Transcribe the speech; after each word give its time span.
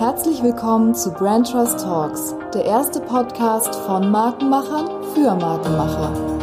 Herzlich 0.00 0.42
willkommen 0.42 0.94
zu 0.94 1.12
Brand 1.12 1.50
Trust 1.50 1.80
Talks, 1.80 2.34
der 2.54 2.64
erste 2.64 3.00
Podcast 3.00 3.74
von 3.84 4.10
Markenmachern 4.10 5.04
für 5.12 5.34
Markenmacher. 5.34 6.39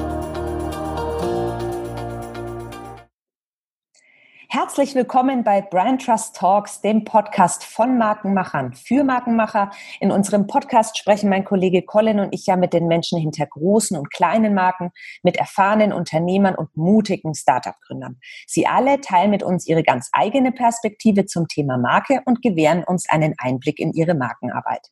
Herzlich 4.68 4.96
willkommen 4.96 5.46
bei 5.46 5.62
Brand 5.62 6.06
Trust 6.06 6.36
Talks, 6.36 6.82
dem 6.82 7.06
Podcast 7.06 7.63
von 7.63 7.97
Markenmachern 7.97 8.74
für 8.74 9.06
Markenmacher. 9.06 9.72
In 10.01 10.12
unserem 10.12 10.46
Podcast 10.46 10.97
sprechen 10.97 11.29
mein 11.29 11.46
Kollege 11.46 11.83
Colin 11.83 12.20
und 12.20 12.33
ich 12.33 12.47
ja 12.47 12.58
mit 12.58 12.74
den 12.74 12.88
Menschen 12.88 13.18
hinter 13.18 13.46
großen 13.46 13.97
und 13.97 14.12
kleinen 14.12 14.54
Marken, 14.54 14.92
mit 15.24 15.38
erfahrenen 15.38 15.94
Unternehmern 15.94 16.54
und 16.54 16.76
mutigen 16.76 17.34
Startup-Gründern. 17.34 18.20
Sie 18.45 18.68
alle 18.68 19.00
teilen 19.00 19.32
mit 19.32 19.41
uns 19.41 19.66
ihre 19.66 19.84
ganz 19.84 20.09
eigene 20.12 20.52
Perspektive 20.52 21.26
zum 21.26 21.48
Thema 21.48 21.77
Marke 21.77 22.22
und 22.26 22.41
gewähren 22.41 22.84
uns 22.84 23.08
einen 23.08 23.36
Einblick 23.38 23.80
in 23.80 23.94
ihre 23.94 24.16
Markenarbeit. 24.16 24.86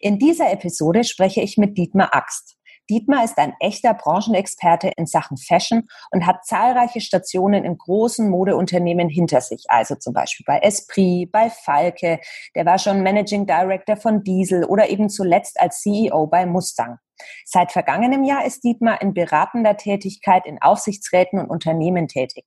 In 0.00 0.18
dieser 0.18 0.50
Episode 0.50 1.04
spreche 1.04 1.40
ich 1.40 1.56
mit 1.56 1.78
Dietmar 1.78 2.16
Axt. 2.16 2.56
Dietmar 2.90 3.24
ist 3.24 3.38
ein 3.38 3.54
echter 3.60 3.94
Branchenexperte 3.94 4.88
in 4.96 5.06
Sachen 5.06 5.36
Fashion 5.36 5.88
und 6.10 6.26
hat 6.26 6.44
zahlreiche 6.44 7.00
Stationen 7.00 7.64
in 7.64 7.78
großen 7.78 8.28
Modeunternehmen 8.28 9.08
hinter 9.08 9.40
sich. 9.40 9.64
Also 9.68 9.94
zum 9.94 10.12
Beispiel 10.12 10.44
bei 10.44 10.58
Esprit, 10.58 11.30
bei 11.30 11.50
Falke. 11.50 12.18
Der 12.56 12.66
war 12.66 12.78
schon 12.78 13.02
Managing 13.02 13.46
Director 13.46 13.96
von 13.96 14.24
Diesel 14.24 14.64
oder 14.64 14.90
eben 14.90 15.08
zuletzt 15.08 15.60
als 15.60 15.80
CEO 15.82 16.26
bei 16.26 16.46
Mustang. 16.46 16.98
Seit 17.44 17.72
vergangenem 17.72 18.24
Jahr 18.24 18.44
ist 18.44 18.64
Dietmar 18.64 19.00
in 19.00 19.14
beratender 19.14 19.76
Tätigkeit 19.76 20.46
in 20.46 20.60
Aufsichtsräten 20.60 21.38
und 21.38 21.48
Unternehmen 21.48 22.08
tätig. 22.08 22.44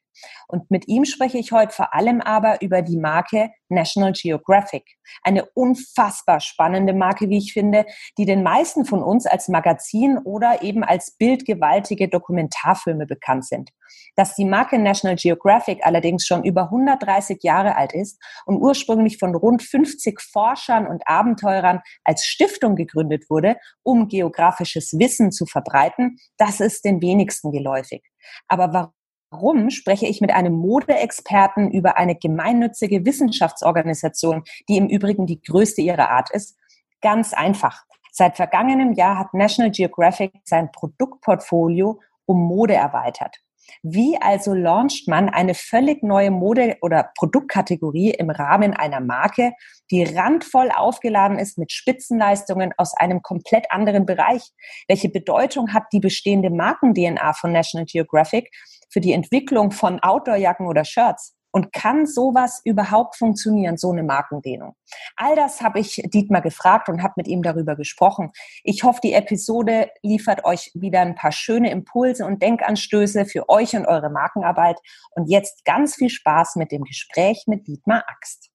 Und 0.47 0.69
mit 0.69 0.87
ihm 0.87 1.05
spreche 1.05 1.37
ich 1.37 1.51
heute 1.51 1.73
vor 1.73 1.93
allem 1.93 2.21
aber 2.21 2.61
über 2.61 2.81
die 2.81 2.97
Marke 2.97 3.49
National 3.69 4.13
Geographic. 4.13 4.83
Eine 5.23 5.45
unfassbar 5.53 6.39
spannende 6.39 6.93
Marke, 6.93 7.29
wie 7.29 7.37
ich 7.37 7.53
finde, 7.53 7.85
die 8.17 8.25
den 8.25 8.43
meisten 8.43 8.85
von 8.85 9.03
uns 9.03 9.25
als 9.25 9.47
Magazin 9.49 10.17
oder 10.17 10.61
eben 10.61 10.83
als 10.83 11.15
bildgewaltige 11.17 12.07
Dokumentarfilme 12.07 13.05
bekannt 13.05 13.45
sind. 13.45 13.71
Dass 14.15 14.35
die 14.35 14.45
Marke 14.45 14.79
National 14.79 15.17
Geographic 15.17 15.85
allerdings 15.85 16.25
schon 16.25 16.43
über 16.43 16.63
130 16.63 17.43
Jahre 17.43 17.75
alt 17.75 17.93
ist 17.93 18.19
und 18.45 18.57
ursprünglich 18.57 19.17
von 19.17 19.35
rund 19.35 19.61
50 19.61 20.21
Forschern 20.21 20.87
und 20.87 21.03
Abenteurern 21.07 21.81
als 22.03 22.23
Stiftung 22.25 22.75
gegründet 22.75 23.29
wurde, 23.29 23.57
um 23.83 24.07
geografisches 24.07 24.93
Wissen 24.97 25.31
zu 25.31 25.45
verbreiten, 25.45 26.17
das 26.37 26.59
ist 26.59 26.85
den 26.85 27.01
wenigsten 27.01 27.51
geläufig. 27.51 28.03
Aber 28.47 28.73
warum 28.73 28.93
Warum 29.33 29.71
spreche 29.71 30.05
ich 30.05 30.21
mit 30.21 30.31
einem 30.31 30.53
Modeexperten 30.53 31.71
über 31.71 31.97
eine 31.97 32.15
gemeinnützige 32.15 33.03
Wissenschaftsorganisation, 33.03 34.43
die 34.69 34.77
im 34.77 34.87
Übrigen 34.87 35.25
die 35.25 35.41
größte 35.41 35.81
ihrer 35.81 36.11
Art 36.11 36.29
ist? 36.29 36.55
Ganz 37.01 37.33
einfach. 37.33 37.83
Seit 38.11 38.35
vergangenem 38.35 38.93
Jahr 38.93 39.17
hat 39.17 39.33
National 39.33 39.71
Geographic 39.71 40.33
sein 40.43 40.71
Produktportfolio 40.71 41.99
um 42.25 42.47
Mode 42.47 42.75
erweitert. 42.75 43.39
Wie 43.81 44.17
also 44.21 44.53
launcht 44.53 45.07
man 45.07 45.29
eine 45.29 45.55
völlig 45.55 46.03
neue 46.03 46.29
Mode- 46.29 46.77
oder 46.81 47.11
Produktkategorie 47.17 48.11
im 48.11 48.29
Rahmen 48.29 48.73
einer 48.73 48.99
Marke, 48.99 49.53
die 49.89 50.03
randvoll 50.03 50.69
aufgeladen 50.69 51.39
ist 51.39 51.57
mit 51.57 51.71
Spitzenleistungen 51.71 52.71
aus 52.77 52.93
einem 52.95 53.21
komplett 53.21 53.71
anderen 53.71 54.05
Bereich? 54.05 54.43
Welche 54.87 55.09
Bedeutung 55.09 55.73
hat 55.73 55.85
die 55.91 56.01
bestehende 56.01 56.51
Marken-DNA 56.51 57.33
von 57.33 57.51
National 57.51 57.85
Geographic 57.85 58.51
für 58.93 59.01
die 59.01 59.11
Entwicklung 59.11 59.71
von 59.71 59.99
Outdoorjacken 59.99 60.67
oder 60.67 60.85
Shirts? 60.85 61.35
Und 61.55 61.71
kann 61.71 62.07
sowas 62.07 62.61
überhaupt 62.65 63.15
funktionieren, 63.15 63.77
so 63.77 63.91
eine 63.91 64.01
Markendehnung? 64.01 64.73
All 65.15 65.35
das 65.35 65.61
habe 65.61 65.79
ich 65.79 66.01
Dietmar 66.11 66.41
gefragt 66.41 66.89
und 66.89 67.03
habe 67.03 67.13
mit 67.17 67.27
ihm 67.27 67.43
darüber 67.43 67.75
gesprochen. 67.75 68.31
Ich 68.63 68.83
hoffe, 68.83 69.01
die 69.03 69.13
Episode 69.13 69.89
liefert 70.01 70.45
euch 70.45 70.71
wieder 70.73 71.01
ein 71.01 71.13
paar 71.13 71.31
schöne 71.31 71.69
Impulse 71.69 72.25
und 72.25 72.41
Denkanstöße 72.41 73.27
für 73.27 73.49
euch 73.49 73.75
und 73.75 73.85
eure 73.85 74.09
Markenarbeit. 74.09 74.79
Und 75.11 75.29
jetzt 75.29 75.63
ganz 75.63 75.93
viel 75.93 76.09
Spaß 76.09 76.55
mit 76.55 76.71
dem 76.71 76.85
Gespräch 76.85 77.43
mit 77.45 77.67
Dietmar 77.67 78.03
Axt. 78.07 78.49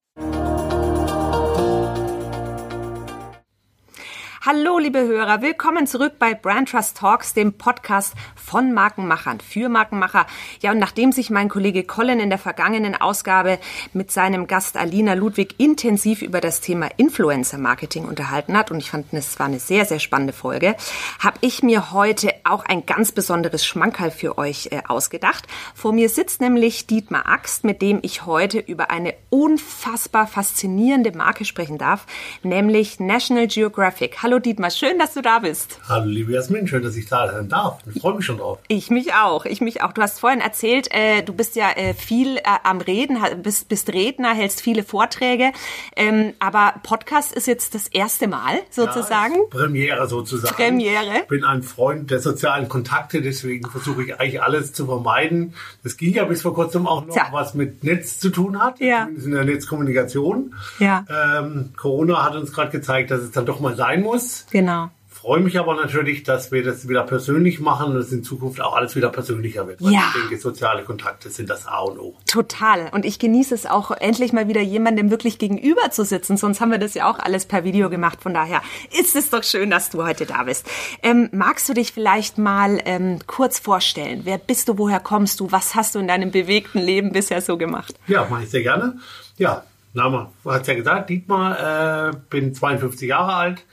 Hallo, 4.46 4.78
liebe 4.78 5.00
Hörer, 5.00 5.42
willkommen 5.42 5.88
zurück 5.88 6.12
bei 6.20 6.32
Brand 6.32 6.68
Trust 6.68 6.96
Talks, 6.96 7.34
dem 7.34 7.54
Podcast 7.54 8.14
von 8.36 8.72
Markenmachern 8.72 9.40
für 9.40 9.68
Markenmacher. 9.68 10.28
Ja, 10.60 10.70
und 10.70 10.78
nachdem 10.78 11.10
sich 11.10 11.28
mein 11.28 11.48
Kollege 11.48 11.82
Colin 11.82 12.20
in 12.20 12.30
der 12.30 12.38
vergangenen 12.38 12.94
Ausgabe 12.94 13.58
mit 13.92 14.12
seinem 14.12 14.46
Gast 14.46 14.76
Alina 14.76 15.14
Ludwig 15.14 15.56
intensiv 15.58 16.22
über 16.22 16.40
das 16.40 16.60
Thema 16.60 16.88
Influencer 16.98 17.58
Marketing 17.58 18.04
unterhalten 18.04 18.56
hat, 18.56 18.70
und 18.70 18.78
ich 18.78 18.92
fand, 18.92 19.12
es 19.12 19.40
war 19.40 19.46
eine 19.46 19.58
sehr, 19.58 19.84
sehr 19.84 19.98
spannende 19.98 20.32
Folge, 20.32 20.76
habe 21.18 21.38
ich 21.40 21.64
mir 21.64 21.90
heute 21.90 22.32
auch 22.44 22.64
ein 22.64 22.86
ganz 22.86 23.10
besonderes 23.10 23.66
Schmankerl 23.66 24.12
für 24.12 24.38
euch 24.38 24.68
äh, 24.70 24.82
ausgedacht. 24.86 25.48
Vor 25.74 25.92
mir 25.92 26.08
sitzt 26.08 26.40
nämlich 26.40 26.86
Dietmar 26.86 27.28
Axt, 27.28 27.64
mit 27.64 27.82
dem 27.82 27.98
ich 28.02 28.24
heute 28.24 28.60
über 28.60 28.90
eine 28.90 29.14
unfassbar 29.30 30.28
faszinierende 30.28 31.10
Marke 31.10 31.44
sprechen 31.44 31.76
darf, 31.76 32.06
nämlich 32.44 33.00
National 33.00 33.48
Geographic. 33.48 34.22
Hallo 34.22 34.27
Dietmar, 34.36 34.70
schön, 34.70 34.98
dass 34.98 35.14
du 35.14 35.22
da 35.22 35.38
bist. 35.38 35.80
Hallo 35.88 36.04
liebe 36.04 36.32
Jasmin, 36.32 36.68
schön, 36.68 36.82
dass 36.82 36.96
ich 36.96 37.08
da 37.08 37.32
sein 37.32 37.48
darf. 37.48 37.78
Ich 37.90 38.02
freue 38.02 38.14
mich 38.14 38.26
schon 38.26 38.36
drauf. 38.36 38.58
Ich 38.68 38.90
mich 38.90 39.14
auch, 39.14 39.46
ich 39.46 39.62
mich 39.62 39.82
auch. 39.82 39.94
Du 39.94 40.02
hast 40.02 40.20
vorhin 40.20 40.42
erzählt, 40.42 40.88
äh, 40.90 41.22
du 41.22 41.32
bist 41.32 41.56
ja 41.56 41.70
äh, 41.70 41.94
viel 41.94 42.36
äh, 42.36 42.42
am 42.62 42.82
Reden, 42.82 43.16
bist, 43.42 43.70
bist 43.70 43.90
Redner, 43.90 44.34
hältst 44.34 44.60
viele 44.60 44.84
Vorträge, 44.84 45.52
ähm, 45.96 46.34
aber 46.40 46.74
Podcast 46.82 47.32
ist 47.32 47.46
jetzt 47.46 47.74
das 47.74 47.88
erste 47.88 48.28
Mal 48.28 48.58
sozusagen. 48.68 49.34
Ja, 49.34 49.40
Premiere 49.48 50.06
sozusagen. 50.06 50.54
Premiere. 50.54 51.20
Ich 51.22 51.28
bin 51.28 51.44
ein 51.44 51.62
Freund 51.62 52.10
der 52.10 52.20
sozialen 52.20 52.68
Kontakte, 52.68 53.22
deswegen 53.22 53.70
versuche 53.70 54.02
ich 54.02 54.20
eigentlich 54.20 54.42
alles 54.42 54.74
zu 54.74 54.84
vermeiden. 54.84 55.54
Das 55.82 55.96
ging 55.96 56.12
ja 56.12 56.24
bis 56.24 56.42
vor 56.42 56.52
kurzem 56.52 56.86
auch 56.86 57.06
noch, 57.06 57.16
ja. 57.16 57.28
was 57.32 57.54
mit 57.54 57.82
Netz 57.82 58.18
zu 58.18 58.28
tun 58.28 58.62
hat, 58.62 58.78
ja. 58.78 59.04
zumindest 59.04 59.26
in 59.26 59.32
der 59.32 59.44
Netzkommunikation. 59.44 60.54
Ja. 60.80 61.06
Ähm, 61.08 61.70
Corona 61.78 62.24
hat 62.24 62.36
uns 62.36 62.52
gerade 62.52 62.70
gezeigt, 62.70 63.10
dass 63.10 63.22
es 63.22 63.30
dann 63.30 63.46
doch 63.46 63.60
mal 63.60 63.74
sein 63.74 64.02
muss 64.02 64.17
muss. 64.18 64.46
Genau. 64.50 64.90
Freue 65.08 65.40
mich 65.40 65.58
aber 65.58 65.74
natürlich, 65.74 66.22
dass 66.22 66.52
wir 66.52 66.62
das 66.62 66.88
wieder 66.88 67.02
persönlich 67.02 67.58
machen 67.58 67.90
und 67.90 67.96
es 67.96 68.12
in 68.12 68.22
Zukunft 68.22 68.60
auch 68.60 68.76
alles 68.76 68.94
wieder 68.94 69.08
persönlicher 69.08 69.66
wird. 69.66 69.80
Ja. 69.80 70.12
ich 70.14 70.20
denke, 70.20 70.38
soziale 70.38 70.84
Kontakte 70.84 71.28
sind 71.28 71.50
das 71.50 71.66
A 71.66 71.80
und 71.80 71.98
O. 71.98 72.16
Total. 72.26 72.88
Und 72.92 73.04
ich 73.04 73.18
genieße 73.18 73.52
es 73.52 73.66
auch, 73.66 73.90
endlich 73.90 74.32
mal 74.32 74.46
wieder 74.46 74.60
jemandem 74.60 75.10
wirklich 75.10 75.38
gegenüber 75.38 75.90
zu 75.90 76.04
sitzen. 76.04 76.36
Sonst 76.36 76.60
haben 76.60 76.70
wir 76.70 76.78
das 76.78 76.94
ja 76.94 77.10
auch 77.10 77.18
alles 77.18 77.46
per 77.46 77.64
Video 77.64 77.90
gemacht. 77.90 78.20
Von 78.22 78.32
daher 78.32 78.62
ist 78.96 79.16
es 79.16 79.30
doch 79.30 79.42
schön, 79.42 79.70
dass 79.70 79.90
du 79.90 80.04
heute 80.04 80.24
da 80.24 80.44
bist. 80.44 80.66
Ähm, 81.02 81.28
magst 81.32 81.68
du 81.68 81.74
dich 81.74 81.92
vielleicht 81.92 82.38
mal 82.38 82.80
ähm, 82.84 83.18
kurz 83.26 83.58
vorstellen? 83.58 84.20
Wer 84.22 84.38
bist 84.38 84.68
du? 84.68 84.78
Woher 84.78 85.00
kommst 85.00 85.40
du? 85.40 85.50
Was 85.50 85.74
hast 85.74 85.96
du 85.96 85.98
in 85.98 86.06
deinem 86.06 86.30
bewegten 86.30 86.78
Leben 86.78 87.10
bisher 87.10 87.42
so 87.42 87.58
gemacht? 87.58 87.92
Ja, 88.06 88.28
mache 88.30 88.44
ich 88.44 88.50
sehr 88.50 88.62
gerne. 88.62 88.98
Ja, 89.36 89.64
Name 89.94 90.28
hat 90.44 90.66
ja 90.66 90.74
gesagt, 90.74 91.10
Dietmar, 91.10 92.10
äh, 92.10 92.12
bin 92.30 92.54
52 92.54 93.08
Jahre 93.08 93.34
alt, 93.34 93.64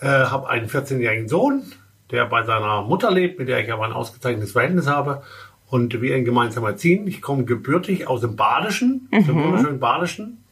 äh, 0.00 0.06
habe 0.06 0.48
einen 0.48 0.68
14-jährigen 0.68 1.28
Sohn, 1.28 1.62
der 2.10 2.26
bei 2.26 2.42
seiner 2.44 2.82
Mutter 2.82 3.10
lebt, 3.10 3.38
mit 3.38 3.48
der 3.48 3.62
ich 3.62 3.72
aber 3.72 3.84
ein 3.84 3.92
ausgezeichnetes 3.92 4.52
Verhältnis 4.52 4.86
habe. 4.86 5.22
Und 5.68 6.00
wir 6.00 6.16
ihn 6.16 6.24
gemeinsam 6.24 6.64
erziehen. 6.64 7.08
Ich 7.08 7.20
komme 7.20 7.44
gebürtig 7.44 8.06
aus 8.06 8.20
dem 8.20 8.36
Badischen, 8.36 9.08
mhm. 9.10 9.26
dem 9.26 9.42
wunderschönen 9.42 9.80
Badischen. 9.80 10.44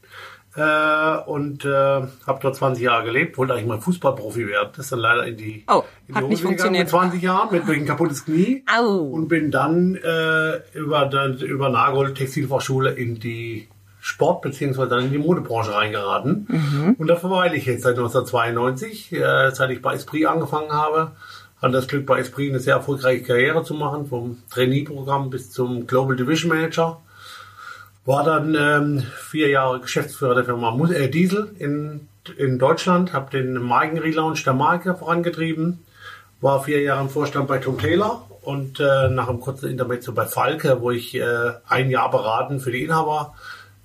Äh, 0.57 1.17
und 1.27 1.65
äh, 1.65 1.69
habe 1.69 2.39
dort 2.41 2.55
20 2.55 2.83
Jahre 2.83 3.05
gelebt, 3.05 3.37
wollte 3.39 3.55
eigentlich 3.55 3.67
mal 3.67 3.81
Fußballprofi 3.81 4.47
werden. 4.47 4.71
Das 4.77 4.87
ist 4.87 4.93
dann 4.93 5.01
leider 5.01 5.27
in 5.27 5.37
die, 5.37 5.65
oh, 5.69 5.83
in 6.07 6.15
die 6.15 6.21
Hose 6.21 6.49
gegangen 6.49 6.79
mit 6.79 6.89
20 6.89 7.23
Jahren, 7.23 7.53
mit 7.53 7.67
durch 7.67 7.79
ein 7.79 7.87
kaputtes 7.87 8.25
Knie. 8.25 8.65
Au. 8.73 8.99
Und 8.99 9.27
bin 9.27 9.51
dann 9.51 9.97
äh, 9.97 10.61
über, 10.79 11.07
dann, 11.07 11.39
über 11.39 11.71
Nagold 11.71 12.17
Textilfachschule 12.17 12.93
in 12.93 13.19
die 13.19 13.69
Sport 14.05 14.43
beziehungsweise 14.43 14.91
dann 14.91 15.07
in 15.07 15.13
die 15.13 15.19
Modebranche 15.19 15.73
reingeraten. 15.73 16.47
Mhm. 16.47 16.97
Und 16.99 17.07
da 17.07 17.17
verweile 17.17 17.57
ich 17.57 17.65
jetzt 17.65 17.85
seit 17.85 17.97
1992, 17.97 19.13
äh, 19.13 19.51
seit 19.51 19.71
ich 19.71 19.81
bei 19.81 19.95
Esprit 19.95 20.27
angefangen 20.27 20.71
habe. 20.71 21.13
Hatte 21.63 21.73
das 21.73 21.89
Glück, 21.89 22.05
bei 22.05 22.19
Esprit 22.19 22.51
eine 22.51 22.61
sehr 22.61 22.75
erfolgreiche 22.75 23.25
Karriere 23.25 23.65
zu 23.65 23.73
machen, 23.73 24.05
vom 24.05 24.43
Trainee-Programm 24.51 25.31
bis 25.31 25.51
zum 25.51 25.87
Global 25.87 26.17
Division 26.17 26.51
Manager. 26.51 27.01
War 28.05 28.25
dann 28.25 28.55
ähm, 28.55 29.03
vier 29.17 29.49
Jahre 29.49 29.81
Geschäftsführer 29.81 30.35
der 30.35 30.45
Firma 30.45 30.79
äh, 30.91 31.09
Diesel 31.09 31.53
in, 31.59 32.07
in 32.37 32.59
Deutschland, 32.59 33.15
habe 33.15 33.31
den 33.31 33.55
Markenrelaunch 33.55 34.45
der 34.45 34.53
Marke 34.53 34.95
vorangetrieben, 34.97 35.79
war 36.43 36.63
vier 36.63 36.83
Jahre 36.83 37.01
im 37.01 37.09
Vorstand 37.09 37.49
bei 37.49 37.57
Tom 37.57 37.79
Taylor 37.79 38.27
und 38.43 38.81
äh, 38.81 39.09
nach 39.09 39.31
einem 39.31 39.41
kurzen 39.41 39.71
Intermezzo 39.71 40.13
bei 40.13 40.27
Falke, 40.27 40.83
wo 40.83 40.91
ich 40.91 41.15
äh, 41.15 41.53
ein 41.67 41.89
Jahr 41.89 42.11
beraten 42.11 42.61
für 42.61 42.71
die 42.71 42.85
Inhaber 42.85 43.35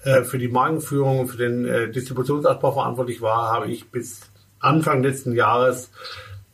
äh, 0.04 0.24
für 0.24 0.38
die 0.38 0.48
Markenführung 0.48 1.20
und 1.20 1.28
für 1.28 1.38
den 1.38 1.66
äh, 1.66 1.90
Distributionsausbau 1.92 2.72
verantwortlich 2.72 3.22
war, 3.22 3.52
habe 3.52 3.68
ich 3.68 3.90
bis 3.90 4.22
Anfang 4.60 5.04
letzten 5.04 5.34
Jahres 5.34 5.92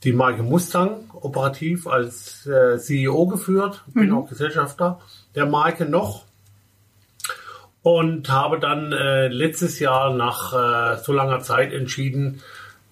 die 0.04 0.14
Marke 0.14 0.44
Mustang 0.44 1.10
operativ 1.14 1.88
als 1.88 2.46
äh, 2.46 2.78
CEO 2.78 3.28
geführt, 3.28 3.84
bin 3.94 4.10
mhm. 4.10 4.18
auch 4.18 4.30
Gesellschafter 4.30 5.00
der 5.34 5.46
Marke 5.46 5.86
noch. 5.86 6.26
und 7.82 8.30
habe 8.30 8.60
dann 8.60 8.92
äh, 8.92 9.28
letztes 9.28 9.80
Jahr 9.80 10.14
nach 10.14 10.54
äh, 10.54 10.98
so 11.04 11.14
langer 11.14 11.42
Zeit 11.42 11.72
entschieden, 11.72 12.42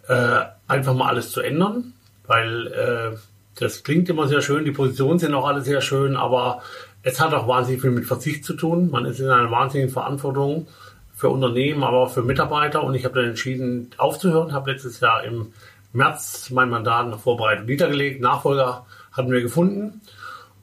äh, 0.08 0.42
einfach 0.68 0.94
mal 0.94 1.08
alles 1.10 1.32
zu 1.32 1.42
ändern, 1.42 1.94
weil 2.28 2.68
äh, 2.68 3.18
das 3.60 3.84
klingt 3.84 4.10
immer 4.10 4.28
sehr 4.28 4.42
schön, 4.42 4.66
die 4.66 4.72
Positionen 4.72 5.20
sind 5.20 5.34
auch 5.34 5.48
alle 5.48 5.62
sehr 5.62 5.82
schön, 5.82 6.16
aber 6.16 6.62
es 7.04 7.20
hat 7.20 7.34
auch 7.34 7.48
wahnsinnig 7.48 7.82
viel 7.82 7.92
mit 7.92 8.06
Verzicht 8.06 8.46
zu 8.46 8.54
tun. 8.54 8.90
Man 8.90 9.06
ist 9.06 9.20
in 9.20 9.30
einer 9.30 9.52
wahnsinnigen 9.52 9.92
Verantwortung 9.92 10.68
für 11.14 11.30
Unternehmen, 11.30 11.84
aber 11.84 12.00
auch 12.00 12.12
für 12.12 12.24
Mitarbeiter. 12.24 12.84
Und 12.84 12.96
ich 12.96 13.06
habe 13.06 13.16
dann 13.16 13.30
entschieden 13.30 13.92
aufzuhören, 13.98 14.54
habe 14.54 14.72
letztes 14.72 15.00
Jahr 15.02 15.24
im 15.24 15.54
März 15.92 16.50
mein 16.50 16.70
Mandat 16.70 17.08
nach 17.08 17.20
Vorbereitung 17.20 17.66
niedergelegt, 17.66 18.20
Nachfolger 18.20 18.86
hatten 19.12 19.32
wir 19.32 19.42
gefunden 19.42 20.02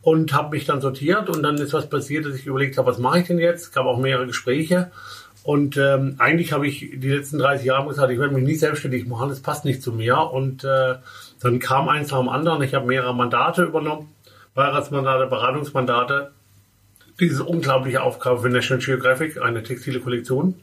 und 0.02 0.32
habe 0.32 0.56
mich 0.56 0.64
dann 0.64 0.80
sortiert. 0.80 1.28
Und 1.28 1.42
dann 1.42 1.56
ist 1.56 1.72
was 1.72 1.88
passiert, 1.88 2.24
dass 2.24 2.34
ich 2.34 2.46
überlegt 2.46 2.78
habe, 2.78 2.90
was 2.90 2.98
mache 2.98 3.20
ich 3.20 3.26
denn 3.26 3.38
jetzt? 3.38 3.64
Es 3.64 3.72
gab 3.72 3.86
auch 3.86 3.98
mehrere 3.98 4.26
Gespräche. 4.26 4.90
Und 5.42 5.76
ähm, 5.76 6.16
eigentlich 6.18 6.52
habe 6.52 6.66
ich 6.66 6.80
die 6.80 7.10
letzten 7.10 7.38
30 7.38 7.66
Jahre 7.66 7.88
gesagt, 7.88 8.10
ich 8.10 8.18
werde 8.18 8.34
mich 8.34 8.44
nie 8.44 8.56
selbstständig 8.56 9.06
machen, 9.06 9.30
das 9.30 9.40
passt 9.40 9.64
nicht 9.64 9.82
zu 9.82 9.92
mir. 9.92 10.18
Und 10.18 10.64
äh, 10.64 10.96
dann 11.40 11.58
kam 11.60 11.88
eins 11.88 12.10
nach 12.10 12.18
dem 12.18 12.28
anderen. 12.28 12.62
Ich 12.62 12.74
habe 12.74 12.86
mehrere 12.86 13.14
Mandate 13.14 13.62
übernommen, 13.62 14.08
Beiratsmandate, 14.60 15.26
Beratungsmandate. 15.26 16.32
Diese 17.18 17.44
unglaubliche 17.44 18.02
Aufgabe 18.02 18.40
für 18.40 18.50
National 18.50 18.84
Geographic, 18.84 19.40
eine 19.40 19.62
textile 19.62 20.00
Kollektion 20.00 20.54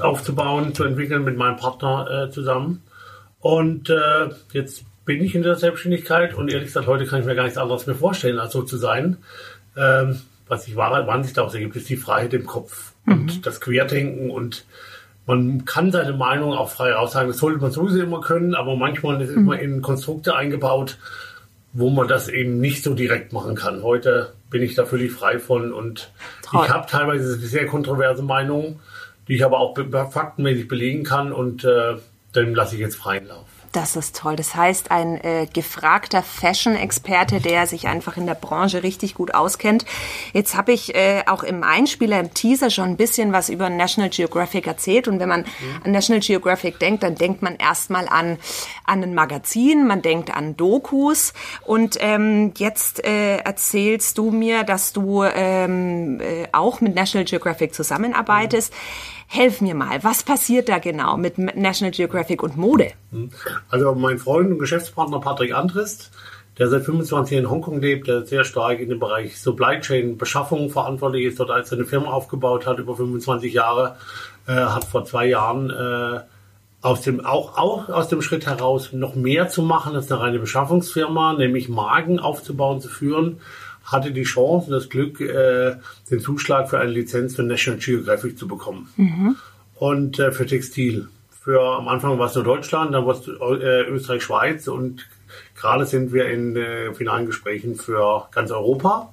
aufzubauen, 0.00 0.72
zu 0.72 0.84
entwickeln 0.84 1.24
mit 1.24 1.36
meinem 1.36 1.56
Partner 1.56 2.28
äh, 2.28 2.30
zusammen. 2.30 2.84
Und 3.40 3.90
äh, 3.90 4.28
jetzt 4.52 4.84
bin 5.04 5.24
ich 5.24 5.34
in 5.34 5.42
der 5.42 5.56
Selbstständigkeit 5.56 6.34
und 6.34 6.52
ehrlich 6.52 6.68
gesagt, 6.68 6.86
heute 6.86 7.04
kann 7.04 7.18
ich 7.18 7.26
mir 7.26 7.34
gar 7.34 7.42
nichts 7.42 7.58
anderes 7.58 7.88
mehr 7.88 7.96
vorstellen, 7.96 8.38
als 8.38 8.52
so 8.52 8.62
zu 8.62 8.76
sein. 8.76 9.16
Ähm, 9.76 10.20
was 10.46 10.66
sich 10.66 10.76
wahnsinnig 10.76 11.32
daraus 11.32 11.54
ergibt, 11.54 11.74
ist 11.74 11.88
die 11.88 11.96
Freiheit 11.96 12.32
im 12.32 12.46
Kopf 12.46 12.92
mhm. 13.06 13.12
und 13.12 13.46
das 13.46 13.60
Querdenken 13.60 14.30
und 14.30 14.66
man 15.26 15.64
kann 15.64 15.90
seine 15.90 16.12
Meinung 16.12 16.52
auch 16.52 16.70
frei 16.70 16.92
raussagen. 16.92 17.28
Das 17.28 17.38
sollte 17.38 17.58
man 17.58 17.72
sowieso 17.72 18.00
immer 18.00 18.20
können, 18.20 18.54
aber 18.54 18.76
manchmal 18.76 19.20
ist 19.20 19.30
mhm. 19.30 19.38
immer 19.38 19.58
in 19.58 19.82
Konstrukte 19.82 20.36
eingebaut, 20.36 20.96
wo 21.72 21.90
man 21.90 22.08
das 22.08 22.28
eben 22.28 22.60
nicht 22.60 22.82
so 22.82 22.94
direkt 22.94 23.32
machen 23.32 23.54
kann. 23.54 23.82
Heute 23.82 24.32
bin 24.50 24.62
ich 24.62 24.74
da 24.74 24.84
völlig 24.84 25.12
frei 25.12 25.38
von 25.38 25.72
und 25.72 26.10
Toll. 26.42 26.64
ich 26.64 26.70
habe 26.70 26.86
teilweise 26.88 27.36
sehr 27.36 27.66
kontroverse 27.66 28.22
Meinungen, 28.22 28.80
die 29.28 29.36
ich 29.36 29.44
aber 29.44 29.60
auch 29.60 29.76
faktenmäßig 30.10 30.68
belegen 30.68 31.04
kann 31.04 31.32
und 31.32 31.64
äh, 31.64 31.96
dann 32.32 32.54
lasse 32.54 32.74
ich 32.74 32.80
jetzt 32.80 32.96
freien 32.96 33.26
Lauf. 33.28 33.46
Das 33.72 33.94
ist 33.94 34.16
toll. 34.16 34.34
Das 34.34 34.56
heißt, 34.56 34.90
ein 34.90 35.22
äh, 35.22 35.46
gefragter 35.52 36.24
Fashion-Experte, 36.24 37.40
der 37.40 37.68
sich 37.68 37.86
einfach 37.86 38.16
in 38.16 38.26
der 38.26 38.34
Branche 38.34 38.82
richtig 38.82 39.14
gut 39.14 39.32
auskennt. 39.32 39.84
Jetzt 40.32 40.56
habe 40.56 40.72
ich 40.72 40.96
äh, 40.96 41.22
auch 41.28 41.44
im 41.44 41.62
Einspieler, 41.62 42.18
im 42.18 42.34
Teaser 42.34 42.70
schon 42.70 42.86
ein 42.86 42.96
bisschen 42.96 43.32
was 43.32 43.48
über 43.48 43.70
National 43.70 44.10
Geographic 44.10 44.66
erzählt. 44.66 45.06
Und 45.06 45.20
wenn 45.20 45.28
man 45.28 45.42
mhm. 45.42 45.82
an 45.84 45.92
National 45.92 46.20
Geographic 46.20 46.80
denkt, 46.80 47.04
dann 47.04 47.14
denkt 47.14 47.42
man 47.42 47.54
erstmal 47.54 48.08
an, 48.08 48.38
an 48.86 49.04
ein 49.04 49.14
Magazin, 49.14 49.86
man 49.86 50.02
denkt 50.02 50.34
an 50.34 50.56
Dokus. 50.56 51.32
Und 51.64 51.96
ähm, 52.00 52.52
jetzt 52.56 53.04
äh, 53.04 53.36
erzählst 53.36 54.18
du 54.18 54.32
mir, 54.32 54.64
dass 54.64 54.92
du 54.92 55.22
ähm, 55.22 56.20
äh, 56.20 56.48
auch 56.50 56.80
mit 56.80 56.96
National 56.96 57.24
Geographic 57.24 57.72
zusammenarbeitest. 57.72 58.72
Mhm. 58.72 59.19
Helf 59.32 59.60
mir 59.60 59.76
mal, 59.76 60.02
was 60.02 60.24
passiert 60.24 60.68
da 60.68 60.80
genau 60.80 61.16
mit 61.16 61.38
National 61.38 61.92
Geographic 61.92 62.42
und 62.42 62.56
Mode? 62.56 62.90
Hm. 63.12 63.30
Also 63.68 63.94
mein 63.94 64.18
Freund 64.18 64.50
und 64.50 64.58
Geschäftspartner 64.58 65.20
Patrick 65.20 65.54
Andrist, 65.54 66.10
der 66.58 66.66
seit 66.66 66.82
25 66.82 67.36
Jahren 67.36 67.44
in 67.44 67.50
Hongkong 67.50 67.80
lebt, 67.80 68.08
der 68.08 68.26
sehr 68.26 68.42
stark 68.42 68.80
in 68.80 68.88
dem 68.88 68.98
Bereich 68.98 69.40
Supply 69.40 69.78
Chain 69.78 70.18
Beschaffung 70.18 70.68
verantwortlich 70.68 71.26
ist, 71.26 71.38
dort 71.38 71.52
als 71.52 71.68
seine 71.68 71.84
Firma 71.84 72.10
aufgebaut 72.10 72.66
hat, 72.66 72.80
über 72.80 72.96
25 72.96 73.52
Jahre, 73.52 73.94
äh, 74.48 74.52
hat 74.52 74.82
vor 74.82 75.04
zwei 75.04 75.26
Jahren 75.26 75.70
äh, 75.70 76.22
aus 76.82 77.02
dem, 77.02 77.24
auch, 77.24 77.56
auch 77.56 77.88
aus 77.88 78.08
dem 78.08 78.22
Schritt 78.22 78.46
heraus 78.46 78.92
noch 78.92 79.14
mehr 79.14 79.48
zu 79.48 79.62
machen 79.62 79.94
als 79.94 80.10
eine 80.10 80.22
reine 80.22 80.38
Beschaffungsfirma, 80.40 81.34
nämlich 81.34 81.68
Marken 81.68 82.18
aufzubauen, 82.18 82.80
zu 82.80 82.88
führen 82.88 83.40
hatte 83.90 84.12
die 84.12 84.22
Chance 84.22 84.66
und 84.66 84.72
das 84.72 84.88
Glück, 84.88 85.20
äh, 85.20 85.76
den 86.10 86.20
Zuschlag 86.20 86.70
für 86.70 86.78
eine 86.78 86.90
Lizenz 86.90 87.34
für 87.34 87.42
National 87.42 87.80
Geographic 87.80 88.38
zu 88.38 88.46
bekommen. 88.46 88.88
Mhm. 88.96 89.36
Und 89.74 90.18
äh, 90.18 90.32
für 90.32 90.46
Textil. 90.46 91.08
Für 91.42 91.62
am 91.78 91.88
Anfang 91.88 92.18
war 92.18 92.26
es 92.26 92.34
nur 92.34 92.44
Deutschland, 92.44 92.94
dann 92.94 93.06
war 93.06 93.14
es 93.14 93.26
äh, 93.26 93.88
Österreich, 93.88 94.22
Schweiz 94.22 94.68
und 94.68 95.08
gerade 95.56 95.86
sind 95.86 96.12
wir 96.12 96.28
in 96.28 96.54
äh, 96.54 96.92
finalen 96.92 97.26
Gesprächen 97.26 97.76
für 97.76 98.28
ganz 98.30 98.50
Europa 98.50 99.12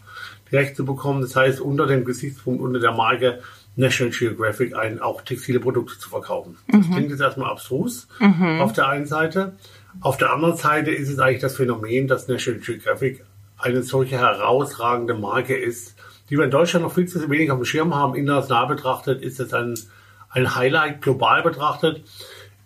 die 0.52 0.56
Rechte 0.58 0.76
zu 0.76 0.86
bekommen. 0.86 1.22
Das 1.22 1.36
heißt, 1.36 1.62
unter 1.62 1.88
dem 1.88 2.06
Gesichtspunkt, 2.06 2.62
unter 2.62 2.80
der 2.80 2.92
Marke 2.92 3.40
National 3.78 4.12
Geographic 4.12 4.76
ein, 4.76 5.00
auch 5.00 5.22
textile 5.22 5.60
Produkte 5.60 5.98
zu 6.00 6.10
verkaufen. 6.10 6.58
Das 6.68 6.88
mhm. 6.88 6.94
klingt 6.94 7.12
jetzt 7.12 7.22
erstmal 7.22 7.52
abstrus 7.52 8.08
mhm. 8.20 8.60
auf 8.60 8.74
der 8.74 8.88
einen 8.90 9.06
Seite. 9.06 9.54
Auf 10.02 10.18
der 10.18 10.34
anderen 10.34 10.58
Seite 10.58 10.92
ist 10.92 11.10
es 11.10 11.20
eigentlich 11.20 11.42
das 11.42 11.56
Phänomen, 11.56 12.08
dass 12.08 12.28
National 12.28 12.60
Geographic 12.60 13.24
eine 13.58 13.84
solche 13.84 14.18
herausragende 14.18 15.14
Marke 15.14 15.56
ist, 15.56 15.96
die 16.30 16.38
wir 16.38 16.46
in 16.46 16.52
Deutschland 16.52 16.84
noch 16.86 16.94
viel 16.94 17.08
zu 17.08 17.30
wenig 17.30 17.52
auf 17.52 17.60
dem 17.60 17.66
Schirm 17.66 17.96
haben. 17.96 18.16
International 18.16 18.68
betrachtet 18.68 19.22
ist 19.22 19.40
es 19.40 19.54
ein, 19.54 19.76
ein 20.30 20.56
Highlight, 20.56 21.02
global 21.02 21.42
betrachtet. 21.42 22.04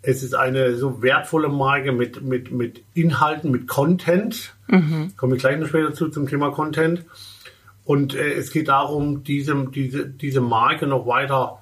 Es 0.02 0.24
ist 0.24 0.34
eine 0.34 0.76
so 0.76 1.02
wertvolle 1.04 1.48
Marke 1.48 1.92
mit, 1.92 2.24
mit, 2.24 2.52
mit 2.52 2.84
Inhalten, 2.94 3.52
mit 3.52 3.68
Content. 3.68 4.56
Mhm. 4.68 5.14
Komme 5.16 5.36
ich 5.36 5.42
gleich 5.42 5.60
noch 5.60 5.68
später 5.68 5.94
zu 5.94 6.10
zum 6.10 6.28
Thema 6.28 6.52
Content. 6.52 7.06
Und 7.86 8.16
äh, 8.16 8.34
es 8.34 8.52
geht 8.52 8.68
darum, 8.68 9.24
diese, 9.24 9.68
diese, 9.68 10.08
diese 10.08 10.42
Marke 10.42 10.88
noch 10.88 11.06
weiter 11.06 11.61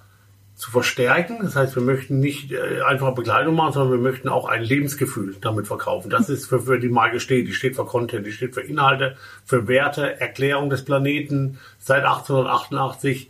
zu 0.59 0.71
verstärken. 0.71 1.39
Das 1.41 1.56
heißt, 1.56 1.75
wir 1.75 1.81
möchten 1.81 2.19
nicht 2.19 2.51
äh, 2.51 2.81
einfach 2.81 3.15
Bekleidung 3.15 3.56
machen, 3.56 3.71
sondern 3.71 3.94
wir 3.94 4.11
möchten 4.11 4.27
auch 4.27 4.45
ein 4.45 4.61
Lebensgefühl 4.61 5.38
damit 5.39 5.67
verkaufen. 5.67 6.09
Das 6.09 6.29
ist 6.29 6.47
für, 6.47 6.59
für 6.59 6.79
die 6.79 6.89
Marke 6.89 7.21
steht. 7.21 7.47
Die 7.47 7.53
steht 7.53 7.77
für 7.77 7.85
Content, 7.85 8.27
die 8.27 8.33
steht 8.33 8.53
für 8.53 8.61
Inhalte, 8.61 9.15
für 9.45 9.69
Werte, 9.69 10.19
Erklärung 10.19 10.69
des 10.69 10.83
Planeten 10.83 11.59
seit 11.79 12.03
1888. 12.03 13.29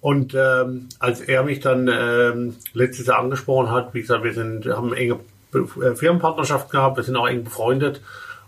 Und 0.00 0.34
ähm, 0.34 0.88
als 0.98 1.20
er 1.20 1.42
mich 1.42 1.60
dann 1.60 1.90
ähm, 1.92 2.56
letztes 2.72 3.06
Jahr 3.06 3.18
angesprochen 3.18 3.70
hat, 3.70 3.92
wie 3.92 4.00
gesagt, 4.00 4.24
wir 4.24 4.32
sind, 4.32 4.64
haben 4.64 4.94
enge 4.94 5.20
äh, 5.54 5.94
Firmenpartnerschaft 5.94 6.70
gehabt, 6.70 6.96
wir 6.96 7.04
sind 7.04 7.16
auch 7.16 7.28
eng 7.28 7.44
befreundet, 7.44 8.00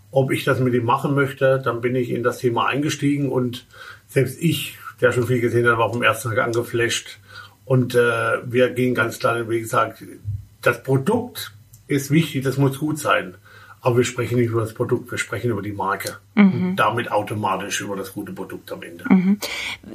ob 0.09 0.31
ich 0.31 0.45
das 0.45 0.59
mit 0.59 0.73
ihm 0.73 0.85
machen 0.85 1.13
möchte, 1.13 1.61
dann 1.63 1.79
bin 1.79 1.95
ich 1.95 2.09
in 2.09 2.23
das 2.23 2.39
Thema 2.39 2.65
eingestiegen 2.65 3.31
und 3.31 3.67
selbst 4.07 4.41
ich, 4.41 4.79
der 4.99 5.11
schon 5.11 5.27
viel 5.27 5.41
gesehen 5.41 5.67
hat, 5.67 5.77
war 5.77 5.93
vom 5.93 6.01
ersten 6.01 6.29
Tag 6.29 6.39
angeflasht 6.39 7.19
und 7.65 7.95
äh, 7.95 7.97
wir 8.45 8.69
gehen 8.69 8.93
ganz 8.93 9.19
klar, 9.19 9.49
wie 9.49 9.59
gesagt, 9.59 10.03
das 10.61 10.83
Produkt 10.83 11.53
ist 11.87 12.11
wichtig, 12.11 12.43
das 12.43 12.57
muss 12.57 12.79
gut 12.79 12.99
sein. 12.99 13.35
Aber 13.81 13.97
wir 13.97 14.03
sprechen 14.03 14.39
nicht 14.39 14.49
über 14.49 14.61
das 14.61 14.73
Produkt, 14.73 15.11
wir 15.11 15.17
sprechen 15.17 15.51
über 15.51 15.61
die 15.61 15.71
Marke. 15.73 16.17
Mhm. 16.35 16.75
Damit 16.75 17.11
automatisch 17.11 17.79
über 17.79 17.95
das 17.95 18.13
gute 18.13 18.33
Produkt 18.33 18.69
am 18.71 18.83
Ende. 18.83 19.05
Mhm. 19.07 19.39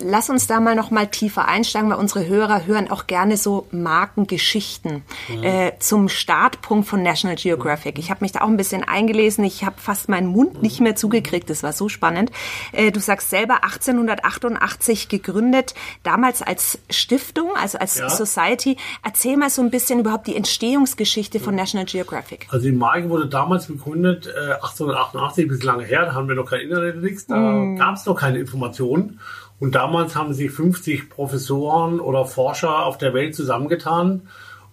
Lass 0.02 0.30
uns 0.30 0.46
da 0.46 0.58
mal 0.58 0.74
noch 0.74 0.90
mal 0.90 1.06
tiefer 1.06 1.46
einsteigen, 1.46 1.90
weil 1.90 1.98
unsere 1.98 2.26
Hörer 2.26 2.66
hören 2.66 2.90
auch 2.90 3.06
gerne 3.06 3.36
so 3.36 3.66
Markengeschichten 3.72 5.02
mhm. 5.28 5.44
äh, 5.44 5.72
zum 5.80 6.08
Startpunkt 6.08 6.88
von 6.88 7.02
National 7.02 7.36
Geographic. 7.36 7.98
Ich 7.98 8.10
habe 8.10 8.24
mich 8.24 8.32
da 8.32 8.40
auch 8.40 8.48
ein 8.48 8.56
bisschen 8.56 8.82
eingelesen. 8.84 9.44
Ich 9.44 9.64
habe 9.64 9.76
fast 9.78 10.08
meinen 10.08 10.28
Mund 10.28 10.62
nicht 10.62 10.80
mehr 10.80 10.96
zugekriegt. 10.96 11.50
Das 11.50 11.62
war 11.62 11.74
so 11.74 11.90
spannend. 11.90 12.32
Äh, 12.72 12.90
du 12.90 13.00
sagst 13.00 13.28
selber 13.28 13.62
1888 13.64 15.10
gegründet, 15.10 15.74
damals 16.02 16.40
als 16.40 16.78
Stiftung, 16.88 17.50
also 17.54 17.76
als 17.76 17.98
ja. 17.98 18.08
Society. 18.08 18.78
Erzähl 19.04 19.36
mal 19.36 19.50
so 19.50 19.60
ein 19.60 19.70
bisschen 19.70 20.00
überhaupt 20.00 20.26
die 20.26 20.36
Entstehungsgeschichte 20.36 21.38
von 21.38 21.54
National 21.54 21.84
Geographic. 21.84 22.46
Also 22.50 22.64
die 22.64 22.72
Marke 22.72 23.10
wurde 23.10 23.26
damals 23.26 23.66
gegründet, 23.66 24.26
äh, 24.26 24.54
1888, 24.54 25.46
bis 25.46 25.62
lange 25.62 25.84
her. 25.84 26.06
Da 26.06 26.14
haben 26.14 26.29
wir 26.30 26.36
noch 26.36 26.48
kein 26.48 26.60
Internet, 26.60 26.96
nichts. 27.02 27.26
Da 27.26 27.36
mm. 27.36 27.76
gab 27.76 27.96
es 27.96 28.06
noch 28.06 28.14
keine 28.14 28.38
Informationen. 28.38 29.20
Und 29.58 29.74
damals 29.74 30.16
haben 30.16 30.32
sich 30.32 30.50
50 30.50 31.10
Professoren 31.10 32.00
oder 32.00 32.24
Forscher 32.24 32.86
auf 32.86 32.96
der 32.96 33.12
Welt 33.12 33.34
zusammengetan, 33.34 34.28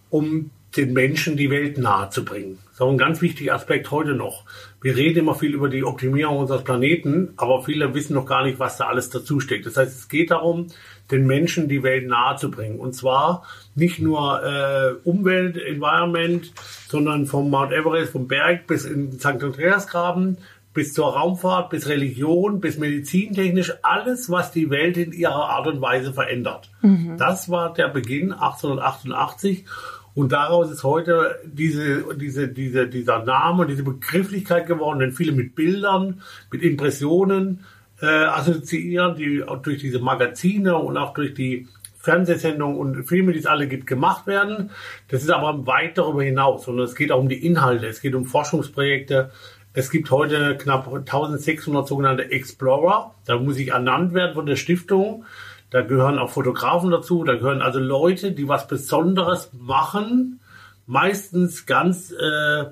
um 0.10 0.52
den 0.78 0.94
Menschen 0.94 1.38
die 1.38 1.50
Welt 1.50 1.78
nahe 1.78 2.10
zu 2.10 2.24
bringen. 2.24 2.60
Das 2.66 2.76
ist 2.76 2.82
auch 2.82 2.92
ein 2.92 2.98
ganz 2.98 3.22
wichtiger 3.22 3.56
Aspekt 3.56 3.90
heute 3.90 4.14
noch. 4.14 4.44
Wir 4.82 4.96
reden 4.96 5.20
immer 5.20 5.34
viel 5.34 5.54
über 5.54 5.70
die 5.70 5.84
Optimierung 5.84 6.38
unseres 6.38 6.64
Planeten, 6.64 7.34
aber 7.38 7.64
viele 7.64 7.94
wissen 7.96 8.14
noch 8.14 8.26
gar 8.26 8.44
nicht, 8.44 8.60
was 8.60 8.78
da 8.78 8.88
alles 8.88 9.10
dazu 9.10 9.40
steckt. 9.40 9.66
Das 9.66 9.76
heißt, 9.76 9.98
es 9.98 10.08
geht 10.08 10.30
darum, 10.30 10.68
den 11.10 11.26
Menschen 11.26 11.68
die 11.68 11.84
Welt 11.84 12.08
nahe 12.08 12.36
zu 12.36 12.52
bringen. 12.52 12.80
Und 12.80 12.94
zwar 12.94 13.44
nicht 13.76 14.00
nur 14.00 14.44
äh, 14.44 14.94
Umwelt, 15.04 15.58
Environment, 15.58 16.52
sondern 16.88 17.26
vom 17.26 17.50
Mount 17.50 17.72
Everest, 17.72 18.12
vom 18.12 18.28
Berg 18.28 18.68
bis 18.68 18.86
in 18.86 19.14
St. 19.14 19.26
Andreasgraben, 19.26 20.38
bis 20.78 20.94
zur 20.94 21.08
Raumfahrt, 21.08 21.72
bis 21.72 21.88
Religion, 21.88 22.60
bis 22.60 22.78
medizintechnisch, 22.78 23.74
alles, 23.82 24.30
was 24.30 24.52
die 24.52 24.70
Welt 24.70 24.96
in 24.96 25.12
ihrer 25.12 25.50
Art 25.50 25.66
und 25.66 25.82
Weise 25.82 26.14
verändert. 26.14 26.70
Mhm. 26.84 27.18
Das 27.18 27.50
war 27.50 27.74
der 27.74 27.88
Beginn 27.88 28.32
1888 28.32 29.66
und 30.14 30.34
daraus 30.34 30.70
ist 30.70 30.84
heute 30.84 31.40
diese, 31.44 32.16
diese, 32.16 32.48
diese, 32.48 32.88
dieser 32.88 33.26
Name, 33.26 33.66
diese 33.66 33.82
Begrifflichkeit 33.82 34.68
geworden, 34.68 35.00
denn 35.00 35.14
viele 35.14 35.32
mit 35.32 35.56
Bildern, 35.56 36.22
mit 36.52 36.62
Impressionen, 36.62 37.62
äh, 38.00 38.06
assoziieren, 38.06 39.16
die 39.16 39.44
auch 39.44 39.64
durch 39.64 39.80
diese 39.80 39.98
Magazine 39.98 40.78
und 40.78 40.96
auch 40.96 41.16
durch 41.16 41.34
die 41.34 41.68
Fernsehsendungen 41.98 42.78
und 42.78 43.04
Filme, 43.06 43.34
die 43.34 43.40
es 43.40 43.48
alle 43.48 43.68
gibt, 43.68 43.88
gemacht 43.88 44.28
werden. 44.28 44.70
Das 45.08 45.24
ist 45.24 45.32
aber 45.32 45.66
weit 45.66 45.98
darüber 45.98 46.22
hinaus, 46.22 46.66
sondern 46.66 46.86
es 46.86 46.94
geht 46.94 47.12
auch 47.12 47.20
um 47.20 47.30
die 47.30 47.44
Inhalte, 47.44 47.88
es 47.88 48.00
geht 48.00 48.14
um 48.14 48.26
Forschungsprojekte. 48.26 49.32
Es 49.78 49.92
gibt 49.92 50.10
heute 50.10 50.58
knapp 50.58 50.92
1600 50.92 51.88
sogenannte 51.88 52.32
Explorer. 52.32 53.14
Da 53.26 53.38
muss 53.38 53.60
ich 53.60 53.68
ernannt 53.68 54.16
werden 54.16 54.34
von 54.34 54.48
der 54.48 54.56
Stiftung. 54.56 55.24
Da 55.70 55.84
gehören 55.84 56.18
auch 56.18 56.32
Fotografen 56.32 56.90
dazu. 56.90 57.24
Da 57.24 57.36
gehören 57.36 57.62
also 57.62 57.78
Leute, 57.78 58.32
die 58.32 58.48
was 58.48 58.68
Besonderes 58.68 59.52
machen. 59.54 60.40
Meistens 60.88 61.68
ganz 61.68 62.12
äh, 62.12 62.66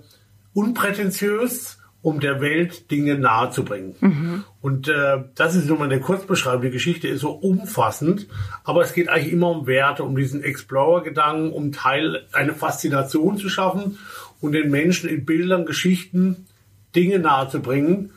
unprätentiös 0.55 1.77
um 2.01 2.21
der 2.21 2.41
Welt 2.41 2.89
Dinge 2.89 3.19
nahezubringen. 3.19 3.95
Mhm. 3.99 4.43
Und 4.61 4.87
äh, 4.87 5.25
das 5.35 5.55
ist 5.55 5.67
nur 5.67 5.77
mal 5.77 5.85
eine 5.85 5.99
Kurzbeschreibung. 5.99 6.63
Die 6.63 6.71
Geschichte 6.71 7.07
ist 7.07 7.21
so 7.21 7.33
umfassend, 7.33 8.25
aber 8.63 8.81
es 8.81 8.93
geht 8.93 9.09
eigentlich 9.09 9.31
immer 9.31 9.51
um 9.51 9.67
Werte, 9.67 10.03
um 10.03 10.15
diesen 10.15 10.43
Explorer-Gedanken, 10.43 11.51
um 11.51 11.71
Teil 11.71 12.25
eine 12.31 12.55
Faszination 12.55 13.37
zu 13.37 13.47
schaffen 13.47 13.99
und 14.41 14.53
den 14.53 14.71
Menschen 14.71 15.07
in 15.07 15.23
Bildern, 15.23 15.67
Geschichten 15.67 16.47
Dinge 16.95 17.19
nahezubringen. 17.19 18.11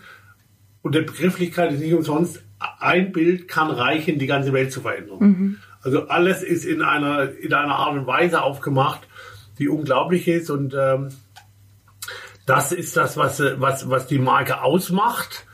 Und 0.83 0.95
der 0.95 1.03
Begrifflichkeit 1.03 1.73
ist 1.73 1.81
nicht 1.81 1.95
umsonst. 1.95 2.43
Ein 2.79 3.13
Bild 3.13 3.49
kann 3.49 3.71
reichen, 3.71 4.19
die 4.19 4.27
ganze 4.27 4.53
Welt 4.53 4.73
zu 4.73 4.81
verändern. 4.81 5.19
Mhm. 5.21 5.59
Also 5.83 6.09
alles 6.09 6.43
ist 6.43 6.65
in 6.65 6.83
einer 6.83 7.31
in 7.31 7.53
einer 7.53 7.77
Art 7.77 7.95
und 7.95 8.07
Weise 8.07 8.43
aufgemacht, 8.43 9.07
die 9.59 9.69
unglaublich 9.69 10.27
ist 10.27 10.51
und 10.51 10.75
ähm, 10.79 11.11
das 12.49 12.73
ist 12.73 12.97
das, 12.97 13.19
was, 13.19 13.43
was, 13.59 13.91
was 13.91 14.07
die 14.07 14.19
Marke 14.19 14.63
ausmacht. 14.63 15.47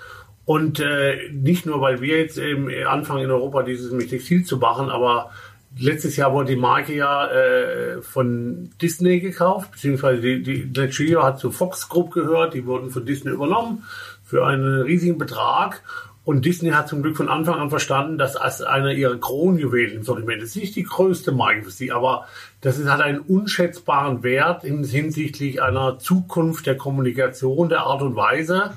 Und 0.45 0.79
äh, 0.79 1.31
nicht 1.33 1.67
nur, 1.67 1.81
weil 1.81 2.01
wir 2.01 2.19
jetzt 2.19 2.39
im 2.39 2.71
Anfang 2.87 3.19
in 3.19 3.31
Europa 3.31 3.65
dieses 3.65 3.91
mit 3.91 4.11
Textil 4.11 4.45
zu 4.45 4.59
machen, 4.59 4.91
aber 4.91 5.33
letztes 5.79 6.17
Jahr 6.17 6.33
wurde 6.33 6.51
die 6.53 6.61
Marke 6.61 6.95
ja 6.95 7.27
äh, 7.27 8.03
von 8.03 8.71
Disney 8.81 9.21
gekauft, 9.21 9.73
beziehungsweise 9.73 10.21
die, 10.21 10.43
die 10.43 10.65
Netgeo 10.65 11.23
hat 11.23 11.39
zu 11.39 11.51
Fox 11.51 11.89
Group 11.89 12.13
gehört, 12.13 12.55
die 12.55 12.67
wurden 12.67 12.91
von 12.91 13.05
Disney 13.05 13.33
übernommen 13.33 13.85
für 14.25 14.47
einen 14.47 14.83
riesigen 14.83 15.19
Betrag. 15.19 15.83
Und 16.25 16.47
Disney 16.47 16.71
hat 16.71 16.89
zum 16.89 17.03
Glück 17.03 17.19
von 17.19 17.29
Anfang 17.29 17.57
an 17.61 17.69
verstanden, 17.69 18.17
dass 18.17 18.35
als 18.35 18.63
einer 18.63 18.93
ihrer 18.93 19.19
Kronjuwelen 19.19 19.97
im 19.97 20.03
Sortiment 20.05 20.43
ist 20.43 20.57
nicht 20.57 20.75
die 20.75 20.85
größte 20.85 21.33
Marke 21.33 21.65
für 21.65 21.71
sie, 21.71 21.93
aber 21.93 22.27
das 22.63 22.79
ist, 22.79 22.89
hat 22.89 23.03
einen 23.03 23.19
unschätzbaren 23.19 24.23
Wert 24.23 24.63
hinsichtlich 24.63 25.61
einer 25.61 25.99
Zukunft 25.99 26.67
der 26.67 26.79
Kommunikation, 26.79 27.69
der 27.69 27.81
Art 27.81 28.01
und 28.01 28.17
Weise. 28.17 28.73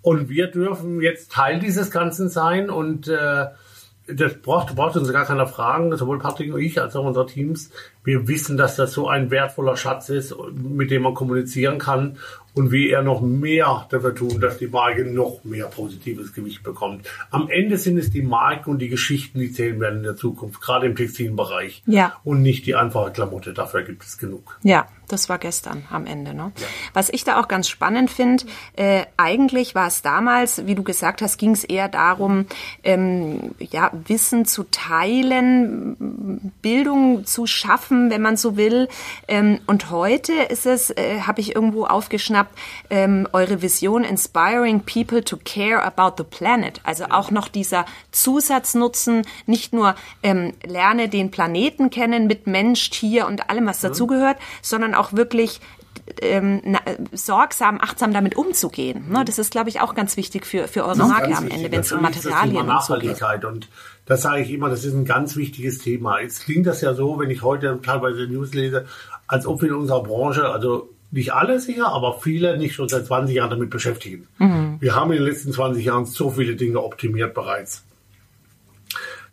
Und 0.00 0.28
wir 0.28 0.46
dürfen 0.46 1.00
jetzt 1.00 1.32
Teil 1.32 1.58
dieses 1.58 1.90
Ganzen 1.90 2.28
sein 2.28 2.70
und 2.70 3.08
äh, 3.08 3.46
das 4.06 4.34
braucht, 4.40 4.74
braucht 4.74 4.96
uns 4.96 5.12
gar 5.12 5.24
keiner 5.24 5.46
fragen, 5.46 5.96
sowohl 5.96 6.18
Patrick 6.18 6.52
und 6.52 6.60
ich 6.60 6.80
als 6.80 6.94
auch 6.96 7.04
unsere 7.04 7.26
Teams. 7.26 7.70
Wir 8.06 8.26
wissen, 8.28 8.56
dass 8.56 8.76
das 8.76 8.92
so 8.92 9.08
ein 9.08 9.30
wertvoller 9.30 9.76
Schatz 9.76 10.08
ist, 10.08 10.34
mit 10.54 10.90
dem 10.90 11.02
man 11.02 11.14
kommunizieren 11.14 11.78
kann 11.78 12.16
und 12.56 12.72
wie 12.72 12.88
er 12.88 13.02
noch 13.02 13.20
mehr 13.20 13.86
dafür 13.90 14.14
tun, 14.14 14.40
dass 14.40 14.56
die 14.56 14.66
Marke 14.66 15.04
noch 15.04 15.44
mehr 15.44 15.66
positives 15.66 16.32
Gewicht 16.32 16.62
bekommt. 16.62 17.06
Am 17.30 17.50
Ende 17.50 17.76
sind 17.76 17.98
es 17.98 18.10
die 18.10 18.22
Marken 18.22 18.70
und 18.70 18.78
die 18.78 18.88
Geschichten, 18.88 19.38
die 19.38 19.52
zählen 19.52 19.78
werden 19.78 19.98
in 19.98 20.04
der 20.04 20.16
Zukunft, 20.16 20.62
gerade 20.62 20.86
im 20.86 20.96
Textilbereich. 20.96 21.82
Ja. 21.86 22.14
Und 22.24 22.40
nicht 22.40 22.64
die 22.64 22.74
einfache 22.74 23.10
Klamotte. 23.10 23.52
Dafür 23.52 23.82
gibt 23.82 24.04
es 24.04 24.16
genug. 24.16 24.58
Ja, 24.62 24.86
das 25.08 25.28
war 25.28 25.38
gestern 25.38 25.84
am 25.90 26.06
Ende. 26.06 26.32
Ne? 26.32 26.52
Ja. 26.58 26.66
Was 26.94 27.10
ich 27.10 27.24
da 27.24 27.38
auch 27.38 27.46
ganz 27.46 27.68
spannend 27.68 28.10
finde, 28.10 28.44
äh, 28.74 29.04
eigentlich 29.18 29.74
war 29.74 29.88
es 29.88 30.00
damals, 30.00 30.66
wie 30.66 30.74
du 30.74 30.82
gesagt 30.82 31.20
hast, 31.20 31.36
ging 31.36 31.50
es 31.50 31.62
eher 31.62 31.88
darum, 31.88 32.46
ähm, 32.82 33.54
ja, 33.58 33.90
Wissen 34.06 34.46
zu 34.46 34.64
teilen, 34.70 36.52
Bildung 36.62 37.26
zu 37.26 37.46
schaffen, 37.46 37.95
wenn 38.10 38.22
man 38.22 38.36
so 38.36 38.56
will. 38.56 38.88
Ähm, 39.28 39.60
und 39.66 39.90
heute 39.90 40.32
ist 40.32 40.66
es, 40.66 40.90
äh, 40.90 41.20
habe 41.22 41.40
ich 41.40 41.54
irgendwo 41.54 41.84
aufgeschnappt, 41.84 42.56
ähm, 42.90 43.28
eure 43.32 43.62
Vision 43.62 44.04
Inspiring 44.04 44.80
People 44.80 45.24
to 45.24 45.38
Care 45.44 45.82
About 45.82 46.22
the 46.22 46.24
Planet. 46.24 46.80
Also 46.84 47.06
auch 47.06 47.30
noch 47.30 47.48
dieser 47.48 47.86
Zusatznutzen, 48.12 49.22
nicht 49.46 49.72
nur 49.72 49.94
ähm, 50.22 50.54
lerne 50.64 51.08
den 51.08 51.30
Planeten 51.30 51.90
kennen 51.90 52.26
mit 52.26 52.46
Mensch, 52.46 52.90
Tier 52.90 53.26
und 53.26 53.50
allem, 53.50 53.66
was 53.66 53.80
dazugehört, 53.80 54.38
sondern 54.62 54.94
auch 54.94 55.12
wirklich 55.12 55.60
ähm, 56.22 56.60
na, 56.64 56.80
sorgsam, 57.12 57.80
achtsam 57.80 58.12
damit 58.12 58.36
umzugehen. 58.36 59.10
Ne? 59.10 59.24
Das 59.24 59.38
ist, 59.38 59.50
glaube 59.50 59.68
ich, 59.68 59.80
auch 59.80 59.94
ganz 59.94 60.16
wichtig 60.16 60.46
für, 60.46 60.68
für 60.68 60.84
eure 60.84 60.96
Marke 60.96 61.36
am 61.36 61.48
Ende, 61.48 61.70
wenn 61.70 61.80
es 61.80 61.92
um 61.92 62.02
Materialien 62.02 62.70
geht. 63.00 63.44
Und 63.44 63.68
das 64.06 64.22
sage 64.22 64.42
ich 64.42 64.52
immer, 64.52 64.70
das 64.70 64.84
ist 64.84 64.94
ein 64.94 65.04
ganz 65.04 65.36
wichtiges 65.36 65.78
Thema. 65.78 66.20
Jetzt 66.20 66.44
klingt 66.44 66.66
das 66.66 66.80
ja 66.80 66.94
so, 66.94 67.18
wenn 67.18 67.30
ich 67.30 67.42
heute 67.42 67.78
teilweise 67.82 68.26
News 68.26 68.54
lese, 68.54 68.86
als 69.26 69.46
ob 69.46 69.62
wir 69.62 69.68
in 69.68 69.74
unserer 69.74 70.02
Branche, 70.02 70.48
also 70.48 70.90
nicht 71.10 71.32
alle 71.32 71.60
sicher, 71.60 71.88
aber 71.88 72.20
viele 72.20 72.56
nicht 72.56 72.74
schon 72.74 72.88
seit 72.88 73.06
20 73.06 73.34
Jahren 73.34 73.50
damit 73.50 73.70
beschäftigen. 73.70 74.26
Mhm. 74.38 74.76
Wir 74.80 74.94
haben 74.94 75.10
in 75.12 75.18
den 75.18 75.26
letzten 75.26 75.52
20 75.52 75.84
Jahren 75.84 76.04
so 76.06 76.30
viele 76.30 76.56
Dinge 76.56 76.82
optimiert 76.82 77.34
bereits. 77.34 77.84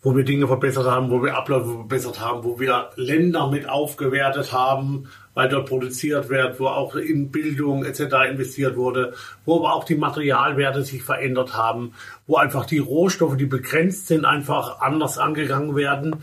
Wo 0.04 0.16
wir 0.16 0.24
Dinge 0.24 0.48
verbessert 0.48 0.86
haben, 0.86 1.10
wo 1.10 1.24
wir 1.24 1.36
Abläufe 1.36 1.72
verbessert 1.72 2.20
haben, 2.20 2.44
wo 2.44 2.60
wir 2.60 2.90
Länder 2.98 3.50
mit 3.50 3.70
aufgewertet 3.70 4.52
haben, 4.52 5.08
weil 5.34 5.50
dort 5.50 5.68
produziert 5.68 6.30
wird, 6.30 6.60
wo 6.60 6.68
auch 6.68 6.96
in 6.96 7.32
Bildung 7.32 7.86
etc. 7.86 8.30
investiert 8.30 8.76
wurde, 8.76 9.14
wo 9.46 9.58
aber 9.58 9.74
auch 9.74 9.86
die 9.86 9.96
Materialwerte 9.96 10.84
sich 10.84 11.04
verändert 11.04 11.56
haben, 11.56 11.94
wo 12.28 12.36
einfach 12.36 12.66
die 12.66 12.80
Rohstoffe, 12.80 13.38
die 13.38 13.46
begrenzt 13.46 14.08
sind, 14.08 14.26
einfach 14.26 14.82
anders 14.82 15.18
angegangen 15.18 15.76
werden. 15.76 16.18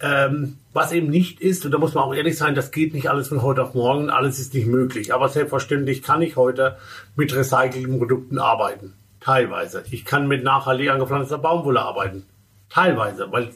Ähm, 0.00 0.58
was 0.72 0.90
eben 0.92 1.10
nicht 1.10 1.40
ist, 1.40 1.64
und 1.64 1.70
da 1.70 1.78
muss 1.78 1.94
man 1.94 2.04
auch 2.04 2.14
ehrlich 2.14 2.36
sein, 2.36 2.54
das 2.54 2.72
geht 2.72 2.92
nicht 2.92 3.08
alles 3.08 3.28
von 3.28 3.42
heute 3.42 3.62
auf 3.62 3.74
morgen, 3.74 4.10
alles 4.10 4.40
ist 4.40 4.52
nicht 4.52 4.66
möglich. 4.66 5.14
Aber 5.14 5.28
selbstverständlich 5.28 6.02
kann 6.02 6.22
ich 6.22 6.36
heute 6.36 6.76
mit 7.14 7.34
recycelten 7.34 7.98
Produkten 7.98 8.38
arbeiten. 8.38 8.94
Teilweise. 9.20 9.84
Ich 9.90 10.04
kann 10.04 10.26
mit 10.26 10.42
nachhaltig 10.42 10.90
angepflanzter 10.90 11.38
Baumwolle 11.38 11.80
arbeiten. 11.80 12.26
Teilweise, 12.72 13.30
weil 13.30 13.50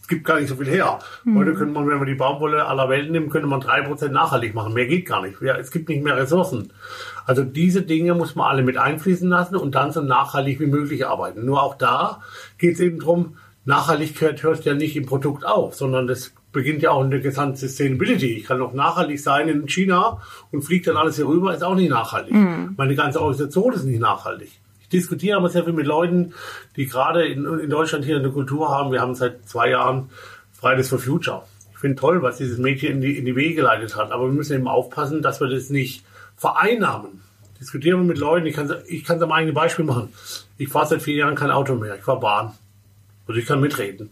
es 0.00 0.08
gibt 0.08 0.24
gar 0.24 0.40
nicht 0.40 0.48
so 0.48 0.56
viel 0.56 0.66
her. 0.66 0.98
Mhm. 1.24 1.38
Heute 1.38 1.54
könnte 1.54 1.74
man, 1.74 1.88
wenn 1.88 1.98
man 1.98 2.06
die 2.06 2.14
Baumwolle 2.14 2.64
aller 2.64 2.88
Welt 2.88 3.10
nimmt, 3.10 3.30
könnte 3.30 3.46
man 3.46 3.60
drei 3.60 3.82
Prozent 3.82 4.12
nachhaltig 4.12 4.54
machen. 4.54 4.74
Mehr 4.74 4.86
geht 4.86 5.06
gar 5.06 5.22
nicht. 5.22 5.40
Ja, 5.40 5.56
es 5.56 5.70
gibt 5.70 5.88
nicht 5.88 6.02
mehr 6.02 6.16
Ressourcen. 6.16 6.72
Also 7.26 7.44
diese 7.44 7.82
Dinge 7.82 8.14
muss 8.14 8.34
man 8.34 8.48
alle 8.48 8.62
mit 8.62 8.76
einfließen 8.76 9.28
lassen 9.28 9.56
und 9.56 9.74
dann 9.74 9.92
so 9.92 10.00
nachhaltig 10.00 10.58
wie 10.58 10.66
möglich 10.66 11.06
arbeiten. 11.06 11.44
Nur 11.44 11.62
auch 11.62 11.76
da 11.76 12.20
geht 12.58 12.74
es 12.74 12.80
eben 12.80 12.98
darum, 12.98 13.36
Nachhaltigkeit 13.64 14.42
hört 14.42 14.64
ja 14.64 14.74
nicht 14.74 14.96
im 14.96 15.06
Produkt 15.06 15.44
auf, 15.46 15.74
sondern 15.74 16.08
das 16.08 16.32
beginnt 16.50 16.82
ja 16.82 16.90
auch 16.90 17.04
in 17.04 17.10
der 17.10 17.20
gesamten 17.20 17.56
Sustainability. 17.56 18.36
Ich 18.36 18.44
kann 18.44 18.58
noch 18.58 18.72
nachhaltig 18.72 19.20
sein 19.20 19.48
in 19.48 19.68
China 19.68 20.20
und 20.50 20.62
fliege 20.62 20.86
dann 20.86 20.96
alles 20.96 21.16
hier 21.16 21.26
rüber, 21.26 21.54
ist 21.54 21.62
auch 21.62 21.76
nicht 21.76 21.90
nachhaltig. 21.90 22.34
Mhm. 22.34 22.74
Meine 22.76 22.94
ganze 22.96 23.20
Organisation 23.20 23.72
ist 23.72 23.84
nicht 23.84 24.00
nachhaltig. 24.00 24.61
Diskutiere 24.92 25.36
aber 25.36 25.48
sehr 25.48 25.64
viel 25.64 25.72
mit 25.72 25.86
Leuten, 25.86 26.34
die 26.76 26.86
gerade 26.86 27.26
in, 27.26 27.44
in 27.60 27.70
Deutschland 27.70 28.04
hier 28.04 28.16
eine 28.16 28.30
Kultur 28.30 28.70
haben. 28.70 28.92
Wir 28.92 29.00
haben 29.00 29.14
seit 29.14 29.48
zwei 29.48 29.70
Jahren 29.70 30.10
Fridays 30.52 30.88
for 30.88 30.98
Future. 30.98 31.42
Ich 31.72 31.78
finde 31.78 32.00
toll, 32.00 32.22
was 32.22 32.36
dieses 32.36 32.58
Mädchen 32.58 32.92
in 32.92 33.00
die, 33.00 33.18
in 33.18 33.24
die 33.24 33.34
Wege 33.34 33.56
geleitet 33.56 33.96
hat. 33.96 34.12
Aber 34.12 34.26
wir 34.26 34.32
müssen 34.32 34.54
eben 34.54 34.68
aufpassen, 34.68 35.22
dass 35.22 35.40
wir 35.40 35.48
das 35.48 35.70
nicht 35.70 36.04
vereinnahmen. 36.36 37.22
Diskutieren 37.60 38.00
wir 38.00 38.06
mit 38.06 38.18
Leuten. 38.18 38.46
Ich 38.46 38.54
kann 38.54 38.70
es 38.70 38.88
ich 38.88 39.08
am 39.10 39.32
eigenen 39.32 39.54
Beispiel 39.54 39.84
machen. 39.84 40.12
Ich 40.58 40.68
fahre 40.68 40.86
seit 40.86 41.02
vier 41.02 41.16
Jahren 41.16 41.34
kein 41.34 41.50
Auto 41.50 41.74
mehr. 41.74 41.96
Ich 41.96 42.02
fahre 42.02 42.20
Bahn. 42.20 42.52
Also 43.26 43.40
ich 43.40 43.46
kann 43.46 43.60
mitreden. 43.60 44.10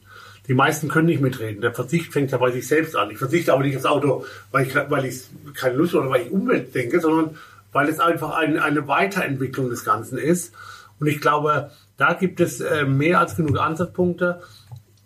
Die 0.49 0.55
meisten 0.55 0.89
können 0.89 1.07
nicht 1.07 1.21
mitreden. 1.21 1.61
Der 1.61 1.73
Verzicht 1.73 2.13
fängt 2.13 2.33
ja 2.33 2.39
bei 2.39 2.51
sich 2.51 2.67
selbst 2.67 2.97
an. 2.97 3.11
Ich 3.11 3.19
verzichte 3.19 3.53
aber 3.53 3.63
nicht 3.63 3.77
aufs 3.77 3.87
Auto, 3.87 4.25
weil 4.51 4.67
ich, 4.67 4.75
weil 4.75 5.05
ich 5.05 5.23
keine 5.55 5.77
Lust 5.77 5.95
oder 5.95 6.11
weil 6.11 6.23
ich 6.23 6.31
Umwelt 6.31 6.75
denke, 6.75 7.01
sondern 7.01 7.37
weil 7.73 7.89
es 7.89 8.01
einfach 8.01 8.37
ein, 8.37 8.59
eine 8.59 8.87
Weiterentwicklung 8.89 9.71
des 9.71 9.85
Ganzen 9.85 10.19
ist. 10.19 10.55
Und 10.99 11.07
ich 11.07 11.21
glaube, 11.21 11.71
da 11.97 12.15
gibt 12.15 12.41
es 12.41 12.61
äh, 12.61 12.85
mehr 12.85 13.21
als 13.21 13.37
genug 13.37 13.59
Ansatzpunkte, 13.59 14.41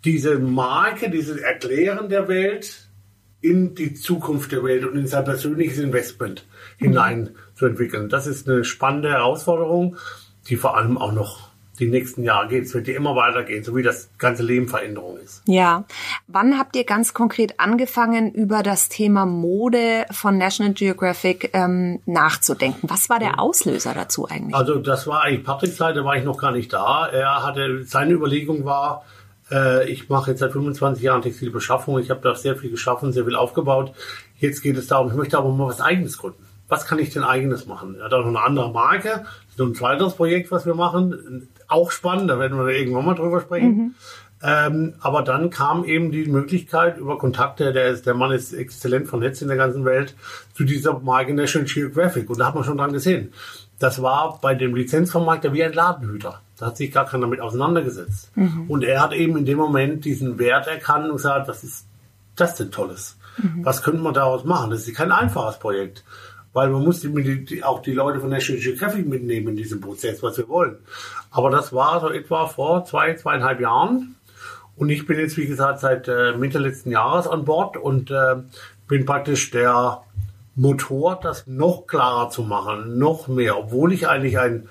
diese 0.03 0.39
Marke, 0.39 1.09
dieses 1.09 1.37
Erklären 1.37 2.09
der 2.09 2.27
Welt 2.27 2.89
in 3.41 3.75
die 3.75 3.93
Zukunft 3.93 4.51
der 4.51 4.63
Welt 4.63 4.85
und 4.85 4.97
in 4.97 5.07
sein 5.07 5.23
persönliches 5.23 5.77
Investment 5.77 6.45
mhm. 6.79 6.85
hinein 6.85 7.29
zu 7.53 7.65
entwickeln. 7.65 8.09
Das 8.09 8.27
ist 8.27 8.49
eine 8.49 8.63
spannende 8.63 9.09
Herausforderung, 9.09 9.97
die 10.47 10.55
vor 10.55 10.77
allem 10.77 10.97
auch 10.97 11.11
noch 11.11 11.49
die 11.75 11.87
nächsten 11.87 12.23
Jahre 12.23 12.47
geht. 12.47 12.65
Es 12.65 12.73
wird 12.73 12.87
dir 12.87 12.95
immer 12.95 13.15
weitergehen, 13.15 13.63
so 13.63 13.75
wie 13.75 13.83
das 13.83 14.09
ganze 14.17 14.43
Leben 14.43 14.67
Veränderung 14.67 15.17
ist. 15.17 15.41
Ja. 15.45 15.85
Wann 16.27 16.57
habt 16.57 16.75
ihr 16.75 16.83
ganz 16.83 17.13
konkret 17.13 17.59
angefangen, 17.59 18.31
über 18.31 18.63
das 18.63 18.89
Thema 18.89 19.25
Mode 19.25 20.05
von 20.11 20.37
National 20.37 20.73
Geographic 20.73 21.51
ähm, 21.53 21.99
nachzudenken? 22.05 22.89
Was 22.89 23.09
war 23.09 23.19
der 23.19 23.39
Auslöser 23.39 23.93
dazu 23.93 24.27
eigentlich? 24.27 24.55
Also 24.55 24.75
das 24.75 25.07
war 25.07 25.23
eigentlich 25.23 25.45
Patricks 25.45 25.77
Zeit, 25.77 25.95
da 25.95 26.03
war 26.03 26.15
ich 26.15 26.23
noch 26.23 26.37
gar 26.37 26.51
nicht 26.51 26.71
da. 26.73 27.07
Er 27.07 27.43
hatte, 27.43 27.83
seine 27.83 28.13
Überlegung 28.13 28.65
war, 28.65 29.05
äh, 29.51 29.89
ich 29.89 30.09
mache 30.09 30.31
jetzt 30.31 30.39
seit 30.39 30.51
25 30.51 31.03
Jahren 31.03 31.21
Textilbeschaffung, 31.21 31.99
ich 31.99 32.09
habe 32.09 32.21
da 32.21 32.35
sehr 32.35 32.55
viel 32.55 32.71
geschaffen, 32.71 33.13
sehr 33.13 33.25
viel 33.25 33.35
aufgebaut. 33.35 33.93
Jetzt 34.37 34.61
geht 34.61 34.77
es 34.77 34.87
darum, 34.87 35.09
ich 35.09 35.15
möchte 35.15 35.37
aber 35.37 35.49
mal 35.49 35.67
was 35.67 35.81
Eigenes 35.81 36.17
gründen. 36.17 36.45
Was 36.67 36.85
kann 36.85 36.99
ich 36.99 37.11
denn 37.11 37.23
eigenes 37.23 37.67
machen? 37.67 37.95
Er 37.95 38.05
hat 38.05 38.13
auch 38.13 38.21
noch 38.21 38.27
eine 38.27 38.41
andere 38.41 38.71
Marke, 38.71 39.25
so 39.55 39.65
ein 39.65 39.75
zweites 39.75 40.13
Projekt, 40.13 40.51
was 40.51 40.65
wir 40.65 40.75
machen, 40.75 41.47
auch 41.67 41.91
spannend, 41.91 42.29
da 42.29 42.39
werden 42.39 42.57
wir 42.57 42.67
irgendwann 42.67 43.05
mal 43.05 43.15
drüber 43.15 43.41
sprechen. 43.41 43.77
Mhm. 43.77 43.95
Ähm, 44.43 44.93
aber 44.99 45.23
dann 45.23 45.49
kam 45.49 45.85
eben 45.85 46.11
die 46.11 46.25
Möglichkeit 46.25 46.97
über 46.97 47.17
Kontakte, 47.17 47.73
der, 47.73 47.87
ist, 47.87 48.05
der 48.05 48.13
Mann 48.13 48.31
ist 48.31 48.53
exzellent 48.53 49.07
vernetzt 49.07 49.41
in 49.41 49.47
der 49.47 49.57
ganzen 49.57 49.85
Welt, 49.85 50.15
zu 50.53 50.65
dieser 50.65 50.99
Marke 50.99 51.33
National 51.33 51.67
Geographic. 51.67 52.29
Und 52.29 52.39
da 52.39 52.47
hat 52.47 52.55
man 52.55 52.63
schon 52.63 52.77
dran 52.77 52.93
gesehen. 52.93 53.33
Das 53.79 54.01
war 54.01 54.39
bei 54.41 54.53
dem 54.53 54.75
Lizenzvermarkter 54.75 55.53
wie 55.53 55.63
ein 55.63 55.73
Ladenhüter. 55.73 56.41
Da 56.57 56.67
hat 56.67 56.77
sich 56.77 56.91
gar 56.91 57.05
keiner 57.05 57.25
damit 57.25 57.41
auseinandergesetzt. 57.41 58.31
Mhm. 58.35 58.65
Und 58.69 58.83
er 58.83 59.01
hat 59.01 59.13
eben 59.13 59.37
in 59.37 59.45
dem 59.45 59.57
Moment 59.57 60.05
diesen 60.05 60.37
Wert 60.37 60.67
erkannt 60.67 61.05
und 61.05 61.17
gesagt, 61.17 61.47
was 61.47 61.63
ist 61.63 61.87
das 62.35 62.55
denn 62.55 62.71
Tolles? 62.71 63.17
Mhm. 63.37 63.65
Was 63.65 63.81
könnte 63.81 64.01
man 64.01 64.13
daraus 64.13 64.43
machen? 64.43 64.69
Das 64.69 64.87
ist 64.87 64.95
kein 64.95 65.11
einfaches 65.11 65.59
Projekt. 65.59 66.03
Weil 66.55 66.69
man 66.69 66.85
muss 66.85 67.05
auch 67.63 67.81
die 67.81 67.91
Leute 67.91 68.21
von 68.21 68.29
National 68.29 68.63
Geographic 68.63 69.05
mitnehmen 69.05 69.49
in 69.49 69.55
diesem 69.57 69.81
Prozess, 69.81 70.23
was 70.23 70.37
wir 70.37 70.47
wollen. 70.47 70.77
Aber 71.29 71.49
das 71.49 71.73
war 71.73 71.99
so 71.99 72.09
etwa 72.09 72.47
vor 72.47 72.85
zwei, 72.85 73.13
zweieinhalb 73.13 73.59
Jahren. 73.59 74.15
Und 74.77 74.87
ich 74.87 75.05
bin 75.05 75.19
jetzt, 75.19 75.35
wie 75.35 75.47
gesagt, 75.47 75.81
seit 75.81 76.07
äh, 76.07 76.31
Mitte 76.37 76.59
letzten 76.59 76.91
Jahres 76.91 77.27
an 77.27 77.43
Bord 77.43 77.75
und 77.75 78.09
äh, 78.09 78.37
bin 78.87 79.05
praktisch 79.05 79.51
der 79.51 80.03
Motor, 80.55 81.19
das 81.21 81.45
noch 81.45 81.87
klarer 81.87 82.29
zu 82.29 82.43
machen, 82.43 82.97
noch 82.97 83.27
mehr, 83.27 83.59
obwohl 83.59 83.91
ich 83.91 84.07
eigentlich 84.07 84.39
ein 84.39 84.69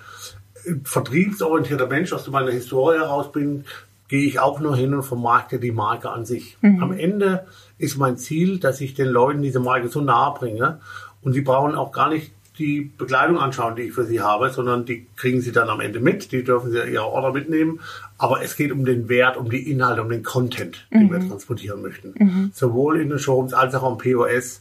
vertriebsorientierter 0.85 1.87
Mensch 1.87 2.15
aus 2.15 2.27
meiner 2.29 2.51
Historie 2.51 2.97
heraus 2.97 3.31
bin, 3.31 3.67
gehe 4.09 4.27
ich 4.27 4.41
auch 4.41 4.59
nur 4.59 4.75
hin 4.75 4.95
und 4.95 5.03
vermarkte 5.03 5.59
die 5.59 5.71
Marke 5.73 6.09
an 6.09 6.25
sich. 6.25 6.57
Mhm. 6.63 6.83
Am 6.83 6.93
Ende 6.93 7.47
ist 7.77 7.99
mein 7.99 8.17
Ziel, 8.17 8.59
dass 8.59 8.81
ich 8.81 8.95
den 8.95 9.09
Leuten 9.09 9.43
diese 9.43 9.61
Marke 9.61 9.89
so 9.89 10.01
nahe 10.01 10.33
bringe 10.33 10.81
und 11.25 11.33
sie 11.33 11.41
brauchen 11.41 11.75
auch 11.75 11.91
gar 11.93 12.11
nicht 12.11 12.33
die 12.59 12.93
Bekleidung 12.97 13.39
anschauen, 13.39 13.75
die 13.75 13.83
ich 13.83 13.93
für 13.93 14.05
sie 14.05 14.21
habe, 14.21 14.51
sondern 14.51 14.85
die 14.85 15.07
kriegen 15.17 15.41
sie 15.41 15.51
dann 15.51 15.69
am 15.69 15.81
Ende 15.81 15.99
mit, 15.99 16.31
die 16.31 16.45
dürfen 16.45 16.71
sie 16.71 16.79
ihre 16.79 17.07
Order 17.07 17.33
mitnehmen. 17.33 17.81
Aber 18.17 18.43
es 18.43 18.55
geht 18.55 18.71
um 18.71 18.85
den 18.85 19.09
Wert, 19.09 19.37
um 19.37 19.51
die 19.51 19.71
Inhalte, 19.71 20.03
um 20.03 20.09
den 20.09 20.23
Content, 20.23 20.87
den 20.93 21.07
mhm. 21.07 21.13
wir 21.13 21.29
transportieren 21.29 21.83
möchten. 21.83 22.15
Mhm. 22.17 22.51
Sowohl 22.55 23.01
in 23.01 23.09
den 23.09 23.19
Showrooms 23.19 23.55
als 23.55 23.75
auch 23.75 23.83
am 23.83 23.99
POS 23.99 24.61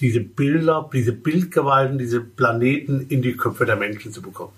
diese 0.00 0.20
Bilder, 0.20 0.88
diese 0.92 1.12
Bildgewalten, 1.12 1.98
diese 1.98 2.20
Planeten 2.20 3.06
in 3.08 3.20
die 3.20 3.36
Köpfe 3.36 3.66
der 3.66 3.76
Menschen 3.76 4.12
zu 4.12 4.22
bekommen. 4.22 4.52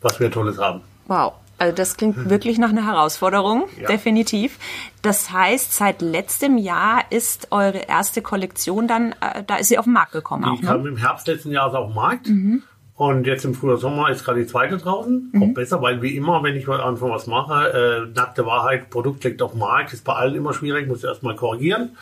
Was 0.00 0.20
wir 0.20 0.30
Tolles 0.30 0.58
haben. 0.58 0.82
Wow. 1.06 1.34
Also 1.62 1.76
das 1.76 1.96
klingt 1.96 2.16
hm. 2.16 2.28
wirklich 2.28 2.58
nach 2.58 2.70
einer 2.70 2.84
Herausforderung, 2.84 3.68
ja. 3.80 3.86
definitiv. 3.86 4.58
Das 5.00 5.30
heißt, 5.30 5.72
seit 5.72 6.02
letztem 6.02 6.58
Jahr 6.58 7.04
ist 7.10 7.52
eure 7.52 7.78
erste 7.78 8.20
Kollektion 8.20 8.88
dann, 8.88 9.12
äh, 9.20 9.44
da 9.46 9.56
ist 9.56 9.68
sie 9.68 9.78
auf 9.78 9.84
den 9.84 9.92
Markt 9.92 10.10
gekommen. 10.10 10.42
Die 10.42 10.48
auch, 10.48 10.60
ne? 10.60 10.66
kam 10.66 10.86
im 10.88 10.96
Herbst 10.96 11.28
letzten 11.28 11.52
Jahres 11.52 11.74
auf 11.74 11.86
den 11.86 11.94
Markt. 11.94 12.28
Mhm. 12.28 12.64
Und 12.96 13.28
jetzt 13.28 13.44
im 13.44 13.54
Frühjahr 13.54 13.76
Sommer 13.76 14.10
ist 14.10 14.24
gerade 14.24 14.40
die 14.40 14.46
zweite 14.48 14.76
draußen. 14.76 15.30
Mhm. 15.32 15.42
Auch 15.42 15.54
besser, 15.54 15.80
weil 15.80 16.02
wie 16.02 16.16
immer, 16.16 16.42
wenn 16.42 16.56
ich 16.56 16.68
einfach 16.68 17.08
was 17.08 17.28
mache, 17.28 18.08
äh, 18.08 18.12
nackte 18.12 18.44
Wahrheit, 18.44 18.90
Produkt 18.90 19.22
liegt 19.22 19.40
auf 19.40 19.52
dem 19.52 19.60
Markt, 19.60 19.92
ist 19.92 20.04
bei 20.04 20.14
allen 20.14 20.34
immer 20.34 20.54
schwierig, 20.54 20.88
muss 20.88 20.98
ich 20.98 21.04
erstmal 21.04 21.36
korrigieren. 21.36 21.96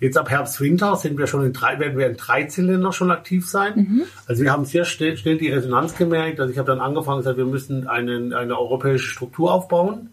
Jetzt 0.00 0.16
ab 0.16 0.30
Herbst, 0.30 0.60
Winter 0.60 0.96
sind 0.96 1.18
wir 1.18 1.26
schon 1.26 1.44
in 1.44 1.52
drei, 1.52 1.78
werden 1.78 1.98
wir 1.98 2.06
in 2.06 2.16
drei 2.16 2.44
Zylinder 2.44 2.90
schon 2.92 3.10
aktiv 3.10 3.46
sein. 3.46 3.72
Mhm. 3.76 4.02
Also 4.26 4.42
wir 4.42 4.50
haben 4.50 4.64
sehr 4.64 4.86
schnell, 4.86 5.16
schnell 5.18 5.36
die 5.36 5.50
Resonanz 5.50 5.94
gemerkt. 5.94 6.40
Also 6.40 6.50
ich 6.50 6.58
habe 6.58 6.66
dann 6.66 6.80
angefangen 6.80 7.18
und 7.18 7.22
gesagt, 7.22 7.36
wir 7.36 7.44
müssen 7.44 7.86
einen, 7.86 8.32
eine 8.32 8.58
europäische 8.58 9.06
Struktur 9.06 9.52
aufbauen. 9.52 10.08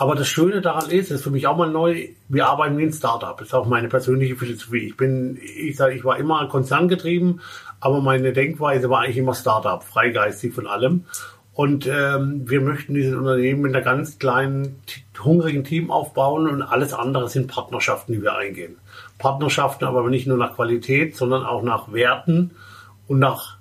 Aber 0.00 0.14
das 0.14 0.28
Schöne 0.28 0.62
daran 0.62 0.88
ist, 0.88 1.10
das 1.10 1.18
ist 1.18 1.24
für 1.24 1.30
mich 1.30 1.46
auch 1.46 1.58
mal 1.58 1.70
neu, 1.70 2.08
wir 2.30 2.46
arbeiten 2.46 2.78
wie 2.78 2.84
ein 2.84 2.92
Startup. 2.94 3.36
Das 3.36 3.48
ist 3.48 3.54
auch 3.54 3.66
meine 3.66 3.88
persönliche 3.88 4.34
Philosophie. 4.34 4.86
Ich 4.86 4.96
bin, 4.96 5.38
ich 5.38 5.76
sage, 5.76 5.94
ich 5.94 6.02
war 6.02 6.16
immer 6.16 6.48
konzerngetrieben, 6.48 7.42
aber 7.80 8.00
meine 8.00 8.32
Denkweise 8.32 8.88
war 8.88 9.02
eigentlich 9.02 9.18
immer 9.18 9.34
Startup, 9.34 9.84
freigeistig 9.84 10.54
von 10.54 10.66
allem. 10.66 11.04
Und 11.52 11.86
ähm, 11.86 12.48
wir 12.48 12.62
möchten 12.62 12.94
dieses 12.94 13.14
Unternehmen 13.14 13.60
mit 13.60 13.74
einer 13.74 13.84
ganz 13.84 14.18
kleinen, 14.18 14.76
hungrigen 15.22 15.64
Team 15.64 15.90
aufbauen 15.90 16.48
und 16.48 16.62
alles 16.62 16.94
andere 16.94 17.28
sind 17.28 17.48
Partnerschaften, 17.48 18.14
die 18.14 18.22
wir 18.22 18.34
eingehen. 18.34 18.76
Partnerschaften, 19.20 19.84
aber 19.84 20.08
nicht 20.10 20.26
nur 20.26 20.36
nach 20.36 20.56
Qualität, 20.56 21.16
sondern 21.16 21.44
auch 21.44 21.62
nach 21.62 21.92
Werten 21.92 22.50
und 23.06 23.20
nach 23.20 23.58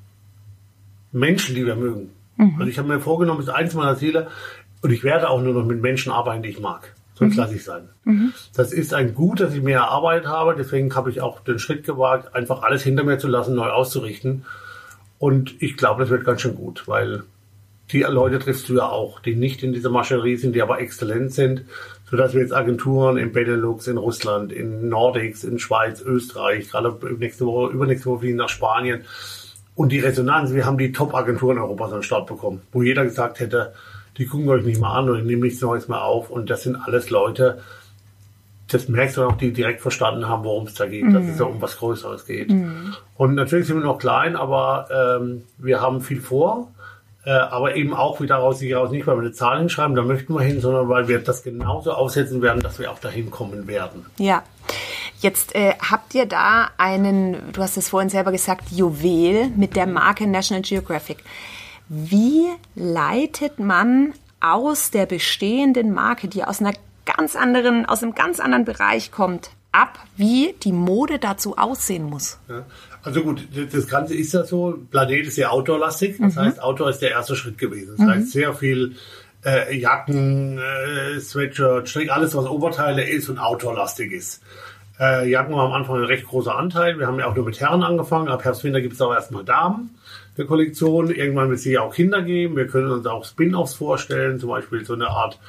Menschen, 1.11 1.55
die 1.55 1.65
wir 1.65 1.75
mögen. 1.75 2.09
Mhm. 2.37 2.55
Also 2.57 2.69
ich 2.69 2.79
habe 2.79 2.87
mir 2.87 2.99
vorgenommen, 2.99 3.39
das 3.39 3.49
ist 3.49 3.53
eins 3.53 3.73
meiner 3.75 3.97
Ziele, 3.97 4.27
und 4.81 4.91
ich 4.91 5.03
werde 5.03 5.29
auch 5.29 5.41
nur 5.41 5.53
noch 5.53 5.65
mit 5.65 5.81
Menschen 5.81 6.11
arbeiten, 6.11 6.41
die 6.41 6.49
ich 6.49 6.59
mag. 6.59 6.95
Sonst 7.15 7.33
mhm. 7.33 7.39
lasse 7.41 7.55
ich 7.55 7.63
sein. 7.63 7.89
Mhm. 8.05 8.33
Das 8.55 8.71
ist 8.71 8.93
ein 8.93 9.13
Gut, 9.13 9.41
dass 9.41 9.53
ich 9.53 9.61
mehr 9.61 9.79
erarbeitet 9.79 10.27
habe. 10.27 10.55
Deswegen 10.57 10.95
habe 10.95 11.09
ich 11.09 11.19
auch 11.19 11.41
den 11.41 11.59
Schritt 11.59 11.85
gewagt, 11.85 12.33
einfach 12.33 12.63
alles 12.63 12.81
hinter 12.81 13.03
mir 13.03 13.19
zu 13.19 13.27
lassen, 13.27 13.55
neu 13.55 13.69
auszurichten. 13.69 14.45
Und 15.17 15.61
ich 15.61 15.75
glaube, 15.75 16.01
das 16.01 16.09
wird 16.09 16.23
ganz 16.23 16.41
schön 16.41 16.55
gut, 16.55 16.87
weil 16.87 17.23
die 17.91 18.03
Leute 18.03 18.39
triffst 18.39 18.69
du 18.69 18.75
ja 18.77 18.87
auch, 18.87 19.19
die 19.19 19.35
nicht 19.35 19.63
in 19.63 19.73
dieser 19.73 19.89
Maschinerie 19.89 20.37
sind, 20.37 20.55
die 20.55 20.61
aber 20.61 20.79
exzellent 20.79 21.33
sind, 21.33 21.65
sodass 22.09 22.33
wir 22.33 22.41
jetzt 22.41 22.53
Agenturen 22.53 23.17
in 23.17 23.31
Benelux, 23.31 23.87
in 23.87 23.97
Russland, 23.97 24.51
in 24.51 24.89
Nordics, 24.89 25.43
in 25.43 25.59
Schweiz, 25.59 26.01
Österreich, 26.01 26.69
gerade 26.69 26.97
nächste 27.17 27.45
Woche, 27.45 27.71
übernächste 27.71 28.07
Woche 28.07 28.19
fliegen 28.19 28.37
nach 28.37 28.49
Spanien. 28.49 29.03
Und 29.75 29.91
die 29.91 29.99
Resonanz, 29.99 30.53
wir 30.53 30.65
haben 30.65 30.77
die 30.77 30.91
Top-Agenturen 30.91 31.57
Europas 31.57 31.91
an 31.91 31.99
den 31.99 32.03
Start 32.03 32.27
bekommen, 32.27 32.61
wo 32.71 32.81
jeder 32.81 33.03
gesagt 33.03 33.39
hätte, 33.39 33.73
die 34.17 34.25
gucken 34.25 34.49
euch 34.49 34.65
nicht 34.65 34.81
mal 34.81 34.97
an 34.97 35.09
oder 35.09 35.21
nehmen 35.21 35.43
nichts 35.43 35.61
Neues 35.61 35.87
mehr 35.87 36.03
auf. 36.03 36.29
Und 36.29 36.49
das 36.49 36.63
sind 36.63 36.75
alles 36.75 37.09
Leute, 37.09 37.61
das 38.71 38.87
merkst 38.87 39.17
du 39.17 39.23
auch, 39.23 39.37
die 39.37 39.51
direkt 39.51 39.81
verstanden 39.81 40.27
haben, 40.27 40.43
worum 40.43 40.65
es 40.65 40.73
da 40.75 40.85
geht, 40.85 41.05
mhm. 41.05 41.13
dass 41.13 41.25
es 41.25 41.39
ja 41.39 41.45
um 41.45 41.61
was 41.61 41.77
Größeres 41.77 42.25
geht. 42.25 42.49
Mhm. 42.49 42.93
Und 43.15 43.35
natürlich 43.35 43.67
sind 43.67 43.77
wir 43.77 43.83
noch 43.83 43.99
klein, 43.99 44.35
aber 44.35 45.19
ähm, 45.21 45.43
wir 45.57 45.81
haben 45.81 46.01
viel 46.01 46.21
vor. 46.21 46.71
Äh, 47.25 47.31
aber 47.31 47.75
eben 47.75 47.93
auch 47.93 48.21
wieder 48.21 48.35
raus, 48.35 48.61
raus 48.63 48.91
nicht, 48.91 49.05
weil 49.05 49.17
wir 49.17 49.21
eine 49.21 49.33
Zahl 49.33 49.59
hinschreiben, 49.59 49.93
da 49.95 50.03
möchten 50.03 50.33
wir 50.33 50.41
hin, 50.41 50.61
sondern 50.61 50.87
weil 50.87 51.09
wir 51.09 51.19
das 51.19 51.43
genauso 51.43 51.91
aussetzen 51.91 52.41
werden, 52.41 52.61
dass 52.61 52.79
wir 52.79 52.91
auch 52.91 52.99
dahin 52.99 53.29
kommen 53.29 53.67
werden. 53.67 54.05
Ja. 54.17 54.43
Jetzt 55.19 55.53
äh, 55.53 55.73
habt 55.79 56.15
ihr 56.15 56.25
da 56.25 56.69
einen, 56.77 57.51
du 57.51 57.61
hast 57.61 57.75
es 57.75 57.89
vorhin 57.89 58.09
selber 58.09 58.31
gesagt, 58.31 58.71
Juwel 58.71 59.49
mit 59.49 59.75
der 59.75 59.85
Marke 59.85 60.27
National 60.27 60.61
Geographic. 60.61 61.17
Wie 61.89 62.45
leitet 62.75 63.59
man 63.59 64.13
aus 64.39 64.91
der 64.91 65.05
bestehenden 65.05 65.93
Marke, 65.93 66.29
die 66.29 66.45
aus 66.45 66.61
einer 66.61 66.73
ganz 67.05 67.35
anderen, 67.35 67.85
aus 67.85 68.01
einem 68.01 68.15
ganz 68.15 68.39
anderen 68.39 68.63
Bereich 68.63 69.11
kommt, 69.11 69.49
ab, 69.73 69.99
wie 70.15 70.55
die 70.63 70.71
Mode 70.71 71.19
dazu 71.19 71.57
aussehen 71.57 72.05
muss? 72.05 72.39
Ja. 72.47 72.63
Also 73.03 73.23
gut, 73.23 73.47
das 73.71 73.87
Ganze 73.87 74.15
ist 74.15 74.33
ja 74.33 74.43
so, 74.43 74.77
Planet 74.91 75.27
ist 75.27 75.35
sehr 75.35 75.51
outdoorlastig, 75.53 76.17
das 76.19 76.35
mhm. 76.35 76.39
heißt, 76.39 76.61
Outdoor 76.61 76.89
ist 76.89 76.99
der 76.99 77.11
erste 77.11 77.35
Schritt 77.35 77.57
gewesen. 77.57 77.95
Das 77.97 78.05
mhm. 78.05 78.09
heißt, 78.11 78.31
sehr 78.31 78.53
viel 78.53 78.95
äh, 79.45 79.77
Jacken, 79.77 80.57
äh, 80.57 81.19
Sweatshirt, 81.19 81.87
Strick, 81.87 82.11
alles 82.11 82.35
was 82.35 82.45
Oberteile 82.45 83.07
ist 83.07 83.29
und 83.29 83.39
outdoorlastig 83.39 84.11
ist. 84.11 84.41
Äh, 84.99 85.29
Jacken 85.29 85.55
war 85.55 85.65
am 85.65 85.71
Anfang 85.71 85.97
ein 85.97 86.03
recht 86.03 86.25
großer 86.25 86.57
Anteil. 86.57 86.99
Wir 86.99 87.07
haben 87.07 87.19
ja 87.19 87.27
auch 87.27 87.35
nur 87.35 87.45
mit 87.45 87.59
Herren 87.59 87.83
angefangen. 87.83 88.27
Ab 88.27 88.43
Herbst, 88.43 88.65
Winter 88.65 88.81
gibt 88.81 88.95
es 88.95 89.01
auch 89.01 89.13
erstmal 89.13 89.45
Damen 89.45 89.91
der 90.37 90.45
Kollektion. 90.45 91.09
Irgendwann 91.09 91.49
wird 91.49 91.59
es 91.59 91.65
ja 91.65 91.81
auch 91.81 91.93
Kinder 91.93 92.21
geben. 92.21 92.57
Wir 92.57 92.67
können 92.67 92.91
uns 92.91 93.05
auch 93.05 93.23
Spin-offs 93.23 93.75
vorstellen, 93.75 94.39
zum 94.39 94.49
Beispiel 94.49 94.83
so 94.83 94.93
eine 94.93 95.07
Art 95.07 95.39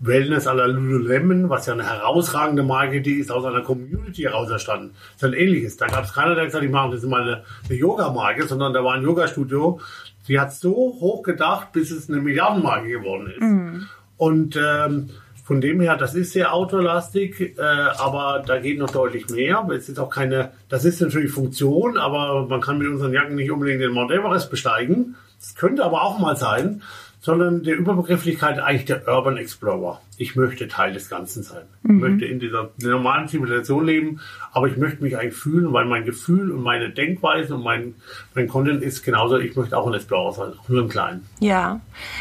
Wellness 0.00 0.46
à 0.46 0.54
la 0.54 0.66
Lululemon, 0.66 1.48
was 1.48 1.66
ja 1.66 1.72
eine 1.72 1.88
herausragende 1.88 2.62
Marke, 2.62 3.00
die 3.00 3.14
ist 3.14 3.30
aus 3.30 3.44
einer 3.44 3.62
Community 3.62 4.22
heraus 4.22 4.50
entstanden. 4.50 4.94
Das 5.14 5.22
ist 5.22 5.34
ein 5.34 5.40
ähnliches. 5.40 5.76
Da 5.76 5.86
gab 5.86 6.04
es 6.04 6.12
keiner, 6.12 6.34
der 6.34 6.44
gesagt 6.44 6.62
hat, 6.62 6.66
ich 6.66 6.72
mache 6.72 6.90
das 6.90 7.02
ist 7.02 7.08
mal 7.08 7.22
eine, 7.22 7.44
eine 7.68 7.78
Yoga-Marke, 7.78 8.46
sondern 8.46 8.74
da 8.74 8.84
war 8.84 8.94
ein 8.94 9.02
Yoga-Studio. 9.02 9.80
Die 10.28 10.38
hat 10.38 10.52
so 10.52 10.74
hoch 10.74 11.22
gedacht, 11.22 11.72
bis 11.72 11.90
es 11.90 12.10
eine 12.10 12.20
Milliardenmarke 12.20 12.88
geworden 12.88 13.28
ist. 13.28 13.40
Mhm. 13.40 13.86
Und 14.18 14.56
ähm, 14.56 15.10
von 15.44 15.60
dem 15.60 15.80
her, 15.80 15.96
das 15.96 16.14
ist 16.14 16.32
sehr 16.32 16.52
autolastig, 16.52 17.56
äh, 17.56 17.62
aber 17.62 18.42
da 18.44 18.58
geht 18.58 18.78
noch 18.78 18.90
deutlich 18.90 19.28
mehr. 19.30 19.66
Es 19.72 19.88
ist 19.88 19.98
auch 19.98 20.10
keine, 20.10 20.50
das 20.68 20.84
ist 20.84 21.00
natürlich 21.00 21.30
Funktion, 21.30 21.96
aber 21.96 22.46
man 22.48 22.60
kann 22.60 22.78
mit 22.78 22.88
unseren 22.88 23.12
Jacken 23.12 23.36
nicht 23.36 23.52
unbedingt 23.52 23.80
den 23.80 23.92
Mount 23.92 24.10
Everest 24.10 24.50
besteigen. 24.50 25.14
Das 25.38 25.54
könnte 25.54 25.84
aber 25.84 26.02
auch 26.02 26.18
mal 26.18 26.36
sein 26.36 26.82
sondern 27.26 27.64
der 27.64 27.76
Überbegrifflichkeit 27.76 28.60
eigentlich 28.60 28.84
der 28.84 29.08
Urban 29.08 29.36
Explorer. 29.36 30.00
Ich 30.16 30.36
möchte 30.36 30.68
Teil 30.68 30.92
des 30.92 31.10
Ganzen 31.10 31.42
sein. 31.42 31.64
Mhm. 31.82 31.96
Ich 31.96 32.02
möchte 32.02 32.24
in 32.24 32.38
dieser 32.38 32.70
normalen 32.78 33.26
Zivilisation 33.26 33.84
leben, 33.84 34.20
aber 34.52 34.68
ich 34.68 34.76
möchte 34.76 35.02
mich 35.02 35.18
eigentlich 35.18 35.34
fühlen, 35.34 35.72
weil 35.72 35.86
mein 35.86 36.04
Gefühl 36.04 36.52
und 36.52 36.62
meine 36.62 36.90
Denkweise 36.90 37.56
und 37.56 37.64
mein, 37.64 37.96
mein 38.36 38.46
Content 38.46 38.80
ist 38.80 39.02
genauso, 39.02 39.38
ich 39.38 39.56
möchte 39.56 39.76
auch 39.76 39.88
ein 39.88 39.94
Explorer 39.94 40.34
sein, 40.34 40.52
auch 40.56 40.68
nur 40.68 40.82
im 40.82 40.88
Kleinen. 40.88 41.26
Ja, 41.40 41.80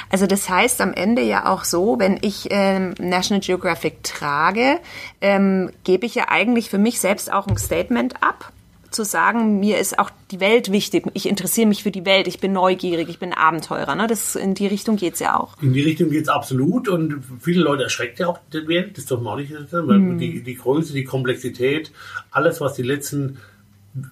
also 0.10 0.26
das 0.26 0.50
heißt 0.50 0.82
am 0.82 0.92
Ende 0.92 1.22
ja 1.22 1.46
auch 1.46 1.66
so, 1.66 2.00
wenn 2.00 2.18
ich 2.22 2.48
ähm, 2.50 2.96
National 2.98 3.42
Geographic 3.42 4.02
trage, 4.02 4.80
ähm, 5.22 5.70
gebe 5.84 6.08
ich 6.08 6.16
ja 6.16 6.30
eigentlich 6.30 6.72
für 6.72 6.80
mich 6.80 7.00
selbst 7.00 7.32
auch 7.32 7.46
ein 7.46 7.58
Statement 7.58 8.24
ab 8.24 8.52
zu 8.96 9.06
sagen, 9.06 9.60
mir 9.60 9.78
ist 9.78 10.00
auch 10.00 10.10
die 10.32 10.40
Welt 10.40 10.72
wichtig, 10.72 11.06
ich 11.14 11.28
interessiere 11.28 11.68
mich 11.68 11.84
für 11.84 11.92
die 11.92 12.06
Welt, 12.06 12.28
ich 12.28 12.40
bin 12.40 12.54
neugierig, 12.54 13.10
ich 13.10 13.20
bin 13.20 13.34
Abenteurer. 13.34 13.96
Ne? 13.96 14.08
Das, 14.08 14.36
in 14.36 14.56
die 14.56 14.68
Richtung 14.68 14.96
geht 14.96 15.16
es 15.16 15.20
ja 15.20 15.40
auch. 15.40 15.62
In 15.62 15.74
die 15.74 15.84
Richtung 15.84 16.10
geht 16.10 16.24
es 16.24 16.30
absolut 16.30 16.88
und 16.88 17.22
viele 17.40 17.62
Leute 17.62 17.84
erschreckt 17.84 18.20
ja 18.20 18.28
auch 18.28 18.40
die 18.52 18.68
Welt, 18.68 18.92
das 18.94 19.04
ist 19.04 19.12
doch 19.12 19.22
mal 19.22 19.36
nicht, 19.36 19.52
mhm. 19.52 20.18
die, 20.18 20.42
die 20.42 20.56
Größe, 20.56 20.94
die 20.94 21.04
Komplexität, 21.04 21.92
alles, 22.32 22.62
was 22.62 22.74
die 22.74 22.84
letzten 22.84 23.38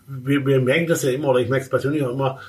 wir, 0.07 0.45
wir 0.45 0.61
merken 0.61 0.87
das 0.87 1.03
ja 1.03 1.11
immer, 1.11 1.29
oder 1.29 1.39
ich 1.39 1.49
merke 1.49 1.63
es 1.63 1.69
persönlich 1.69 2.03
auch 2.03 2.11
immer, 2.11 2.39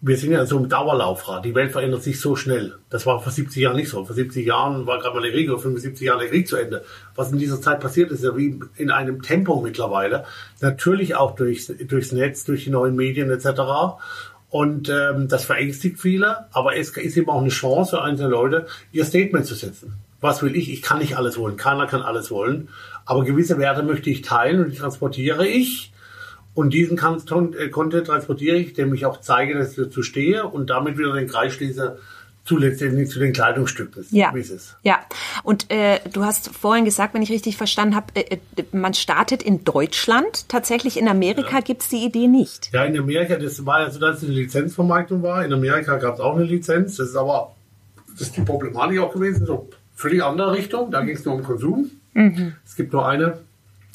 wir 0.00 0.16
sind 0.16 0.30
ja 0.30 0.46
so 0.46 0.58
im 0.58 0.68
Dauerlaufrad. 0.68 1.44
Die 1.44 1.54
Welt 1.54 1.72
verändert 1.72 2.04
sich 2.04 2.20
so 2.20 2.36
schnell. 2.36 2.76
Das 2.88 3.04
war 3.04 3.20
vor 3.20 3.32
70 3.32 3.60
Jahren 3.60 3.76
nicht 3.76 3.88
so. 3.88 4.04
Vor 4.04 4.14
70 4.14 4.46
Jahren 4.46 4.86
war 4.86 5.00
gerade 5.00 5.16
mal 5.16 5.22
der 5.22 5.32
Krieg, 5.32 5.50
oder 5.50 5.58
75 5.58 6.06
Jahren 6.06 6.20
der 6.20 6.28
Krieg 6.28 6.46
zu 6.46 6.56
Ende. 6.56 6.84
Was 7.16 7.32
in 7.32 7.38
dieser 7.38 7.60
Zeit 7.60 7.80
passiert 7.80 8.12
ist, 8.12 8.22
ja 8.22 8.36
wie 8.36 8.60
in 8.76 8.90
einem 8.90 9.22
Tempo 9.22 9.60
mittlerweile. 9.60 10.24
Natürlich 10.60 11.16
auch 11.16 11.34
durchs, 11.34 11.66
durchs 11.66 12.12
Netz, 12.12 12.44
durch 12.44 12.64
die 12.64 12.70
neuen 12.70 12.94
Medien 12.94 13.30
etc. 13.30 13.60
Und 14.50 14.88
ähm, 14.88 15.26
das 15.26 15.44
verängstigt 15.44 15.98
viele, 15.98 16.46
aber 16.52 16.76
es 16.76 16.96
ist 16.96 17.16
eben 17.16 17.28
auch 17.28 17.40
eine 17.40 17.50
Chance 17.50 17.96
für 17.96 18.02
einzelne 18.02 18.30
Leute, 18.30 18.66
ihr 18.92 19.04
Statement 19.04 19.46
zu 19.46 19.54
setzen. 19.54 19.94
Was 20.20 20.42
will 20.42 20.54
ich? 20.54 20.72
Ich 20.72 20.82
kann 20.82 20.98
nicht 20.98 21.16
alles 21.16 21.38
wollen. 21.38 21.56
Keiner 21.56 21.86
kann 21.86 22.02
alles 22.02 22.30
wollen. 22.30 22.68
Aber 23.04 23.24
gewisse 23.24 23.58
Werte 23.58 23.82
möchte 23.82 24.10
ich 24.10 24.22
teilen 24.22 24.60
und 24.64 24.70
die 24.70 24.78
transportiere 24.78 25.46
ich 25.46 25.92
und 26.58 26.70
diesen 26.70 26.98
äh, 26.98 27.68
Content 27.68 28.08
transportiere 28.08 28.56
ich, 28.56 28.72
dem 28.72 28.92
ich 28.92 29.06
auch 29.06 29.20
zeige, 29.20 29.56
dass 29.56 29.70
ich 29.70 29.76
dazu 29.76 30.02
stehe 30.02 30.44
und 30.44 30.70
damit 30.70 30.98
wieder 30.98 31.12
den 31.12 31.28
Kreis 31.28 31.52
schließe 31.52 32.00
zu 32.44 32.56
letztendlich 32.56 33.10
zu 33.10 33.20
den 33.20 33.32
Kleidungsstücken, 33.32 34.04
ja. 34.10 34.32
Ja, 34.82 34.98
und 35.44 35.70
äh, 35.70 36.00
du 36.12 36.24
hast 36.24 36.48
vorhin 36.48 36.84
gesagt, 36.84 37.14
wenn 37.14 37.22
ich 37.22 37.30
richtig 37.30 37.56
verstanden 37.56 37.94
habe, 37.94 38.06
äh, 38.16 38.38
äh 38.56 38.64
man 38.72 38.92
startet 38.94 39.40
in 39.40 39.62
Deutschland. 39.62 40.48
Tatsächlich 40.48 40.98
in 40.98 41.06
Amerika 41.06 41.58
ja. 41.58 41.60
gibt 41.60 41.82
es 41.82 41.90
die 41.90 42.04
Idee 42.04 42.26
nicht. 42.26 42.70
Ja, 42.72 42.82
in 42.84 42.98
Amerika, 42.98 43.36
das 43.36 43.64
war 43.64 43.82
ja 43.82 43.90
so, 43.90 44.00
dass 44.00 44.16
es 44.16 44.24
eine 44.24 44.32
Lizenzvermarktung 44.32 45.22
war. 45.22 45.44
In 45.44 45.52
Amerika 45.52 45.96
gab 45.98 46.14
es 46.14 46.20
auch 46.20 46.34
eine 46.34 46.44
Lizenz. 46.44 46.96
Das 46.96 47.10
ist 47.10 47.16
aber, 47.16 47.54
das 48.14 48.22
ist 48.22 48.36
die 48.36 48.40
Problematik 48.40 48.98
auch 48.98 49.12
gewesen, 49.12 49.46
so 49.46 49.68
völlig 49.94 50.24
andere 50.24 50.54
Richtung. 50.54 50.90
Da 50.90 51.02
ging 51.02 51.14
es 51.14 51.24
nur 51.24 51.36
um 51.36 51.44
Konsum. 51.44 51.88
Mhm. 52.14 52.54
Es 52.66 52.74
gibt 52.74 52.92
nur 52.92 53.06
eine 53.06 53.38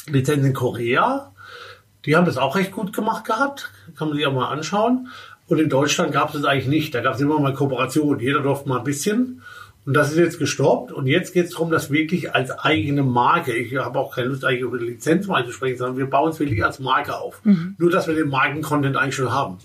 Lizenz 0.08 0.46
in 0.46 0.54
Korea. 0.54 1.33
Die 2.06 2.16
haben 2.16 2.26
das 2.26 2.38
auch 2.38 2.56
recht 2.56 2.72
gut 2.72 2.94
gemacht 2.94 3.26
gehabt. 3.26 3.72
Kann 3.98 4.10
man 4.10 4.18
sich 4.18 4.26
auch 4.26 4.34
mal 4.34 4.50
anschauen. 4.50 5.08
Und 5.48 5.60
in 5.60 5.70
Deutschland 5.70 6.12
gab 6.12 6.30
es 6.30 6.42
das 6.42 6.46
eigentlich 6.46 6.68
nicht. 6.68 6.96
Da 6.96 7.02
gab 7.02 7.16
es 7.16 7.22
immer 7.22 7.40
mal 7.40 7.54
Kooperation. 7.54 8.20
Jeder 8.20 8.42
durfte 8.42 8.70
mal 8.70 8.80
ein 8.80 8.84
bisschen. 8.84 9.42
Und 9.86 9.94
das 9.94 10.12
ist 10.12 10.18
jetzt 10.18 10.40
gestoppt. 10.40 10.92
Und 10.92 11.08
jetzt 11.08 11.34
geht 11.34 11.46
es 11.46 11.52
darum, 11.52 11.70
das 11.70 11.92
wirklich 11.92 12.34
als 12.34 12.52
eigene 12.52 13.04
Marke, 13.04 13.54
ich 13.54 13.76
habe 13.76 14.00
auch 14.00 14.16
keine 14.16 14.30
Lust 14.30 14.46
eigentlich 14.46 14.62
über 14.62 14.78
die 14.78 14.86
Lizenz 14.86 15.28
mal 15.28 15.46
zu 15.46 15.52
sprechen, 15.52 15.78
sondern 15.78 15.98
wir 15.98 16.10
bauen 16.10 16.30
es 16.30 16.40
wirklich 16.40 16.64
als 16.64 16.80
Marke 16.80 17.18
auf. 17.18 17.42
Mhm. 17.44 17.76
Nur, 17.78 17.92
dass 17.92 18.08
wir 18.08 18.16
den 18.16 18.30
Markencontent 18.30 18.96
eigentlich 18.96 19.16
schon 19.16 19.32
haben. 19.32 19.58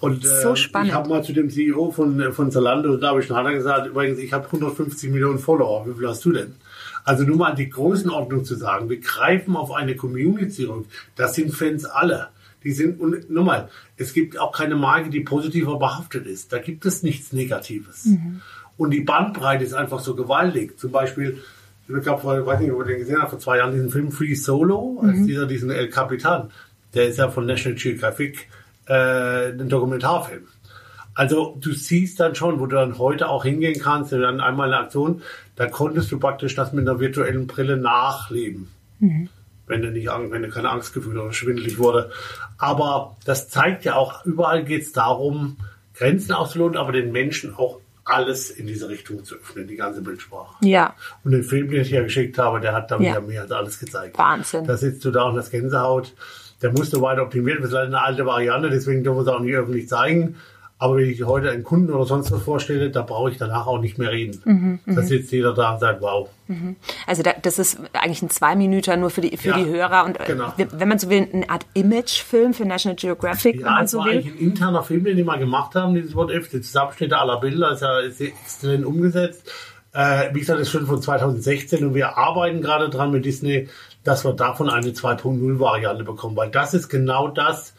Und 0.00 0.24
äh, 0.24 0.28
so 0.42 0.56
spannend. 0.56 0.88
ich 0.88 0.94
habe 0.94 1.08
mal 1.08 1.22
zu 1.22 1.32
dem 1.32 1.48
CEO 1.48 1.92
von, 1.92 2.32
von 2.32 2.50
Zalando, 2.50 2.96
da 2.96 3.10
habe 3.10 3.20
ich 3.20 3.26
schon 3.26 3.52
gesagt, 3.52 3.86
übrigens, 3.86 4.18
ich 4.18 4.32
habe 4.32 4.46
150 4.46 5.10
Millionen 5.10 5.38
Follower. 5.38 5.86
Wie 5.86 5.94
viel 5.94 6.08
hast 6.08 6.24
du 6.24 6.32
denn? 6.32 6.56
Also 7.04 7.24
nur 7.24 7.36
mal 7.36 7.54
die 7.54 7.68
Größenordnung 7.68 8.44
zu 8.44 8.54
sagen, 8.54 8.88
wir 8.88 9.00
greifen 9.00 9.56
auf 9.56 9.72
eine 9.72 9.96
Community 9.96 10.50
zurück. 10.50 10.86
Das 11.16 11.34
sind 11.34 11.52
Fans 11.52 11.84
alle. 11.84 12.28
Die 12.64 12.72
sind, 12.72 13.00
und 13.00 13.28
nochmal, 13.30 13.68
es 13.96 14.12
gibt 14.12 14.38
auch 14.38 14.52
keine 14.52 14.76
Marke, 14.76 15.10
die 15.10 15.20
positiver 15.20 15.78
behaftet 15.78 16.26
ist. 16.26 16.52
Da 16.52 16.58
gibt 16.58 16.86
es 16.86 17.02
nichts 17.02 17.32
Negatives. 17.32 18.04
Mhm. 18.04 18.40
Und 18.76 18.90
die 18.90 19.00
Bandbreite 19.00 19.64
ist 19.64 19.74
einfach 19.74 20.00
so 20.00 20.14
gewaltig. 20.14 20.78
Zum 20.78 20.92
Beispiel, 20.92 21.38
ich 21.88 22.02
glaube, 22.02 22.40
ich 22.40 22.46
weiß 22.46 22.60
nicht, 22.60 22.72
ob 22.72 22.80
ihr 22.80 22.86
den 22.86 22.98
gesehen 22.98 23.20
habt, 23.20 23.30
vor 23.30 23.38
zwei 23.38 23.58
Jahren 23.58 23.72
diesen 23.72 23.90
Film 23.90 24.12
Free 24.12 24.34
Solo, 24.34 25.00
mhm. 25.02 25.08
als 25.08 25.26
dieser, 25.26 25.46
diesen 25.46 25.70
El 25.70 25.88
Capitan. 25.88 26.50
Der 26.94 27.08
ist 27.08 27.18
ja 27.18 27.30
von 27.30 27.46
National 27.46 27.78
Geographic, 27.78 28.48
äh, 28.86 29.50
ein 29.50 29.68
Dokumentarfilm. 29.68 30.46
Also 31.14 31.56
du 31.60 31.72
siehst 31.72 32.20
dann 32.20 32.34
schon, 32.34 32.58
wo 32.58 32.66
du 32.66 32.76
dann 32.76 32.98
heute 32.98 33.28
auch 33.28 33.44
hingehen 33.44 33.80
kannst, 33.80 34.12
dann 34.12 34.40
einmal 34.40 34.72
eine 34.72 34.84
Aktion, 34.84 35.22
da 35.56 35.66
konntest 35.66 36.10
du 36.10 36.18
praktisch 36.18 36.54
das 36.54 36.72
mit 36.72 36.88
einer 36.88 37.00
virtuellen 37.00 37.46
Brille 37.46 37.76
nachleben. 37.76 38.68
Mhm. 38.98 39.28
Wenn 39.66 39.82
du 39.82 39.90
nicht 39.90 40.08
wenn 40.08 40.42
du 40.42 40.48
keine 40.48 40.70
Angstgefühle 40.70 41.22
oder 41.22 41.32
schwindelig 41.32 41.78
wurde. 41.78 42.10
Aber 42.58 43.16
das 43.24 43.48
zeigt 43.48 43.84
ja 43.84 43.94
auch, 43.94 44.24
überall 44.24 44.64
geht 44.64 44.82
es 44.82 44.92
darum, 44.92 45.56
Grenzen 45.94 46.32
auszuloten, 46.32 46.76
aber 46.76 46.92
den 46.92 47.12
Menschen 47.12 47.54
auch 47.54 47.78
alles 48.04 48.50
in 48.50 48.66
diese 48.66 48.88
Richtung 48.88 49.24
zu 49.24 49.36
öffnen, 49.36 49.68
die 49.68 49.76
ganze 49.76 50.02
Bildsprache. 50.02 50.56
Ja. 50.62 50.94
Und 51.24 51.32
den 51.32 51.44
Film, 51.44 51.70
den 51.70 51.82
ich 51.82 51.90
ja 51.90 52.02
geschickt 52.02 52.38
habe, 52.38 52.60
der 52.60 52.72
hat 52.72 52.90
dann 52.90 53.02
ja. 53.02 53.20
mehr 53.20 53.42
als 53.42 53.52
alles 53.52 53.78
gezeigt. 53.78 54.18
Wahnsinn. 54.18 54.64
Da 54.64 54.76
sitzt 54.76 55.04
du 55.04 55.10
da 55.10 55.24
und 55.24 55.36
das 55.36 55.50
Gänsehaut. 55.50 56.12
Der 56.62 56.72
musste 56.72 57.00
weiter 57.00 57.22
optimiert. 57.22 57.58
Das 57.58 57.66
ist 57.66 57.72
leider 57.72 57.86
eine 57.86 58.02
alte 58.02 58.26
Variante, 58.26 58.70
deswegen 58.70 59.04
dürfen 59.04 59.18
wir 59.18 59.22
es 59.22 59.28
auch 59.28 59.40
nicht 59.40 59.54
öffentlich 59.54 59.88
zeigen. 59.88 60.36
Aber 60.82 60.96
wenn 60.96 61.08
ich 61.08 61.22
heute 61.22 61.48
einen 61.48 61.62
Kunden 61.62 61.92
oder 61.92 62.06
sonst 62.06 62.32
was 62.32 62.42
vorstelle, 62.42 62.90
da 62.90 63.02
brauche 63.02 63.30
ich 63.30 63.38
danach 63.38 63.68
auch 63.68 63.78
nicht 63.78 63.98
mehr 63.98 64.10
reden. 64.10 64.42
Mhm, 64.44 64.80
mhm. 64.84 64.96
da 64.96 65.02
sitzt 65.02 65.30
jeder 65.30 65.54
da 65.54 65.74
und 65.74 65.78
sagt, 65.78 66.02
wow. 66.02 66.28
Mhm. 66.48 66.74
Also 67.06 67.22
da, 67.22 67.34
das 67.40 67.60
ist 67.60 67.78
eigentlich 67.92 68.20
ein 68.20 68.30
zwei 68.30 68.56
Minuten 68.56 68.98
nur 68.98 69.10
für 69.10 69.20
die, 69.20 69.36
für 69.36 69.50
ja, 69.50 69.58
die 69.58 69.66
Hörer. 69.66 70.04
Und 70.04 70.18
äh, 70.18 70.24
genau. 70.26 70.52
wenn 70.56 70.88
man 70.88 70.98
so 70.98 71.08
will, 71.08 71.28
eine 71.32 71.48
Art 71.48 71.66
Imagefilm 71.74 72.52
für 72.52 72.66
National 72.66 72.96
Geographic, 72.96 73.60
ja, 73.60 73.66
wenn 73.66 73.74
man 73.74 73.86
so 73.86 73.98
war 73.98 74.06
will. 74.06 74.12
eigentlich 74.14 74.34
ein 74.34 74.38
interner 74.40 74.82
Film, 74.82 75.04
den 75.04 75.16
die 75.16 75.22
mal 75.22 75.38
gemacht 75.38 75.76
haben, 75.76 75.94
dieses 75.94 76.16
Wort 76.16 76.32
F, 76.32 76.48
die 76.48 76.60
Zusammenschnitte 76.60 77.16
aller 77.16 77.38
Bilder, 77.38 77.70
ist 77.70 77.82
ja 77.82 78.00
ist 78.00 78.20
extrem 78.20 78.84
umgesetzt. 78.84 79.48
Äh, 79.92 80.34
wie 80.34 80.40
gesagt, 80.40 80.58
das 80.58 80.66
ist 80.66 80.72
schon 80.72 80.86
von 80.86 81.00
2016 81.00 81.86
und 81.86 81.94
wir 81.94 82.18
arbeiten 82.18 82.60
gerade 82.60 82.90
dran 82.90 83.12
mit 83.12 83.24
Disney, 83.24 83.68
dass 84.02 84.24
wir 84.24 84.32
davon 84.32 84.68
eine 84.68 84.88
2.0 84.88 85.60
Variante 85.60 86.02
bekommen, 86.02 86.36
weil 86.36 86.50
das 86.50 86.74
ist 86.74 86.88
genau 86.88 87.28
das, 87.28 87.74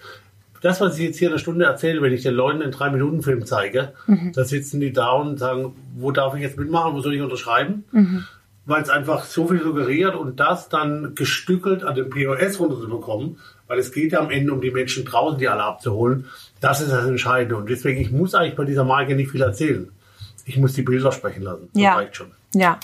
das, 0.63 0.79
was 0.79 0.97
ich 0.97 1.03
jetzt 1.03 1.19
hier 1.19 1.29
eine 1.29 1.39
Stunde 1.39 1.65
erzähle, 1.65 2.01
wenn 2.01 2.13
ich 2.13 2.23
den 2.23 2.33
Leuten 2.33 2.61
einen 2.61 2.71
drei 2.71 2.89
Minuten 2.89 3.21
Film 3.21 3.45
zeige, 3.45 3.91
mhm. 4.07 4.31
da 4.33 4.45
sitzen 4.45 4.79
die 4.79 4.93
da 4.93 5.11
und 5.11 5.37
sagen, 5.37 5.75
wo 5.95 6.11
darf 6.11 6.35
ich 6.35 6.41
jetzt 6.41 6.57
mitmachen, 6.57 6.93
wo 6.93 7.01
soll 7.01 7.13
ich 7.13 7.21
unterschreiben? 7.21 7.83
Mhm. 7.91 8.23
Weil 8.65 8.81
es 8.81 8.89
einfach 8.89 9.25
so 9.25 9.49
viel 9.49 9.61
suggeriert 9.61 10.15
und 10.15 10.39
das 10.39 10.69
dann 10.69 11.15
gestückelt 11.15 11.83
an 11.83 11.95
den 11.95 12.09
POS 12.09 12.61
runterzubekommen, 12.61 13.39
weil 13.67 13.77
es 13.77 13.91
geht 13.91 14.13
ja 14.13 14.21
am 14.21 14.31
Ende 14.31 14.53
um 14.53 14.61
die 14.61 14.71
Menschen 14.71 15.03
draußen, 15.03 15.37
die 15.37 15.49
alle 15.49 15.63
abzuholen. 15.63 16.27
Das 16.61 16.79
ist 16.79 16.93
das 16.93 17.05
Entscheidende. 17.05 17.57
Und 17.57 17.69
deswegen, 17.69 17.99
ich 17.99 18.11
muss 18.11 18.33
eigentlich 18.33 18.55
bei 18.55 18.63
dieser 18.63 18.85
Marke 18.85 19.15
nicht 19.15 19.31
viel 19.31 19.41
erzählen. 19.41 19.91
Ich 20.45 20.55
muss 20.55 20.71
die 20.71 20.81
Bilder 20.81 21.11
sprechen 21.11 21.43
lassen. 21.43 21.67
Das 21.73 21.83
ja. 21.83 21.95
reicht 21.95 22.15
schon. 22.15 22.31
Ja. 22.55 22.79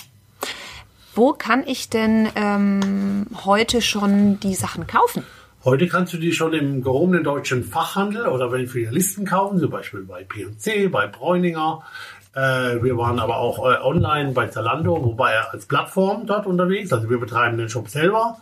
Wo 1.14 1.32
kann 1.32 1.66
ich 1.66 1.88
denn 1.88 2.28
ähm, 2.36 3.26
heute 3.46 3.80
schon 3.80 4.38
die 4.40 4.54
Sachen 4.54 4.86
kaufen? 4.86 5.24
Heute 5.62 5.88
kannst 5.88 6.14
du 6.14 6.16
die 6.16 6.32
schon 6.32 6.54
im 6.54 6.82
gehobenen 6.82 7.22
deutschen 7.22 7.64
Fachhandel 7.64 8.26
oder 8.28 8.48
den 8.48 8.66
Filialisten 8.66 9.26
kaufen, 9.26 9.58
zum 9.58 9.68
Beispiel 9.68 10.04
bei 10.04 10.24
P&C, 10.24 10.88
bei 10.88 11.06
Bräuninger. 11.06 11.82
Äh, 12.34 12.82
wir 12.82 12.96
waren 12.96 13.18
aber 13.18 13.36
auch 13.36 13.58
äh, 13.58 13.76
online 13.82 14.32
bei 14.32 14.46
Zalando, 14.46 15.04
wobei 15.04 15.32
er 15.32 15.52
als 15.52 15.66
Plattform 15.66 16.26
dort 16.26 16.46
unterwegs. 16.46 16.94
Also 16.94 17.10
wir 17.10 17.20
betreiben 17.20 17.58
den 17.58 17.68
Shop 17.68 17.90
selber. 17.90 18.38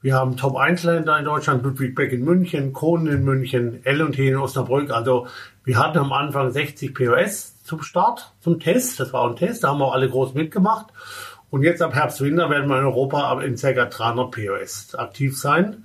Wir 0.00 0.14
haben 0.14 0.38
Top-Einzelhändler 0.38 1.18
in 1.18 1.26
Deutschland, 1.26 1.62
Ludwig 1.62 1.94
Beck 1.94 2.10
in 2.10 2.24
München, 2.24 2.72
Kronen 2.72 3.06
in 3.06 3.22
München, 3.22 3.84
L&T 3.84 4.26
in 4.26 4.36
Osnabrück. 4.36 4.90
Also 4.92 5.26
wir 5.64 5.78
hatten 5.78 5.98
am 5.98 6.12
Anfang 6.14 6.52
60 6.52 6.94
POS 6.94 7.62
zum 7.64 7.82
Start, 7.82 8.32
zum 8.40 8.60
Test. 8.60 8.98
Das 8.98 9.12
war 9.12 9.28
ein 9.28 9.36
Test, 9.36 9.62
da 9.62 9.68
haben 9.68 9.82
auch 9.82 9.92
alle 9.92 10.08
groß 10.08 10.32
mitgemacht. 10.32 10.86
Und 11.50 11.64
jetzt 11.64 11.82
ab 11.82 11.94
Herbst, 11.94 12.22
Winter 12.22 12.48
werden 12.48 12.70
wir 12.70 12.78
in 12.78 12.86
Europa 12.86 13.42
in 13.42 13.56
ca. 13.56 13.84
300 13.84 14.30
POS 14.30 14.94
aktiv 14.94 15.38
sein 15.38 15.84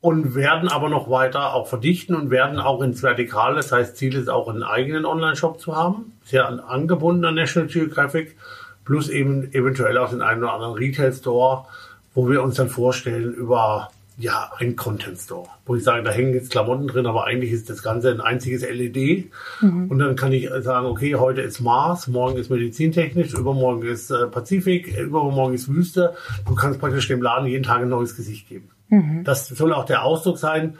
und 0.00 0.34
werden 0.34 0.68
aber 0.68 0.88
noch 0.88 1.10
weiter 1.10 1.54
auch 1.54 1.66
verdichten 1.66 2.14
und 2.14 2.30
werden 2.30 2.60
auch 2.60 2.82
ins 2.82 3.02
Vertikale. 3.02 3.56
Das 3.56 3.72
heißt, 3.72 3.96
Ziel 3.96 4.14
ist 4.14 4.28
auch 4.28 4.48
einen 4.48 4.62
eigenen 4.62 5.04
Online-Shop 5.04 5.60
zu 5.60 5.74
haben, 5.74 6.12
sehr 6.24 6.46
angebunden 6.68 7.24
an 7.24 7.34
National 7.34 7.68
Geographic, 7.68 8.36
plus 8.84 9.08
eben 9.08 9.52
eventuell 9.52 9.98
auch 9.98 10.10
den 10.10 10.22
einen 10.22 10.42
oder 10.44 10.52
anderen 10.52 10.74
Retail-Store, 10.74 11.66
wo 12.14 12.30
wir 12.30 12.42
uns 12.42 12.56
dann 12.56 12.68
vorstellen 12.68 13.32
über 13.32 13.90
ja, 14.20 14.50
ein 14.58 14.74
Content 14.74 15.16
Store, 15.16 15.48
wo 15.64 15.76
ich 15.76 15.84
sage, 15.84 16.02
da 16.02 16.10
hängen 16.10 16.34
jetzt 16.34 16.50
Klamotten 16.50 16.88
drin, 16.88 17.06
aber 17.06 17.24
eigentlich 17.24 17.52
ist 17.52 17.70
das 17.70 17.84
Ganze 17.84 18.10
ein 18.10 18.20
einziges 18.20 18.62
LED. 18.62 19.30
Mhm. 19.60 19.88
Und 19.88 19.98
dann 20.00 20.16
kann 20.16 20.32
ich 20.32 20.50
sagen, 20.60 20.86
okay, 20.86 21.14
heute 21.14 21.40
ist 21.40 21.60
Mars, 21.60 22.08
morgen 22.08 22.36
ist 22.36 22.50
Medizintechnisch, 22.50 23.34
übermorgen 23.34 23.86
ist 23.86 24.10
äh, 24.10 24.26
Pazifik, 24.26 24.98
übermorgen 24.98 25.54
ist 25.54 25.68
Wüste. 25.68 26.14
Du 26.48 26.56
kannst 26.56 26.80
praktisch 26.80 27.06
dem 27.06 27.22
Laden 27.22 27.46
jeden 27.46 27.62
Tag 27.62 27.82
ein 27.82 27.88
neues 27.88 28.16
Gesicht 28.16 28.48
geben. 28.48 28.70
Mhm. 28.88 29.24
Das 29.24 29.48
soll 29.48 29.72
auch 29.72 29.84
der 29.84 30.04
Ausdruck 30.04 30.38
sein, 30.38 30.78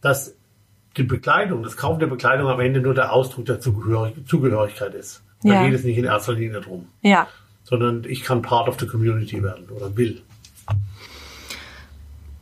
dass 0.00 0.34
die 0.96 1.02
Bekleidung, 1.02 1.62
das 1.62 1.76
Kaufen 1.76 2.00
der 2.00 2.08
Bekleidung 2.08 2.48
am 2.48 2.60
Ende 2.60 2.80
nur 2.80 2.94
der 2.94 3.12
Ausdruck 3.12 3.46
der 3.46 3.60
Zugehörigkeit 3.60 4.94
ist. 4.94 5.22
Da 5.42 5.54
ja. 5.54 5.64
geht 5.64 5.74
es 5.74 5.84
nicht 5.84 5.96
in 5.96 6.04
erster 6.04 6.32
Linie 6.32 6.60
drum. 6.60 6.88
Ja. 7.02 7.28
Sondern 7.64 8.04
ich 8.04 8.24
kann 8.24 8.42
Part 8.42 8.68
of 8.68 8.78
the 8.80 8.86
Community 8.86 9.42
werden 9.42 9.68
oder 9.70 9.96
will. 9.96 10.22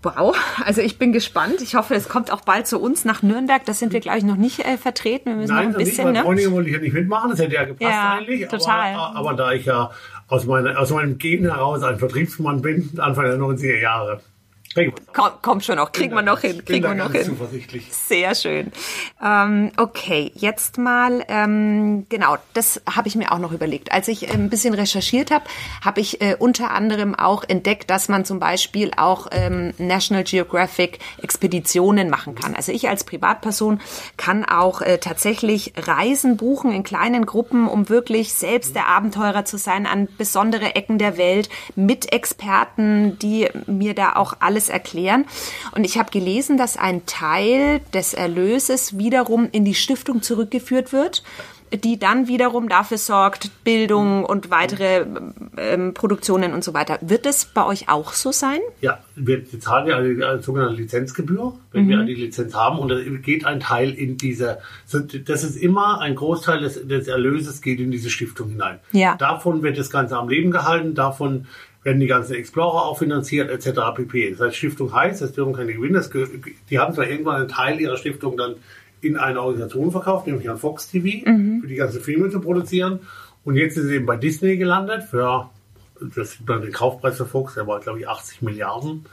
Wow, 0.03 0.37
also 0.65 0.81
ich 0.81 0.97
bin 0.97 1.13
gespannt. 1.13 1.61
Ich 1.61 1.75
hoffe, 1.75 1.95
es 1.95 2.09
kommt 2.09 2.33
auch 2.33 2.43
bald 2.43 2.69
zu 2.69 2.79
uns 2.79 3.05
nach 3.05 3.23
Nürnberg. 3.23 3.65
Das 3.65 3.81
sind 3.81 3.93
wir, 3.93 3.99
glaube 3.99 4.19
ich, 4.19 4.25
noch 4.25 4.37
nicht 4.37 4.61
äh, 4.61 4.77
vertreten. 4.77 5.31
Wir 5.31 5.37
müssen 5.37 5.55
Nein, 5.55 5.71
noch 5.71 5.79
ein 5.79 5.85
bisschen. 5.85 6.13
Nicht, 6.13 6.25
ne? 6.25 6.53
wollte 6.53 6.69
ich 6.69 6.77
ja 6.77 6.81
nicht 6.81 6.93
mitmachen. 6.93 7.31
Das 7.31 7.41
hätte 7.41 7.55
ja 7.55 7.65
gepasst 7.65 7.91
ja, 7.91 8.13
eigentlich. 8.13 8.47
Total. 8.47 8.95
Aber, 8.95 9.17
aber, 9.17 9.35
da 9.35 9.53
ich 9.53 9.65
ja 9.65 9.91
aus, 10.29 10.47
meine, 10.47 10.79
aus 10.79 10.91
meinem 10.91 11.19
Gen 11.19 11.45
heraus 11.45 11.83
ein 11.83 11.99
Vertriebsmann 11.99 12.63
bin, 12.63 12.93
Anfang 12.99 13.25
der 13.25 13.39
90er 13.39 13.81
Jahre, 13.81 14.21
Komm, 15.13 15.31
kommt 15.43 15.65
schon 15.65 15.77
noch, 15.77 15.93
kriegen 15.93 16.15
wir 16.15 16.23
noch 16.23 16.41
hin, 16.41 16.65
kriegen 16.65 16.85
wir 16.85 16.95
noch 16.95 17.13
hin. 17.13 17.25
Zuversichtlich. 17.25 17.93
Sehr 17.93 18.35
schön. 18.35 18.73
Ähm, 19.23 19.73
okay, 19.77 20.33
jetzt 20.35 20.79
mal, 20.79 21.25
ähm, 21.29 22.07
genau, 22.09 22.37
das 22.55 22.81
habe 22.89 23.09
ich 23.09 23.17
mir 23.17 23.33
auch 23.33 23.39
noch 23.39 23.53
überlegt. 23.53 23.93
Als 23.93 24.09
ich 24.09 24.31
ein 24.31 24.51
bisschen 24.51 24.75
recherchiert 24.75 25.31
habe, 25.31 25.45
habe 25.85 26.01
ich 26.01 26.21
äh, 26.21 26.37
unter 26.39 26.71
anderem 26.71 27.15
auch 27.15 27.45
entdeckt, 27.47 27.91
dass 27.91 28.09
man 28.09 28.25
zum 28.25 28.39
Beispiel 28.39 28.91
auch 28.97 29.29
ähm, 29.33 29.75
National 29.79 30.25
Geographic 30.25 30.99
Expeditionen 31.23 32.11
machen 32.11 32.35
kann. 32.35 32.55
Also 32.55 32.73
ich 32.73 32.89
als 32.89 33.05
Privatperson 33.05 33.81
kann 34.17 34.45
auch 34.45 34.81
äh, 34.81 34.99
tatsächlich 34.99 35.73
Reisen 35.77 36.37
buchen 36.37 36.73
in 36.73 36.83
kleinen 36.83 37.27
Gruppen, 37.27 37.69
um 37.69 37.89
wirklich 37.89 38.35
selbst 38.35 38.75
der 38.75 38.87
Abenteurer 38.89 39.45
zu 39.45 39.59
sein 39.59 39.87
an 39.87 40.09
besondere 40.17 40.75
Ecken 40.75 40.99
der 40.99 41.17
Welt 41.17 41.49
mit 41.75 42.13
Experten, 42.13 43.19
die 43.19 43.49
mir 43.67 43.95
da 43.95 44.17
auch 44.17 44.35
alles 44.41 44.68
erklären. 44.69 45.25
Und 45.73 45.85
ich 45.85 45.99
habe 45.99 46.11
gelesen, 46.11 46.57
dass 46.57 46.77
ein 46.77 47.07
Teil 47.07 47.81
des 47.93 48.15
Erlöses 48.15 48.99
wiederum 48.99 49.49
in 49.53 49.65
die 49.65 49.75
Stiftung 49.75 50.23
zurückgeführt 50.23 50.93
wird 50.93 51.23
die 51.73 51.99
dann 51.99 52.29
wiederum 52.29 52.69
dafür 52.69 52.99
sorgt, 52.99 53.51
Bildung 53.65 54.25
und 54.25 54.51
weitere 54.51 55.05
ähm, 55.57 55.95
Produktionen 55.95 56.53
und 56.53 56.65
so 56.65 56.75
weiter. 56.75 56.99
Wird 57.01 57.27
es 57.27 57.45
bei 57.47 57.65
euch 57.65 57.89
auch 57.89 58.13
so 58.13 58.33
sein? 58.33 58.61
Ja, 58.81 58.99
wir 59.17 59.45
zahlen 59.61 59.87
ja 59.87 59.97
eine, 59.97 60.27
eine 60.27 60.43
sogenannte 60.43 60.77
Lizenzgebühr, 60.77 61.55
wenn 61.73 61.85
mhm. 61.85 61.89
wir 61.89 62.05
die 62.05 62.15
Lizenz 62.15 62.55
haben. 62.55 62.79
Und 62.79 62.89
da 62.89 62.97
geht 63.01 63.45
ein 63.45 63.61
Teil 63.61 63.93
in 63.93 64.17
diese, 64.17 64.59
das 65.27 65.45
ist 65.45 65.57
immer 65.57 66.01
ein 66.01 66.15
Großteil 66.15 66.61
des, 66.61 66.87
des 66.87 67.09
Erlöses 67.09 67.61
geht 67.61 67.81
in 67.81 67.91
diese 67.91 68.11
Stiftung 68.11 68.49
hinein. 68.51 68.79
Ja. 68.93 69.17
Davon 69.17 69.63
wird 69.63 69.79
das 69.79 69.91
Ganze 69.91 70.17
am 70.17 70.29
Leben 70.29 70.51
gehalten, 70.51 70.95
davon 70.95 71.47
werden 71.83 72.01
die 72.01 72.07
ganzen 72.07 72.35
Explorer 72.35 72.85
auch 72.85 72.99
finanziert, 72.99 73.51
etc. 73.51 73.81
pp. 73.95 74.33
Das 74.33 74.41
heißt, 74.41 74.57
Stiftung 74.57 74.95
heißt, 74.95 75.23
das 75.23 75.33
dürfen 75.33 75.55
keine 75.55 75.73
Gewinne, 75.73 76.03
die 76.71 76.79
haben 76.79 76.95
zwar 76.95 77.07
irgendwann 77.07 77.37
einen 77.37 77.49
Teil 77.49 77.81
ihrer 77.81 77.97
Stiftung 77.97 78.37
dann 78.37 78.57
in 79.01 79.17
eine 79.17 79.41
Organisation 79.41 79.91
verkauft, 79.91 80.27
nämlich 80.27 80.51
an 80.51 80.59
Fox 80.59 80.91
TV, 80.91 81.29
mhm. 81.29 81.61
für 81.61 81.69
die 81.69 81.77
ganzen 81.77 82.01
Filme 82.01 82.31
zu 82.31 82.41
produzieren. 82.41 83.01
Und 83.45 83.57
jetzt 83.57 83.77
ist 83.77 83.85
es 83.85 83.91
eben 83.93 84.07
bei 84.07 84.17
Disney 84.17 84.57
gelandet 84.57 85.05
für 85.05 85.51
das 86.15 86.39
dann 86.47 86.63
den 86.63 86.73
Kaufpreis 86.73 87.17
für 87.17 87.27
Fox, 87.27 87.55
der 87.55 87.67
war 87.67 87.81
glaube 87.81 88.01
ich 88.01 88.09
80 88.09 88.43
Milliarden. 88.43 89.07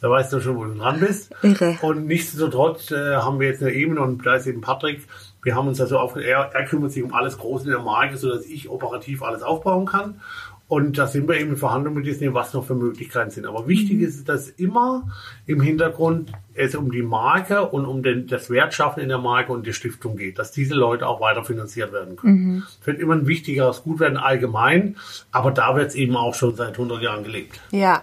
Da 0.00 0.10
weißt 0.10 0.32
du 0.32 0.40
schon, 0.40 0.56
wo 0.56 0.64
du 0.64 0.74
dran 0.74 1.00
bist. 1.00 1.32
Irre. 1.42 1.76
Und 1.82 2.06
nichtsdestotrotz 2.06 2.90
äh, 2.90 3.16
haben 3.16 3.40
wir 3.40 3.48
jetzt 3.48 3.62
eine 3.62 3.72
Ebene 3.72 4.00
und 4.00 4.24
da 4.24 4.36
ist 4.36 4.46
eben 4.46 4.60
Patrick. 4.60 5.02
Wir 5.42 5.54
haben 5.54 5.68
uns 5.68 5.80
also 5.80 5.98
auf, 5.98 6.16
er, 6.16 6.50
er 6.52 6.64
kümmert 6.64 6.92
sich 6.92 7.02
um 7.02 7.14
alles 7.14 7.38
Große 7.38 7.64
in 7.64 7.70
der 7.70 7.80
Marke, 7.80 8.16
sodass 8.16 8.44
ich 8.46 8.68
operativ 8.68 9.22
alles 9.22 9.42
aufbauen 9.42 9.86
kann. 9.86 10.20
Und 10.68 10.98
da 10.98 11.06
sind 11.06 11.26
wir 11.26 11.40
eben 11.40 11.52
in 11.52 11.56
Verhandlungen 11.56 11.96
mit 11.98 12.06
Disney, 12.06 12.32
was 12.34 12.52
noch 12.52 12.64
für 12.64 12.74
Möglichkeiten 12.74 13.30
sind. 13.30 13.46
Aber 13.46 13.66
wichtig 13.66 13.98
mhm. 13.98 14.04
ist, 14.04 14.28
dass 14.28 14.50
immer 14.50 15.10
im 15.46 15.62
Hintergrund 15.62 16.30
es 16.52 16.74
um 16.74 16.92
die 16.92 17.02
Marke 17.02 17.66
und 17.68 17.86
um 17.86 18.02
den, 18.02 18.26
das 18.26 18.50
Wertschaffen 18.50 19.02
in 19.02 19.08
der 19.08 19.18
Marke 19.18 19.52
und 19.52 19.66
die 19.66 19.72
Stiftung 19.72 20.16
geht, 20.16 20.38
dass 20.38 20.52
diese 20.52 20.74
Leute 20.74 21.06
auch 21.06 21.22
weiter 21.22 21.42
finanziert 21.42 21.92
werden 21.92 22.16
können. 22.16 22.34
Mhm. 22.34 22.62
Es 22.80 22.86
wird 22.86 23.00
immer 23.00 23.14
ein 23.14 23.26
wichtigeres 23.26 23.82
Gut 23.82 23.98
werden 23.98 24.18
allgemein, 24.18 24.96
aber 25.32 25.52
da 25.52 25.74
wird 25.74 25.88
es 25.88 25.94
eben 25.94 26.16
auch 26.16 26.34
schon 26.34 26.54
seit 26.54 26.72
100 26.72 27.00
Jahren 27.00 27.24
gelebt. 27.24 27.60
Ja, 27.70 28.02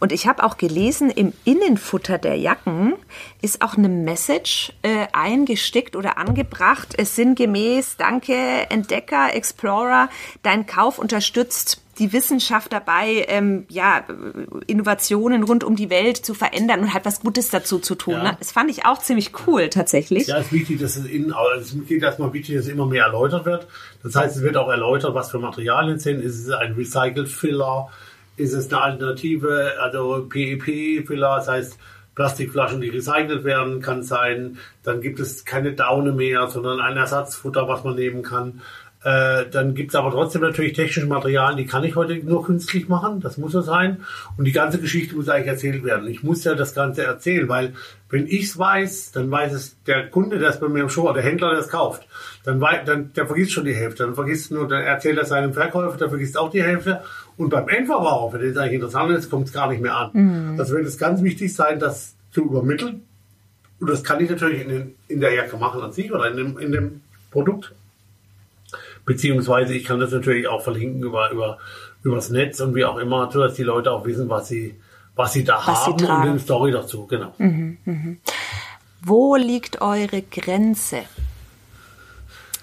und 0.00 0.10
ich 0.10 0.26
habe 0.26 0.42
auch 0.42 0.56
gelesen, 0.56 1.10
im 1.10 1.32
Innenfutter 1.44 2.18
der 2.18 2.36
Jacken 2.36 2.94
ist 3.42 3.62
auch 3.62 3.76
eine 3.76 3.88
Message 3.88 4.72
äh, 4.82 5.06
eingestickt 5.12 5.94
oder 5.94 6.18
angebracht. 6.18 6.94
Es 6.96 7.14
sinngemäß, 7.14 7.98
danke 7.98 8.34
Entdecker, 8.70 9.34
Explorer, 9.34 10.08
dein 10.42 10.66
Kauf 10.66 10.98
unterstützt 10.98 11.82
die 12.00 12.12
Wissenschaft 12.14 12.72
dabei, 12.72 13.26
ähm, 13.28 13.66
ja, 13.68 14.04
Innovationen 14.66 15.44
rund 15.44 15.62
um 15.62 15.76
die 15.76 15.90
Welt 15.90 16.16
zu 16.16 16.34
verändern 16.34 16.80
und 16.80 16.94
halt 16.94 17.04
was 17.04 17.20
Gutes 17.20 17.50
dazu 17.50 17.78
zu 17.78 17.94
tun. 17.94 18.14
Ja. 18.14 18.22
Ne? 18.22 18.36
Das 18.38 18.52
fand 18.52 18.70
ich 18.70 18.86
auch 18.86 18.98
ziemlich 18.98 19.32
cool 19.46 19.68
tatsächlich. 19.68 20.26
Ja, 20.26 20.38
es 20.38 20.46
ist 20.46 20.52
wichtig, 20.52 20.80
dass 20.80 20.96
es 20.96 21.04
in, 21.04 21.32
also 21.32 21.78
es 21.78 21.86
geht 21.86 22.02
erstmal 22.02 22.32
wichtig, 22.32 22.56
dass 22.56 22.64
es 22.64 22.70
immer 22.70 22.86
mehr 22.86 23.04
erläutert 23.04 23.44
wird. 23.44 23.68
Das 24.02 24.16
heißt, 24.16 24.36
es 24.36 24.42
wird 24.42 24.56
auch 24.56 24.70
erläutert, 24.70 25.14
was 25.14 25.30
für 25.30 25.38
Materialien 25.38 25.98
sind. 25.98 26.22
Ist 26.22 26.38
es 26.38 26.50
ein 26.50 26.72
Recycled 26.72 27.28
Filler? 27.28 27.90
Ist 28.36 28.54
es 28.54 28.72
eine 28.72 28.80
Alternative, 28.80 29.74
also 29.80 30.26
PEP-Filler, 30.26 31.36
das 31.36 31.48
heißt 31.48 31.78
Plastikflaschen, 32.14 32.80
die 32.80 32.88
recycelt 32.88 33.44
werden, 33.44 33.80
kann 33.80 34.02
sein. 34.02 34.58
Dann 34.82 35.00
gibt 35.00 35.20
es 35.20 35.44
keine 35.44 35.74
Daune 35.74 36.12
mehr, 36.12 36.48
sondern 36.48 36.80
ein 36.80 36.96
Ersatzfutter, 36.96 37.68
was 37.68 37.84
man 37.84 37.94
nehmen 37.94 38.22
kann. 38.22 38.62
Äh, 39.02 39.46
dann 39.50 39.74
gibt 39.74 39.90
es 39.90 39.94
aber 39.94 40.10
trotzdem 40.10 40.42
natürlich 40.42 40.74
technische 40.74 41.06
Materialien, 41.06 41.56
die 41.56 41.66
kann 41.66 41.84
ich 41.84 41.96
heute 41.96 42.16
nur 42.16 42.44
künstlich 42.44 42.86
machen, 42.86 43.20
das 43.20 43.38
muss 43.38 43.52
so 43.52 43.62
sein. 43.62 44.04
Und 44.36 44.44
die 44.44 44.52
ganze 44.52 44.78
Geschichte 44.78 45.16
muss 45.16 45.28
eigentlich 45.30 45.46
erzählt 45.46 45.84
werden. 45.84 46.06
Ich 46.08 46.22
muss 46.22 46.44
ja 46.44 46.54
das 46.54 46.74
Ganze 46.74 47.04
erzählen, 47.04 47.48
weil 47.48 47.72
wenn 48.10 48.26
ich 48.26 48.42
es 48.42 48.58
weiß, 48.58 49.12
dann 49.12 49.30
weiß 49.30 49.54
es 49.54 49.76
der 49.86 50.08
Kunde, 50.08 50.38
der 50.38 50.50
es 50.50 50.60
bei 50.60 50.68
mir 50.68 50.82
im 50.82 50.90
Show, 50.90 51.10
der 51.12 51.22
Händler, 51.22 51.50
der 51.50 51.60
es 51.60 51.68
kauft, 51.68 52.06
dann, 52.44 52.60
weiß, 52.60 52.84
dann 52.84 53.12
der 53.14 53.26
vergisst 53.26 53.52
schon 53.52 53.64
die 53.64 53.74
Hälfte. 53.74 54.02
Dann 54.04 54.14
vergisst 54.14 54.50
nur, 54.50 54.68
dann 54.68 54.82
erzählt 54.82 55.16
er 55.16 55.24
seinem 55.24 55.54
Verkäufer, 55.54 55.96
der 55.96 56.10
vergisst 56.10 56.36
auch 56.36 56.50
die 56.50 56.62
Hälfte. 56.62 57.02
Und 57.38 57.48
beim 57.48 57.68
Endverbraucher, 57.68 58.38
den 58.38 58.50
es 58.50 58.56
eigentlich 58.58 58.74
interessant 58.74 59.12
ist, 59.12 59.30
kommt 59.30 59.46
es 59.46 59.52
gar 59.54 59.70
nicht 59.70 59.80
mehr 59.80 59.96
an. 59.96 60.10
Mhm. 60.12 60.60
Also 60.60 60.74
wird 60.74 60.86
es 60.86 60.98
ganz 60.98 61.22
wichtig 61.22 61.54
sein, 61.54 61.78
das 61.78 62.16
zu 62.32 62.42
übermitteln. 62.42 63.02
Und 63.78 63.88
das 63.88 64.04
kann 64.04 64.22
ich 64.22 64.28
natürlich 64.28 64.60
in, 64.60 64.68
den, 64.68 64.94
in 65.08 65.20
der 65.20 65.32
Jacke 65.32 65.56
machen 65.56 65.80
an 65.80 65.92
sich 65.92 66.12
oder 66.12 66.30
in 66.30 66.36
dem, 66.36 66.58
in 66.58 66.72
dem 66.72 67.00
Produkt. 67.30 67.72
Beziehungsweise 69.04 69.74
ich 69.74 69.84
kann 69.84 70.00
das 70.00 70.12
natürlich 70.12 70.48
auch 70.48 70.62
verlinken 70.62 71.02
über, 71.02 71.30
über, 71.30 71.58
übers 72.02 72.30
Netz 72.30 72.60
und 72.60 72.74
wie 72.74 72.84
auch 72.84 72.98
immer, 72.98 73.30
so 73.30 73.40
dass 73.40 73.54
die 73.54 73.62
Leute 73.62 73.90
auch 73.92 74.04
wissen, 74.04 74.28
was 74.28 74.48
sie, 74.48 74.78
was 75.16 75.32
sie 75.32 75.44
da 75.44 75.56
was 75.64 75.86
haben 75.86 75.98
sie 75.98 76.04
und 76.04 76.10
eine 76.10 76.38
Story 76.38 76.72
dazu, 76.72 77.06
genau. 77.06 77.32
Mhm, 77.38 77.78
mh. 77.84 78.16
Wo 79.02 79.36
liegt 79.36 79.80
eure 79.80 80.22
Grenze? 80.22 81.02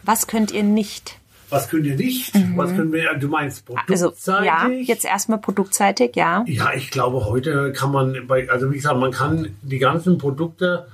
Was 0.03 0.27
könnt 0.27 0.51
ihr 0.51 0.63
nicht? 0.63 1.17
Was 1.49 1.69
könnt 1.69 1.85
ihr 1.85 1.95
nicht? 1.95 2.35
Mhm. 2.35 2.57
Was 2.57 2.75
können 2.75 2.91
wir, 2.91 3.13
du 3.15 3.27
meinst 3.27 3.65
produktseitig? 3.65 4.03
Also, 4.03 4.43
ja, 4.43 4.67
jetzt 4.67 5.05
erstmal 5.05 5.39
produktseitig, 5.39 6.15
ja. 6.15 6.43
Ja, 6.47 6.73
ich 6.73 6.91
glaube, 6.91 7.25
heute 7.25 7.71
kann 7.71 7.91
man, 7.91 8.27
bei, 8.27 8.49
also 8.49 8.69
wie 8.71 8.75
gesagt, 8.75 8.99
man 8.99 9.11
kann 9.11 9.55
die 9.61 9.79
ganzen 9.79 10.17
Produkte 10.17 10.87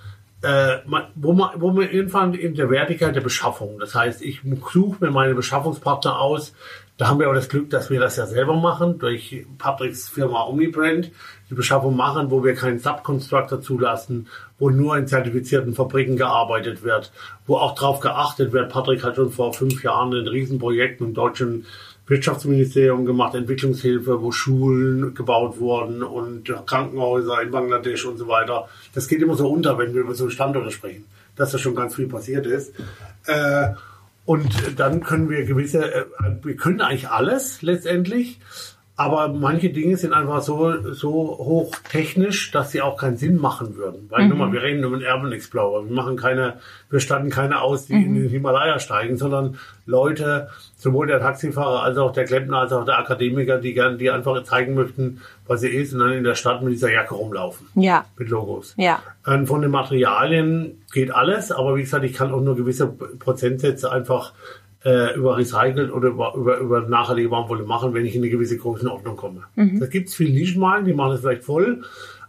äh, 0.44 0.80
wo 1.16 1.32
man, 1.32 1.50
wo 1.56 1.72
man 1.72 1.90
irgendwann 1.90 2.34
in 2.34 2.54
der 2.54 2.70
Wertigkeit 2.70 3.16
der 3.16 3.22
Beschaffung. 3.22 3.80
Das 3.80 3.96
heißt, 3.96 4.22
ich 4.22 4.42
suche 4.72 5.04
mir 5.04 5.10
meine 5.10 5.36
Beschaffungspartner 5.36 6.20
aus. 6.20 6.54
Da 6.98 7.08
haben 7.08 7.20
wir 7.20 7.30
auch 7.30 7.34
das 7.34 7.50
Glück, 7.50 7.70
dass 7.70 7.90
wir 7.90 8.00
das 8.00 8.18
ja 8.18 8.28
selber 8.28 8.56
machen, 8.56 9.00
durch 9.00 9.46
Patricks 9.58 10.10
Firma 10.10 10.44
Omnibrand, 10.44 11.12
die 11.50 11.56
Beschaffung 11.56 11.96
machen, 11.96 12.30
wo 12.30 12.44
wir 12.44 12.54
keinen 12.56 12.78
Subconstructor 12.78 13.62
zulassen, 13.62 14.28
wo 14.60 14.70
nur 14.70 14.98
in 14.98 15.08
zertifizierten 15.08 15.74
Fabriken 15.74 16.18
gearbeitet 16.18 16.84
wird, 16.84 17.12
wo 17.48 17.56
auch 17.56 17.74
darauf 17.74 18.00
geachtet 18.00 18.52
wird. 18.52 18.70
Patrick 18.70 19.04
hat 19.04 19.16
schon 19.16 19.32
vor 19.32 19.54
fünf 19.54 19.82
Jahren 19.84 20.14
ein 20.14 20.28
Riesenprojekt 20.28 21.02
im 21.02 21.14
deutschen 21.14 21.66
Wirtschaftsministerium 22.08 23.06
gemacht, 23.06 23.34
Entwicklungshilfe, 23.36 24.22
wo 24.22 24.32
Schulen 24.32 25.14
gebaut 25.14 25.60
wurden 25.60 26.04
und 26.04 26.54
Krankenhäuser 26.66 27.42
in 27.42 27.52
Bangladesch 27.52 28.06
und 28.06 28.18
so 28.18 28.28
weiter. 28.28 28.68
Das 28.94 29.08
geht 29.08 29.22
immer 29.22 29.36
so 29.36 29.50
unter, 29.50 29.78
wenn 29.78 29.94
wir 29.94 30.02
über 30.02 30.14
so 30.14 30.30
Standorte 30.30 30.72
sprechen, 30.72 31.06
dass 31.36 31.52
da 31.52 31.58
schon 31.58 31.76
ganz 31.76 31.96
viel 31.96 32.08
passiert 32.08 32.46
ist. 32.46 32.74
Äh, 33.26 33.70
und 34.26 34.80
dann 34.80 35.02
können 35.02 35.30
wir 35.30 35.46
gewisse, 35.46 35.94
äh, 35.94 36.06
wir 36.42 36.56
können 36.56 36.82
eigentlich 36.82 37.10
alles 37.10 37.62
letztendlich, 37.62 38.40
aber 38.96 39.28
manche 39.28 39.72
Dinge 39.72 39.98
sind 39.98 40.14
einfach 40.14 40.42
so, 40.44 40.94
so 40.94 41.12
hochtechnisch, 41.12 42.52
dass 42.52 42.72
sie 42.72 42.82
auch 42.82 42.96
keinen 42.96 43.18
Sinn 43.18 43.38
machen 43.38 43.76
würden. 43.76 44.06
Weil, 44.10 44.26
mhm. 44.26 44.30
nochmal, 44.30 44.52
wir 44.54 44.62
reden 44.62 44.84
über 44.84 44.98
den 44.98 45.08
Urban 45.08 45.32
Explorer. 45.32 45.86
Wir 45.86 45.96
machen 45.96 46.16
keine, 46.16 46.60
wir 46.92 47.00
statten 47.00 47.32
keine 47.32 47.62
aus, 47.62 47.88
die 47.88 47.96
mhm. 47.96 48.04
in 48.04 48.14
den 48.16 48.30
Himalaya 48.30 48.78
steigen, 48.78 49.18
sondern 49.18 49.58
Leute, 49.88 50.50
sowohl 50.78 51.08
der 51.08 51.20
Taxifahrer 51.20 51.82
als 51.82 51.98
auch 51.98 52.14
der 52.14 52.26
Klempner 52.26 52.60
als 52.60 52.72
auch 52.72 52.86
der 52.86 53.00
Akademiker, 53.00 53.58
die 53.58 53.74
gern, 53.74 53.98
die 53.98 54.12
einfach 54.12 54.44
zeigen 54.44 54.76
möchten, 54.76 55.22
was 55.48 55.62
sie 55.62 55.70
ist 55.70 55.94
und 55.94 56.00
dann 56.00 56.12
in 56.12 56.24
der 56.24 56.36
Stadt 56.36 56.62
mit 56.62 56.74
dieser 56.74 56.92
Jacke 56.92 57.16
rumlaufen. 57.16 57.68
Ja. 57.74 58.06
Mit 58.18 58.30
Logos. 58.30 58.76
Ja. 58.78 59.02
Und 59.26 59.48
von 59.48 59.64
den 59.64 59.72
Materialien 59.72 60.84
geht 60.94 61.12
alles, 61.12 61.52
aber 61.52 61.76
wie 61.76 61.82
gesagt, 61.82 62.06
ich 62.06 62.14
kann 62.14 62.32
auch 62.32 62.42
nur 62.42 62.56
gewisse 62.56 62.88
Prozentsätze 62.88 63.92
einfach 63.92 64.34
äh, 64.86 65.16
über 65.16 65.38
recycelt 65.38 65.92
oder 65.92 66.10
über, 66.10 66.34
über, 66.36 66.58
über 66.58 66.82
nachhaltige 66.82 67.30
Baumwolle 67.30 67.64
machen, 67.64 67.94
wenn 67.94 68.06
ich 68.06 68.16
in 68.16 68.22
eine 68.22 68.30
gewisse 68.30 68.58
Größenordnung 68.58 69.16
komme. 69.16 69.44
Mhm. 69.56 69.80
Da 69.80 69.88
gibt 69.88 70.10
es 70.10 70.16
viele 70.16 70.34
Nischenmarken, 70.34 70.86
die 70.86 70.94
machen 70.94 71.12
das 71.12 71.22
vielleicht 71.22 71.44
voll, 71.44 71.84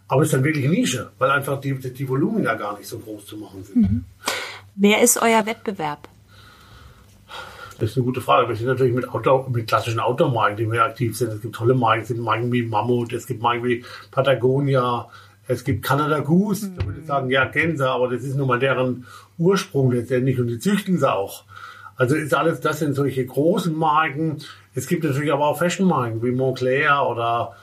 aber 0.07 0.21
es 0.21 0.27
ist 0.27 0.33
dann 0.33 0.43
wirklich 0.43 0.69
Nische, 0.69 1.09
weil 1.17 1.31
einfach 1.31 1.59
die, 1.59 1.73
die 1.77 2.07
Volumen 2.07 2.43
ja 2.43 2.55
gar 2.55 2.77
nicht 2.77 2.87
so 2.87 2.99
groß 2.99 3.25
zu 3.25 3.37
machen 3.37 3.63
sind. 3.63 3.75
Mhm. 3.75 4.03
Wer 4.75 5.01
ist 5.01 5.21
euer 5.21 5.45
Wettbewerb? 5.45 6.07
Das 7.79 7.89
ist 7.89 7.97
eine 7.97 8.05
gute 8.05 8.21
Frage. 8.21 8.47
Wir 8.47 8.55
sind 8.55 8.67
natürlich 8.67 8.93
mit, 8.93 9.07
Outdoor, 9.09 9.49
mit 9.49 9.67
klassischen 9.67 9.99
Outdoor-Marken, 9.99 10.55
die 10.57 10.71
wir 10.71 10.83
aktiv 10.83 11.17
sind. 11.17 11.33
Es 11.33 11.41
gibt 11.41 11.55
tolle 11.55 11.73
Marken, 11.73 12.03
es 12.03 12.07
gibt 12.07 12.21
Marken 12.21 12.51
wie 12.51 12.63
Mammut, 12.63 13.11
es 13.11 13.27
gibt 13.27 13.41
Marken 13.41 13.65
wie 13.65 13.83
Patagonia, 14.11 15.09
es 15.47 15.63
gibt 15.63 15.83
Canada 15.83 16.19
Goose. 16.19 16.67
Mhm. 16.67 16.77
Da 16.77 16.85
würde 16.85 16.99
ich 17.01 17.05
sagen, 17.05 17.29
ja, 17.29 17.45
Gänse, 17.45 17.89
aber 17.89 18.09
das 18.09 18.23
ist 18.23 18.35
nun 18.35 18.47
mal 18.47 18.59
deren 18.59 19.05
Ursprung 19.37 19.91
letztendlich 19.91 20.39
und 20.39 20.47
die 20.47 20.59
züchten 20.59 20.97
sie 20.97 21.11
auch. 21.11 21.43
Also 21.97 22.15
ist 22.15 22.33
alles, 22.33 22.59
das 22.59 22.79
sind 22.79 22.93
solche 22.93 23.25
großen 23.25 23.75
Marken. 23.75 24.37
Es 24.73 24.87
gibt 24.87 25.03
natürlich 25.03 25.31
aber 25.31 25.47
auch 25.47 25.57
Fashion-Marken 25.57 26.21
wie 26.21 26.31
Montclair 26.31 27.07
oder 27.07 27.55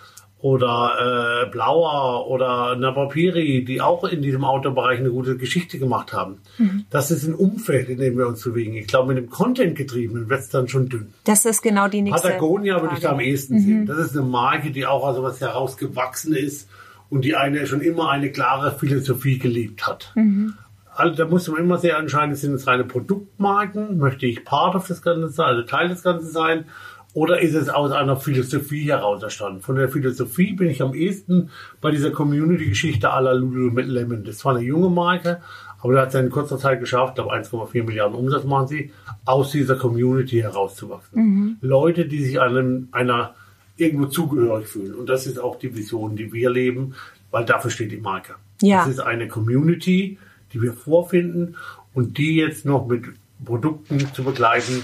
oder 0.42 1.44
äh, 1.46 1.50
Blauer 1.50 2.26
oder 2.26 2.74
Napapiri, 2.74 3.64
die 3.64 3.80
auch 3.80 4.02
in 4.02 4.22
diesem 4.22 4.44
Autobereich 4.44 4.98
eine 4.98 5.10
gute 5.10 5.36
Geschichte 5.36 5.78
gemacht 5.78 6.12
haben. 6.12 6.38
Mhm. 6.58 6.84
Das 6.90 7.12
ist 7.12 7.24
ein 7.24 7.34
Umfeld, 7.34 7.88
in 7.88 7.98
dem 7.98 8.18
wir 8.18 8.26
uns 8.26 8.42
bewegen. 8.42 8.74
Ich 8.74 8.88
glaube, 8.88 9.14
mit 9.14 9.22
dem 9.22 9.30
Content-getriebenen 9.30 10.28
wird 10.28 10.40
es 10.40 10.48
dann 10.48 10.66
schon 10.66 10.88
dünn. 10.88 11.14
Das 11.22 11.44
ist 11.44 11.62
genau 11.62 11.86
die 11.86 12.02
nächste 12.02 12.26
Patagonia 12.26 12.74
Frage. 12.74 12.82
würde 12.82 12.96
ich 12.96 13.02
da 13.02 13.12
am 13.12 13.20
ehesten 13.20 13.54
mhm. 13.54 13.60
sehen. 13.60 13.86
Das 13.86 13.98
ist 13.98 14.16
eine 14.16 14.26
Marke, 14.26 14.72
die 14.72 14.84
auch 14.84 15.06
also 15.06 15.22
was 15.22 15.40
herausgewachsen 15.40 16.34
ist 16.34 16.68
und 17.08 17.24
die 17.24 17.36
eine 17.36 17.64
schon 17.68 17.80
immer 17.80 18.10
eine 18.10 18.32
klare 18.32 18.76
Philosophie 18.76 19.38
geliebt 19.38 19.86
hat. 19.86 20.10
Mhm. 20.16 20.54
Also 20.94 21.14
da 21.16 21.26
muss 21.26 21.48
man 21.48 21.60
immer 21.60 21.78
sehr 21.78 21.96
entscheiden, 21.98 22.34
sind 22.34 22.54
es 22.54 22.66
reine 22.66 22.84
Produktmarken, 22.84 23.98
möchte 23.98 24.26
ich 24.26 24.44
Part 24.44 24.74
of 24.74 24.86
das 24.86 25.02
Ganze 25.02 25.28
sein, 25.28 25.46
also 25.46 25.62
Teil 25.62 25.88
des 25.88 26.02
Ganzen 26.02 26.30
sein, 26.30 26.66
oder 27.14 27.40
ist 27.40 27.54
es 27.54 27.68
aus 27.68 27.92
einer 27.92 28.16
Philosophie 28.16 28.84
heraus 28.84 29.22
entstanden? 29.22 29.60
Von 29.60 29.76
der 29.76 29.88
Philosophie 29.88 30.54
bin 30.54 30.70
ich 30.70 30.80
am 30.80 30.94
ehesten 30.94 31.50
bei 31.80 31.90
dieser 31.90 32.10
Community-Geschichte 32.10 33.06
la 33.06 33.32
Lululemon. 33.32 34.24
Das 34.24 34.44
war 34.44 34.56
eine 34.56 34.64
junge 34.64 34.88
Marke, 34.88 35.42
aber 35.82 35.92
da 35.92 36.00
hat 36.02 36.08
es 36.08 36.14
in 36.14 36.30
kurzer 36.30 36.58
Zeit 36.58 36.80
geschafft, 36.80 37.16
glaube 37.16 37.34
1,4 37.34 37.84
Milliarden 37.84 38.16
Umsatz 38.16 38.44
machen 38.44 38.68
sie, 38.68 38.92
aus 39.26 39.50
dieser 39.50 39.76
Community 39.76 40.40
herauszuwachsen. 40.40 41.22
Mhm. 41.22 41.56
Leute, 41.60 42.06
die 42.06 42.24
sich 42.24 42.40
einem, 42.40 42.88
einer 42.92 43.34
irgendwo 43.76 44.06
zugehörig 44.06 44.68
fühlen. 44.68 44.94
Und 44.94 45.08
das 45.08 45.26
ist 45.26 45.38
auch 45.38 45.58
die 45.58 45.74
Vision, 45.74 46.16
die 46.16 46.32
wir 46.32 46.50
leben, 46.50 46.94
weil 47.30 47.44
dafür 47.44 47.70
steht 47.70 47.92
die 47.92 48.00
Marke. 48.00 48.36
Ja. 48.62 48.78
Das 48.78 48.88
ist 48.88 49.00
eine 49.00 49.28
Community, 49.28 50.18
die 50.52 50.62
wir 50.62 50.72
vorfinden 50.72 51.56
und 51.94 52.18
die 52.18 52.36
jetzt 52.36 52.64
noch 52.64 52.86
mit 52.86 53.04
Produkten 53.44 54.12
zu 54.14 54.24
begleiten, 54.24 54.82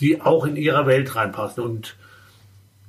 die 0.00 0.20
auch 0.20 0.44
in 0.44 0.56
ihrer 0.56 0.86
Welt 0.86 1.14
reinpassen. 1.14 1.64
Und 1.64 1.96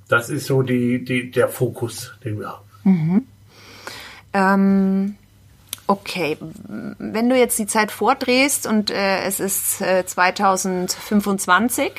das 0.08 0.30
ist 0.30 0.48
so 0.48 0.62
die, 0.62 1.04
die, 1.04 1.32
der 1.32 1.48
Fokus, 1.48 2.14
den 2.24 2.40
wir 2.40 2.50
haben. 2.50 2.66
Mhm. 2.84 3.28
Ähm, 4.34 5.16
okay, 5.88 6.38
wenn 6.98 7.30
du 7.30 7.38
jetzt 7.38 7.60
die 7.60 7.68
Zeit 7.68 7.92
vordrehst 7.92 8.66
und 8.66 8.92
äh, 8.92 9.24
es 9.24 9.40
ist 9.40 9.82
äh, 9.82 10.06
2025, 10.06 11.92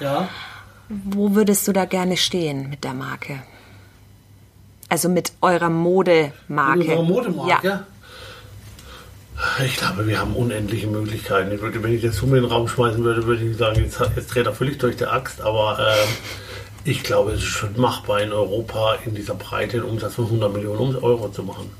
ja. 0.00 0.28
wo 0.88 1.34
würdest 1.34 1.68
du 1.68 1.72
da 1.72 1.84
gerne 1.84 2.16
stehen 2.16 2.70
mit 2.70 2.84
der 2.84 2.94
Marke? 2.94 3.42
Also 4.88 5.08
mit 5.08 5.32
eurer 5.42 5.70
Modemarke. 5.70 6.78
Mit 6.78 6.88
unserer 6.88 7.02
Modemarke? 7.02 7.66
Ja. 7.66 7.86
Ich 9.64 9.76
glaube, 9.76 10.06
wir 10.06 10.18
haben 10.18 10.34
unendliche 10.34 10.86
Möglichkeiten. 10.86 11.52
Ich 11.52 11.60
würde, 11.60 11.82
wenn 11.82 11.92
ich 11.92 12.02
das 12.02 12.16
Summe 12.16 12.38
in 12.38 12.44
den 12.44 12.52
Raum 12.52 12.68
schmeißen 12.68 13.02
würde, 13.04 13.26
würde 13.26 13.44
ich 13.44 13.56
sagen, 13.56 13.82
jetzt, 13.82 14.00
jetzt 14.16 14.34
dreht 14.34 14.46
er 14.46 14.54
völlig 14.54 14.78
durch 14.78 14.96
die 14.96 15.06
Axt. 15.06 15.40
Aber 15.40 15.78
ähm, 15.78 16.08
ich 16.84 17.02
glaube, 17.02 17.32
es 17.32 17.40
ist 17.40 17.46
schon 17.46 17.78
machbar, 17.78 18.22
in 18.22 18.32
Europa 18.32 18.96
in 19.04 19.14
dieser 19.14 19.34
Breite 19.34 19.78
einen 19.78 19.86
Umsatz 19.86 20.14
von 20.14 20.26
100 20.26 20.52
Millionen 20.52 20.96
Euro 20.96 21.28
zu 21.28 21.42
machen. 21.42 21.70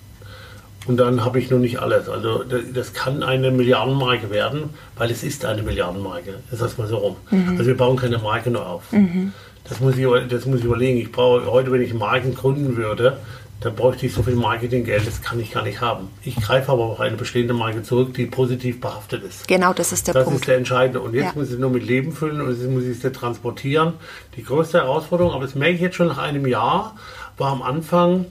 Und 0.87 0.99
dann 0.99 1.25
habe 1.25 1.38
ich 1.40 1.51
noch 1.51 1.59
nicht 1.59 1.79
alles. 1.81 2.09
Also 2.09 2.45
das 2.45 2.92
kann 2.92 3.23
eine 3.23 3.51
Milliardenmarke 3.51 4.31
werden, 4.31 4.71
weil 4.97 5.11
es 5.11 5.25
ist 5.25 5.45
eine 5.45 5.62
Milliardenmarke. 5.62 6.35
Das 6.51 6.61
heißt 6.62 6.79
mal 6.79 6.87
so 6.87 6.99
rum. 6.99 7.16
Mhm. 7.31 7.51
Also 7.51 7.66
wir 7.66 7.77
bauen 7.77 7.97
keine 7.97 8.19
Marke 8.19 8.51
nur 8.51 8.66
auf. 8.66 8.92
Mhm. 8.92 9.33
Das, 9.69 9.81
muss 9.81 9.97
ich, 9.97 10.07
das 10.29 10.47
muss 10.47 10.61
ich 10.61 10.64
überlegen. 10.64 10.99
Ich 10.99 11.11
brauche 11.11 11.45
heute, 11.47 11.73
wenn 11.73 11.83
ich 11.83 11.92
Marken 11.92 12.35
gründen 12.35 12.77
würde, 12.77 13.19
da 13.61 13.71
bräuchte 13.71 14.07
ich 14.07 14.12
so 14.12 14.23
viel 14.23 14.35
Marketinggeld, 14.35 15.07
das 15.07 15.23
kann 15.23 15.40
ich 15.40 15.51
gar 15.51 15.62
nicht 15.62 15.81
haben. 15.81 16.09
Ich 16.23 16.37
greife 16.37 16.73
aber 16.73 16.85
auf 16.85 17.01
eine 17.01 17.16
bestehende 17.16 17.55
Marke 17.55 17.83
zurück, 17.83 18.12
die 18.12 18.27
positiv 18.27 18.81
behaftet 18.81 19.25
ist. 19.25 19.49
Genau, 19.49 19.73
das 19.73 19.92
ist 19.92 20.07
der 20.07 20.14
das 20.14 20.25
Punkt. 20.25 20.37
Das 20.37 20.42
ist 20.42 20.49
der 20.49 20.59
entscheidende. 20.59 21.01
Und 21.01 21.14
jetzt 21.14 21.35
ja. 21.35 21.40
muss 21.40 21.51
ich 21.51 21.59
nur 21.59 21.71
mit 21.71 21.83
Leben 21.87 22.12
füllen 22.12 22.40
und 22.42 22.51
jetzt 22.51 22.69
muss 22.69 22.85
ich 22.85 23.03
es 23.03 23.12
transportieren. 23.12 23.95
Die 24.37 24.42
größte 24.42 24.79
Herausforderung, 24.79 25.33
aber 25.33 25.45
das 25.45 25.55
merke 25.55 25.75
ich 25.75 25.81
jetzt 25.81 25.97
schon 25.97 26.09
nach 26.09 26.19
einem 26.19 26.47
Jahr, 26.47 26.97
war 27.38 27.51
am 27.51 27.62
Anfang 27.62 28.27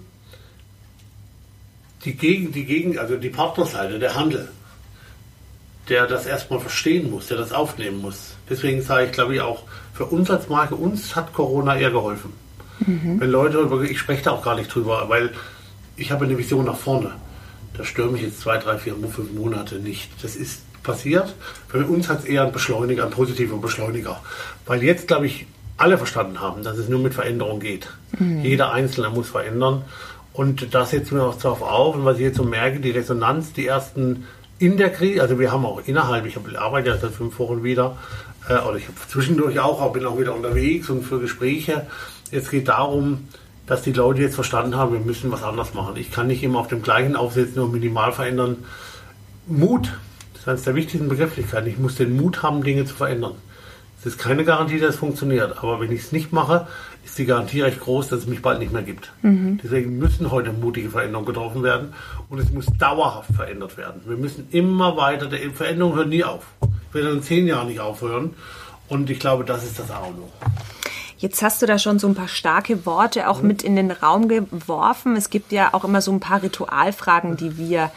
die 2.05 2.15
Gegend, 2.15 2.53
die 2.53 2.65
Gegend, 2.65 2.99
also 2.99 3.17
die 3.17 3.29
Partnerseite, 3.29 3.97
der 3.97 4.13
Handel, 4.13 4.49
der 5.89 6.05
das 6.05 6.27
erstmal 6.27 6.59
verstehen 6.59 7.09
muss, 7.09 7.27
der 7.27 7.37
das 7.37 7.51
aufnehmen 7.51 7.99
muss. 7.99 8.35
Deswegen 8.47 8.83
sage 8.83 9.07
ich, 9.07 9.11
glaube 9.11 9.33
ich, 9.33 9.41
auch 9.41 9.63
für 9.93 10.05
uns 10.05 10.29
als 10.29 10.49
Marke, 10.49 10.75
uns 10.75 11.15
hat 11.15 11.33
Corona 11.33 11.75
eher 11.75 11.89
geholfen. 11.89 12.44
Mhm. 12.79 13.19
Wenn 13.19 13.29
Leute, 13.29 13.67
ich 13.89 13.99
spreche 13.99 14.23
da 14.23 14.31
auch 14.31 14.43
gar 14.43 14.55
nicht 14.55 14.73
drüber, 14.73 15.05
weil 15.07 15.31
ich 15.95 16.11
habe 16.11 16.25
eine 16.25 16.37
Vision 16.37 16.65
nach 16.65 16.77
vorne. 16.77 17.11
Da 17.77 17.83
stürme 17.83 18.17
ich 18.17 18.23
jetzt 18.23 18.41
zwei, 18.41 18.57
drei, 18.57 18.77
vier, 18.77 18.95
fünf 18.95 19.33
Monate 19.33 19.75
nicht. 19.75 20.11
Das 20.21 20.35
ist 20.35 20.61
passiert. 20.83 21.33
Für 21.67 21.85
uns 21.85 22.07
hat 22.09 22.19
es 22.19 22.25
eher 22.25 22.43
ein 22.43 22.51
Beschleuniger, 22.51 23.03
ein 23.03 23.11
positiver 23.11 23.57
Beschleuniger. 23.57 24.21
Weil 24.65 24.83
jetzt, 24.83 25.07
glaube 25.07 25.25
ich, 25.25 25.45
alle 25.77 25.97
verstanden 25.97 26.39
haben, 26.39 26.63
dass 26.63 26.77
es 26.77 26.87
nur 26.87 26.99
mit 26.99 27.13
Veränderung 27.13 27.59
geht. 27.59 27.89
Mhm. 28.17 28.41
Jeder 28.41 28.71
Einzelne 28.71 29.09
muss 29.09 29.27
verändern. 29.27 29.83
Und 30.31 30.73
das 30.73 30.91
setzen 30.91 31.17
wir 31.17 31.23
auch 31.23 31.35
darauf 31.35 31.61
auf. 31.61 31.95
Und 31.95 32.05
was 32.05 32.17
ich 32.17 32.23
jetzt 32.23 32.37
so 32.37 32.43
merke, 32.43 32.79
die 32.79 32.91
Resonanz, 32.91 33.53
die 33.53 33.67
ersten 33.67 34.25
in 34.57 34.77
der 34.77 34.89
Krise, 34.89 35.21
also 35.21 35.37
wir 35.37 35.51
haben 35.51 35.65
auch 35.65 35.81
innerhalb, 35.85 36.25
ich 36.25 36.37
arbeite 36.57 36.89
ja 36.89 36.97
seit 36.97 37.11
fünf 37.11 37.37
Wochen 37.39 37.63
wieder, 37.63 37.97
äh, 38.47 38.57
oder 38.59 38.77
ich 38.77 38.87
habe 38.87 38.97
zwischendurch 39.09 39.59
auch, 39.59 39.81
auch, 39.81 39.91
bin 39.91 40.05
auch 40.05 40.17
wieder 40.17 40.33
unterwegs 40.33 40.89
und 40.89 41.03
für 41.03 41.19
Gespräche. 41.19 41.87
Es 42.35 42.49
geht 42.49 42.67
darum, 42.67 43.27
dass 43.65 43.81
die 43.81 43.93
Leute 43.93 44.21
jetzt 44.21 44.35
verstanden 44.35 44.75
haben, 44.75 44.93
wir 44.93 44.99
müssen 44.99 45.31
was 45.31 45.43
anders 45.43 45.73
machen. 45.73 45.95
Ich 45.97 46.11
kann 46.11 46.27
nicht 46.27 46.43
immer 46.43 46.59
auf 46.59 46.67
dem 46.67 46.81
gleichen 46.81 47.15
aufsetzen 47.15 47.61
und 47.61 47.71
minimal 47.71 48.11
verändern. 48.11 48.57
Mut, 49.47 49.91
das 50.33 50.41
ist 50.41 50.47
eines 50.47 50.63
der 50.63 50.75
wichtigsten 50.75 51.09
Begrifflichkeiten. 51.09 51.69
Ich 51.69 51.77
muss 51.77 51.95
den 51.95 52.15
Mut 52.15 52.43
haben, 52.43 52.63
Dinge 52.63 52.85
zu 52.85 52.93
verändern. 52.93 53.33
Es 53.99 54.05
ist 54.05 54.19
keine 54.19 54.43
Garantie, 54.43 54.79
dass 54.79 54.91
es 54.91 54.99
funktioniert. 54.99 55.63
Aber 55.63 55.79
wenn 55.79 55.91
ich 55.91 56.01
es 56.01 56.11
nicht 56.11 56.31
mache, 56.31 56.67
ist 57.03 57.17
die 57.17 57.25
Garantie 57.25 57.61
recht 57.61 57.79
groß, 57.79 58.09
dass 58.09 58.19
es 58.19 58.27
mich 58.27 58.41
bald 58.41 58.59
nicht 58.59 58.71
mehr 58.71 58.83
gibt. 58.83 59.11
Mhm. 59.23 59.59
Deswegen 59.63 59.97
müssen 59.97 60.29
heute 60.29 60.51
mutige 60.53 60.89
Veränderungen 60.89 61.25
getroffen 61.25 61.63
werden 61.63 61.93
und 62.29 62.39
es 62.39 62.51
muss 62.51 62.67
dauerhaft 62.77 63.33
verändert 63.33 63.77
werden. 63.77 64.01
Wir 64.05 64.17
müssen 64.17 64.47
immer 64.51 64.95
weiter, 64.97 65.25
die 65.25 65.49
Veränderung 65.49 65.95
hört 65.95 66.09
nie 66.09 66.23
auf. 66.23 66.45
Wir 66.91 67.03
werden 67.03 67.17
in 67.17 67.23
zehn 67.23 67.47
Jahren 67.47 67.67
nicht 67.67 67.79
aufhören. 67.79 68.35
Und 68.87 69.09
ich 69.09 69.19
glaube, 69.19 69.43
das 69.43 69.63
ist 69.63 69.79
das 69.79 69.89
A 69.89 69.99
und 69.99 70.19
O. 70.19 70.29
Jetzt 71.17 71.41
hast 71.41 71.61
du 71.61 71.65
da 71.65 71.79
schon 71.79 71.99
so 71.99 72.07
ein 72.07 72.15
paar 72.15 72.27
starke 72.27 72.85
Worte 72.85 73.29
auch 73.29 73.41
mhm. 73.41 73.47
mit 73.47 73.63
in 73.63 73.75
den 73.75 73.91
Raum 73.91 74.27
geworfen. 74.27 75.15
Es 75.15 75.29
gibt 75.29 75.51
ja 75.51 75.73
auch 75.73 75.83
immer 75.83 76.01
so 76.01 76.11
ein 76.11 76.19
paar 76.19 76.43
Ritualfragen, 76.43 77.37
die 77.37 77.57
wir 77.57 77.91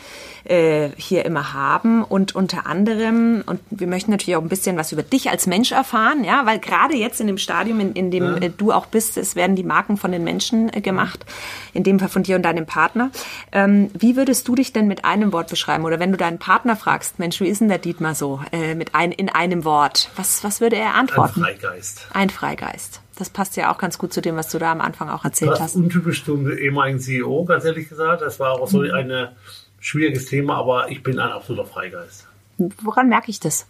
äh, 0.44 0.90
hier 0.96 1.24
immer 1.24 1.52
haben 1.52 2.02
und 2.02 2.34
unter 2.34 2.66
anderem 2.66 3.42
und 3.46 3.60
wir 3.70 3.86
möchten 3.86 4.10
natürlich 4.10 4.36
auch 4.36 4.42
ein 4.42 4.48
bisschen 4.48 4.76
was 4.76 4.92
über 4.92 5.02
dich 5.02 5.30
als 5.30 5.46
Mensch 5.46 5.72
erfahren, 5.72 6.24
ja, 6.24 6.46
weil 6.46 6.58
gerade 6.58 6.96
jetzt 6.96 7.20
in 7.20 7.26
dem 7.26 7.38
Stadium, 7.38 7.80
in, 7.80 7.92
in 7.92 8.10
dem 8.10 8.24
ja. 8.24 8.36
äh, 8.36 8.50
du 8.50 8.72
auch 8.72 8.86
bist, 8.86 9.16
es 9.16 9.36
werden 9.36 9.56
die 9.56 9.62
Marken 9.62 9.96
von 9.96 10.12
den 10.12 10.24
Menschen 10.24 10.72
äh, 10.72 10.80
gemacht, 10.80 11.24
in 11.74 11.82
dem 11.82 11.98
Fall 11.98 12.08
von 12.08 12.22
dir 12.22 12.36
und 12.36 12.42
deinem 12.42 12.66
Partner. 12.66 13.10
Ähm, 13.52 13.90
wie 13.98 14.16
würdest 14.16 14.48
du 14.48 14.54
dich 14.54 14.72
denn 14.72 14.88
mit 14.88 15.04
einem 15.04 15.32
Wort 15.32 15.50
beschreiben 15.50 15.84
oder 15.84 15.98
wenn 15.98 16.12
du 16.12 16.18
deinen 16.18 16.38
Partner 16.38 16.76
fragst, 16.76 17.18
Mensch, 17.18 17.40
wie 17.40 17.48
ist 17.48 17.60
denn 17.60 17.68
der 17.68 17.78
Dietmar 17.78 18.14
so 18.14 18.40
äh, 18.52 18.74
mit 18.74 18.94
ein, 18.94 19.12
in 19.12 19.28
einem 19.28 19.64
Wort? 19.64 20.10
Was 20.16 20.44
was 20.44 20.60
würde 20.60 20.76
er 20.76 20.94
antworten? 20.94 21.44
Ein 21.44 21.58
Freigeist. 21.58 22.06
Ein 22.12 22.30
Freigeist. 22.30 23.00
Das 23.18 23.30
passt 23.30 23.56
ja 23.56 23.72
auch 23.72 23.78
ganz 23.78 23.98
gut 23.98 24.12
zu 24.12 24.20
dem, 24.20 24.36
was 24.36 24.48
du 24.48 24.60
da 24.60 24.70
am 24.70 24.80
Anfang 24.80 25.08
auch 25.08 25.24
erzählt 25.24 25.50
das 25.50 25.60
hast. 25.60 25.74
Untypisch 25.74 26.24
zum 26.24 26.48
ehemaligen 26.48 27.00
CEO, 27.00 27.44
ganz 27.44 27.64
ehrlich 27.64 27.88
gesagt. 27.88 28.22
Das 28.22 28.38
war 28.38 28.52
auch 28.52 28.68
so 28.68 28.82
mhm. 28.82 28.92
ein 28.92 29.28
schwieriges 29.80 30.26
Thema, 30.26 30.54
aber 30.54 30.88
ich 30.88 31.02
bin 31.02 31.18
ein 31.18 31.32
absoluter 31.32 31.66
Freigeist. 31.66 32.28
Woran 32.58 33.08
merke 33.08 33.32
ich 33.32 33.40
das? 33.40 33.66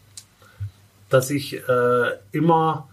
Dass 1.09 1.31
ich 1.31 1.67
äh, 1.67 2.11
immer, 2.31 2.91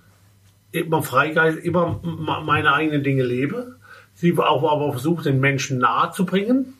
immer 0.71 1.03
Freigeist, 1.03 1.59
immer 1.59 1.99
meine 2.45 2.73
eigenen 2.73 3.03
Dinge 3.03 3.23
lebe. 3.23 3.75
Sie 4.13 4.37
auch 4.37 4.71
aber 4.71 4.93
versuche, 4.93 5.23
den 5.23 5.41
Menschen 5.41 5.79
nahe 5.79 6.13
zu 6.13 6.25
bringen. 6.25 6.73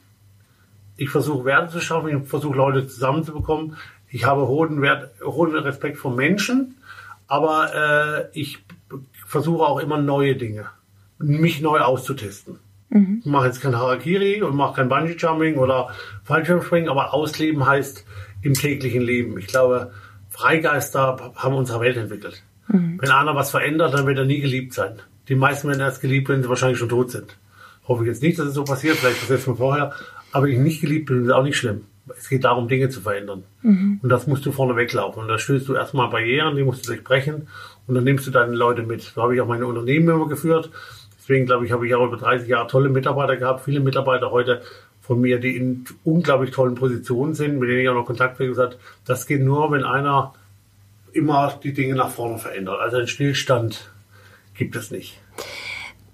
Ich 0.96 1.10
versuche 1.10 1.44
Werte 1.44 1.74
zu 1.74 1.82
schaffen, 1.82 2.22
ich 2.22 2.30
versuche 2.30 2.56
Leute 2.56 2.88
zusammenzubekommen. 2.88 3.76
Ich 4.10 4.24
habe 4.24 4.48
hohen 4.48 4.82
Wert, 4.82 5.12
hohen 5.22 5.54
Respekt 5.54 5.98
vor 5.98 6.16
Menschen, 6.16 6.78
aber 7.28 8.30
äh, 8.32 8.40
ich 8.40 8.60
versuche 9.26 9.64
auch 9.64 9.80
immer 9.80 9.98
neue 9.98 10.36
Dinge, 10.36 10.66
mich 11.20 11.62
neu 11.62 11.80
auszutesten. 11.80 12.60
Mhm. 12.90 13.22
Ich 13.24 13.32
mache 13.32 13.48
jetzt 13.48 13.62
kein 13.62 13.76
Harakiri 13.76 14.42
und 14.42 14.56
mache 14.56 14.76
kein 14.76 14.90
Bungee-Jumping 14.90 15.56
oder 15.58 15.90
Fallschirmspringen, 16.24 16.90
aber 16.90 17.14
ausleben 17.14 17.66
heißt 17.66 18.06
im 18.42 18.54
täglichen 18.54 19.02
Leben. 19.02 19.38
Ich 19.38 19.48
glaube, 19.48 19.92
Freigeister 20.30 21.34
haben 21.36 21.56
unsere 21.56 21.80
Welt 21.80 21.98
entwickelt. 21.98 22.44
Mhm. 22.68 23.00
Wenn 23.02 23.12
einer 23.12 23.36
was 23.36 23.52
verändert, 23.52 23.94
dann 23.94 24.06
wird 24.06 24.18
er 24.18 24.26
nie 24.26 24.42
geliebt 24.42 24.74
sein. 24.74 25.00
Die 25.28 25.36
meisten 25.36 25.68
werden 25.68 25.82
erst 25.82 26.02
geliebt, 26.02 26.30
wenn 26.30 26.44
sie 26.44 26.50
wahrscheinlich 26.50 26.78
schon 26.78 26.90
tot 26.90 27.12
sind. 27.12 27.38
Hoffe 27.88 28.04
ich 28.04 28.10
jetzt 28.10 28.22
nicht, 28.22 28.40
dass 28.40 28.48
es 28.48 28.54
so 28.54 28.64
passiert, 28.64 28.98
vielleicht 28.98 29.20
passiert 29.20 29.40
es 29.40 29.48
mir 29.48 29.56
vorher. 29.56 29.94
Aber 30.32 30.48
ich 30.48 30.58
nicht 30.58 30.82
geliebt 30.82 31.08
bin, 31.08 31.26
ist 31.26 31.32
auch 31.32 31.44
nicht 31.44 31.58
schlimm. 31.58 31.86
Es 32.18 32.30
geht 32.30 32.44
darum, 32.44 32.68
Dinge 32.68 32.90
zu 32.90 33.02
verändern. 33.02 33.44
Mhm. 33.62 34.00
Und 34.04 34.10
das 34.10 34.28
musst 34.28 34.46
du 34.46 34.52
vorne 34.52 34.76
weglaufen. 34.76 35.24
Und 35.24 35.28
da 35.28 35.40
stößt 35.40 35.68
du 35.68 35.76
erstmal 35.76 36.10
Barrieren, 36.10 36.56
die 36.56 36.64
musst 36.64 36.86
du 36.86 36.92
durchbrechen. 36.92 37.48
Und 37.88 37.96
dann 37.96 38.04
nimmst 38.04 38.26
du 38.28 38.32
deine 38.32 38.54
Leute 38.54 38.84
mit. 38.84 39.02
So 39.02 39.22
habe 39.22 39.36
ich 39.36 39.42
auch 39.42 39.48
meine 39.48 39.68
Unternehmen 39.68 40.10
immer 40.10 40.28
geführt. 40.28 40.70
Deswegen 41.18 41.46
glaube 41.46 41.66
ich, 41.66 41.72
habe 41.72 41.88
ich 41.88 41.96
auch 41.96 42.06
über 42.06 42.18
30 42.18 42.48
Jahre 42.48 42.68
tolle 42.68 42.90
Mitarbeiter 42.90 43.38
gehabt. 43.38 43.66
Viele 43.66 43.80
Mitarbeiter 43.80 44.32
heute 44.32 44.62
von 45.02 45.22
mir, 45.22 45.40
die 45.40 45.56
in 45.56 45.86
unglaublich 46.04 46.52
tollen 46.52 46.76
Positionen 46.76 47.36
sind, 47.36 47.60
mit 47.60 47.70
denen 47.70 47.82
ich 47.82 47.90
auch 47.90 47.94
noch 47.94 48.06
Kontakt 48.06 48.40
habe, 48.40 48.48
gesagt, 48.48 48.78
das 49.06 49.28
geht 49.28 49.42
nur, 49.42 49.72
wenn 49.72 49.84
einer 49.84 50.34
immer 51.14 51.60
die 51.64 51.74
Dinge 51.74 51.96
nach 51.96 52.10
vorne 52.10 52.40
verändert. 52.40 52.80
Also 52.80 52.98
einen 52.98 53.08
Stillstand 53.08 53.92
gibt 54.56 54.76
es 54.76 54.92
nicht. 54.92 55.22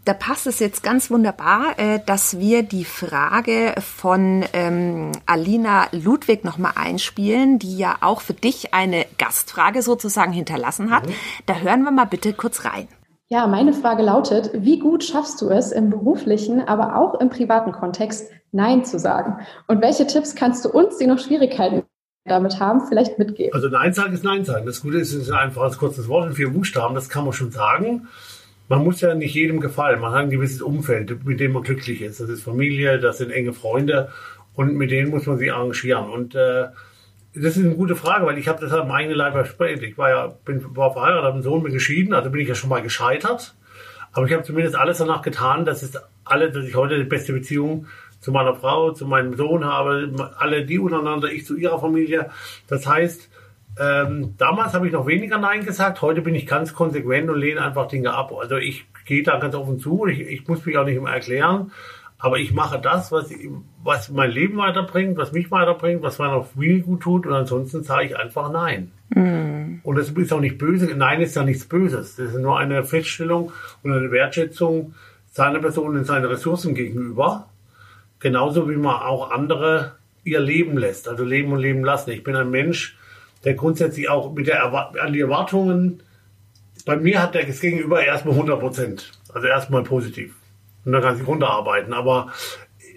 Da 0.05 0.13
passt 0.13 0.47
es 0.47 0.59
jetzt 0.59 0.83
ganz 0.83 1.11
wunderbar, 1.11 1.77
äh, 1.77 1.99
dass 2.05 2.39
wir 2.39 2.63
die 2.63 2.85
Frage 2.85 3.75
von 3.79 4.43
ähm, 4.53 5.11
Alina 5.25 5.87
Ludwig 5.91 6.43
nochmal 6.43 6.73
einspielen, 6.75 7.59
die 7.59 7.77
ja 7.77 7.97
auch 8.01 8.21
für 8.21 8.33
dich 8.33 8.73
eine 8.73 9.05
Gastfrage 9.17 9.81
sozusagen 9.81 10.31
hinterlassen 10.31 10.91
hat. 10.91 11.07
Mhm. 11.07 11.13
Da 11.45 11.55
hören 11.55 11.83
wir 11.83 11.91
mal 11.91 12.05
bitte 12.05 12.33
kurz 12.33 12.65
rein. 12.65 12.87
Ja, 13.29 13.47
meine 13.47 13.73
Frage 13.73 14.03
lautet, 14.03 14.51
wie 14.53 14.79
gut 14.79 15.03
schaffst 15.03 15.41
du 15.41 15.49
es 15.49 15.71
im 15.71 15.89
beruflichen, 15.89 16.61
aber 16.67 16.97
auch 16.97 17.19
im 17.21 17.29
privaten 17.29 17.71
Kontext 17.71 18.29
Nein 18.51 18.83
zu 18.83 18.99
sagen? 18.99 19.45
Und 19.67 19.81
welche 19.81 20.05
Tipps 20.05 20.35
kannst 20.35 20.65
du 20.65 20.69
uns, 20.69 20.97
die 20.97 21.07
noch 21.07 21.19
Schwierigkeiten 21.19 21.83
damit 22.25 22.59
haben, 22.59 22.81
vielleicht 22.87 23.19
mitgeben? 23.19 23.53
Also 23.53 23.69
Nein 23.69 23.93
sagen 23.93 24.13
ist 24.13 24.23
Nein 24.23 24.43
sagen. 24.43 24.65
Das 24.65 24.81
Gute 24.81 24.97
ist, 24.97 25.13
es 25.13 25.27
ist 25.27 25.31
einfach 25.31 25.63
ein 25.63 25.77
kurzes 25.77 26.09
Wort 26.09 26.27
in 26.27 26.33
vier 26.33 26.49
Buchstaben, 26.49 26.93
das 26.93 27.07
kann 27.07 27.23
man 27.23 27.31
schon 27.31 27.51
sagen. 27.51 28.09
Man 28.71 28.85
muss 28.85 29.01
ja 29.01 29.13
nicht 29.13 29.35
jedem 29.35 29.59
gefallen. 29.59 29.99
Man 29.99 30.13
hat 30.13 30.21
ein 30.21 30.29
gewisses 30.29 30.61
Umfeld, 30.61 31.25
mit 31.25 31.41
dem 31.41 31.51
man 31.51 31.63
glücklich 31.63 32.01
ist. 32.01 32.21
Das 32.21 32.29
ist 32.29 32.41
Familie, 32.41 32.99
das 32.99 33.17
sind 33.17 33.29
enge 33.29 33.51
Freunde 33.51 34.07
und 34.53 34.77
mit 34.77 34.91
denen 34.91 35.09
muss 35.09 35.25
man 35.25 35.37
sich 35.37 35.51
arrangieren. 35.51 36.09
Und 36.09 36.35
äh, 36.35 36.67
das 37.35 37.57
ist 37.57 37.65
eine 37.65 37.75
gute 37.75 37.97
Frage, 37.97 38.25
weil 38.25 38.37
ich 38.37 38.47
habe 38.47 38.61
das 38.61 38.71
am 38.71 38.89
eigenen 38.89 39.17
Leib 39.17 39.35
ersprengt. 39.35 39.83
Ich 39.83 39.97
war 39.97 40.09
ja 40.09 40.27
bin, 40.45 40.63
war 40.73 40.93
verheiratet, 40.93 41.25
habe 41.25 41.33
einen 41.33 41.43
Sohn, 41.43 41.63
bin 41.63 41.73
geschieden, 41.73 42.13
also 42.13 42.29
bin 42.29 42.39
ich 42.39 42.47
ja 42.47 42.55
schon 42.55 42.69
mal 42.69 42.81
gescheitert. 42.81 43.55
Aber 44.13 44.25
ich 44.25 44.31
habe 44.31 44.43
zumindest 44.43 44.77
alles 44.77 44.99
danach 44.99 45.21
getan, 45.21 45.65
dass 45.65 45.83
es 45.83 45.91
alle, 46.23 46.49
dass 46.49 46.65
ich 46.65 46.75
heute 46.77 46.97
die 46.97 47.03
beste 47.03 47.33
Beziehung 47.33 47.87
zu 48.21 48.31
meiner 48.31 48.55
Frau, 48.55 48.93
zu 48.93 49.05
meinem 49.05 49.35
Sohn 49.35 49.65
habe, 49.65 50.31
alle 50.37 50.65
die 50.65 50.79
untereinander, 50.79 51.29
ich 51.29 51.45
zu 51.45 51.57
ihrer 51.57 51.81
Familie. 51.81 52.29
Das 52.67 52.87
heißt, 52.87 53.29
ähm, 53.79 54.35
damals 54.37 54.73
habe 54.73 54.87
ich 54.87 54.93
noch 54.93 55.07
weniger 55.07 55.37
Nein 55.37 55.65
gesagt, 55.65 56.01
heute 56.01 56.21
bin 56.21 56.35
ich 56.35 56.45
ganz 56.45 56.73
konsequent 56.73 57.29
und 57.29 57.39
lehne 57.39 57.61
einfach 57.61 57.87
Dinge 57.87 58.13
ab. 58.13 58.33
Also 58.37 58.57
ich 58.57 58.85
gehe 59.05 59.23
da 59.23 59.37
ganz 59.39 59.55
offen 59.55 59.79
zu, 59.79 60.05
ich, 60.07 60.19
ich 60.19 60.47
muss 60.47 60.65
mich 60.65 60.77
auch 60.77 60.85
nicht 60.85 60.97
immer 60.97 61.11
erklären. 61.11 61.71
Aber 62.23 62.37
ich 62.37 62.53
mache 62.53 62.79
das, 62.79 63.11
was, 63.11 63.33
was 63.83 64.09
mein 64.09 64.29
Leben 64.29 64.57
weiterbringt, 64.57 65.17
was 65.17 65.31
mich 65.31 65.49
weiterbringt, 65.49 66.03
was 66.03 66.19
meiner 66.19 66.43
Familie 66.43 66.81
gut 66.81 67.01
tut. 67.01 67.25
Und 67.25 67.33
ansonsten 67.33 67.81
sage 67.81 68.05
ich 68.05 68.17
einfach 68.17 68.51
Nein. 68.51 68.91
Mhm. 69.09 69.79
Und 69.81 69.97
das 69.97 70.11
ist 70.11 70.31
auch 70.31 70.39
nicht 70.39 70.59
böse. 70.59 70.85
Nein 70.95 71.21
ist 71.21 71.35
ja 71.35 71.43
nichts 71.43 71.65
Böses. 71.65 72.17
Das 72.17 72.27
ist 72.27 72.37
nur 72.37 72.59
eine 72.59 72.83
Feststellung 72.83 73.51
und 73.81 73.91
eine 73.91 74.11
Wertschätzung 74.11 74.93
seiner 75.31 75.59
Person 75.59 75.97
und 75.97 76.05
seinen 76.05 76.25
Ressourcen 76.25 76.75
gegenüber. 76.75 77.49
Genauso 78.19 78.69
wie 78.69 78.75
man 78.75 79.01
auch 79.01 79.31
andere 79.31 79.93
ihr 80.23 80.41
Leben 80.41 80.77
lässt. 80.77 81.09
Also 81.09 81.23
leben 81.23 81.51
und 81.51 81.59
leben 81.59 81.83
lassen. 81.83 82.11
Ich 82.11 82.23
bin 82.23 82.35
ein 82.35 82.51
Mensch, 82.51 82.99
der 83.43 83.55
grundsätzlich 83.55 84.09
auch 84.09 84.33
mit 84.33 84.47
der 84.47 84.63
an 84.63 85.13
die 85.13 85.21
Erwartungen, 85.21 86.03
bei 86.85 86.97
mir 86.97 87.21
hat 87.21 87.35
der 87.35 87.45
das 87.45 87.59
Gegenüber 87.59 88.03
erstmal 88.03 88.33
100 88.33 88.59
Prozent. 88.59 89.11
Also 89.33 89.47
erstmal 89.47 89.83
positiv 89.83 90.35
und 90.85 90.91
dann 90.91 91.01
kann 91.01 91.17
sich 91.17 91.27
runterarbeiten. 91.27 91.93
Aber 91.93 92.31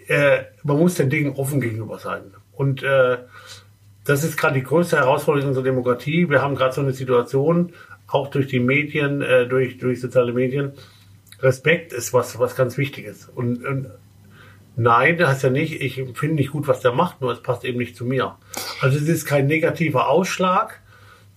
äh, 0.09 0.45
man 0.62 0.78
muss 0.78 0.95
den 0.95 1.11
Dingen 1.11 1.34
offen 1.34 1.61
gegenüber 1.61 1.99
sein. 1.99 2.22
Und 2.53 2.82
äh, 2.82 3.18
das 4.05 4.24
ist 4.24 4.36
gerade 4.36 4.55
die 4.55 4.62
größte 4.62 4.97
Herausforderung 4.97 5.49
unserer 5.49 5.64
Demokratie. 5.64 6.28
Wir 6.28 6.42
haben 6.42 6.55
gerade 6.55 6.74
so 6.74 6.80
eine 6.80 6.92
Situation, 6.92 7.72
auch 8.07 8.28
durch 8.28 8.47
die 8.49 8.61
Medien, 8.61 9.22
äh, 9.22 9.47
durch, 9.47 9.78
durch 9.78 10.01
soziale 10.01 10.32
Medien. 10.32 10.72
Respekt 11.40 11.92
ist 11.92 12.12
was, 12.12 12.38
was 12.38 12.57
ganz 12.57 12.78
Wichtiges. 12.78 13.28
Und, 13.28 13.64
und 13.64 13.90
nein, 14.77 15.18
das 15.18 15.29
heißt 15.29 15.43
ja 15.45 15.51
nicht, 15.51 15.81
ich 15.81 16.03
finde 16.14 16.37
nicht 16.37 16.53
gut, 16.53 16.68
was 16.68 16.81
der 16.81 16.93
macht, 16.93 17.20
nur 17.20 17.33
es 17.33 17.43
passt 17.43 17.64
eben 17.64 17.79
nicht 17.79 17.97
zu 17.97 18.05
mir. 18.05 18.37
Also 18.81 18.99
es 18.99 19.09
ist 19.09 19.27
kein 19.27 19.47
negativer 19.47 20.09
Ausschlag, 20.09 20.81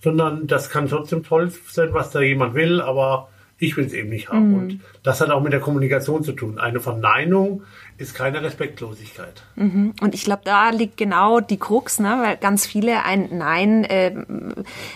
sondern 0.02 0.46
das 0.46 0.70
kann 0.70 0.88
trotzdem 0.88 1.22
toll 1.24 1.52
sein, 1.68 1.92
was 1.92 2.10
da 2.10 2.20
jemand 2.20 2.54
will, 2.54 2.80
aber 2.80 3.28
ich 3.60 3.76
will 3.76 3.86
es 3.86 3.92
eben 3.92 4.08
nicht 4.08 4.28
haben. 4.28 4.50
Mhm. 4.50 4.54
Und 4.54 4.80
das 5.02 5.20
hat 5.20 5.30
auch 5.30 5.42
mit 5.42 5.52
der 5.52 5.60
Kommunikation 5.60 6.22
zu 6.22 6.32
tun. 6.32 6.58
Eine 6.58 6.78
Verneinung 6.78 7.62
ist 7.96 8.14
keine 8.14 8.40
Respektlosigkeit. 8.40 9.42
Mhm. 9.56 9.94
Und 10.00 10.14
ich 10.14 10.22
glaube, 10.22 10.42
da 10.44 10.70
liegt 10.70 10.96
genau 10.96 11.40
die 11.40 11.56
Krux, 11.56 11.98
ne? 11.98 12.20
weil 12.22 12.36
ganz 12.36 12.66
viele 12.66 13.02
ein 13.02 13.36
Nein 13.36 13.82
äh, 13.84 14.14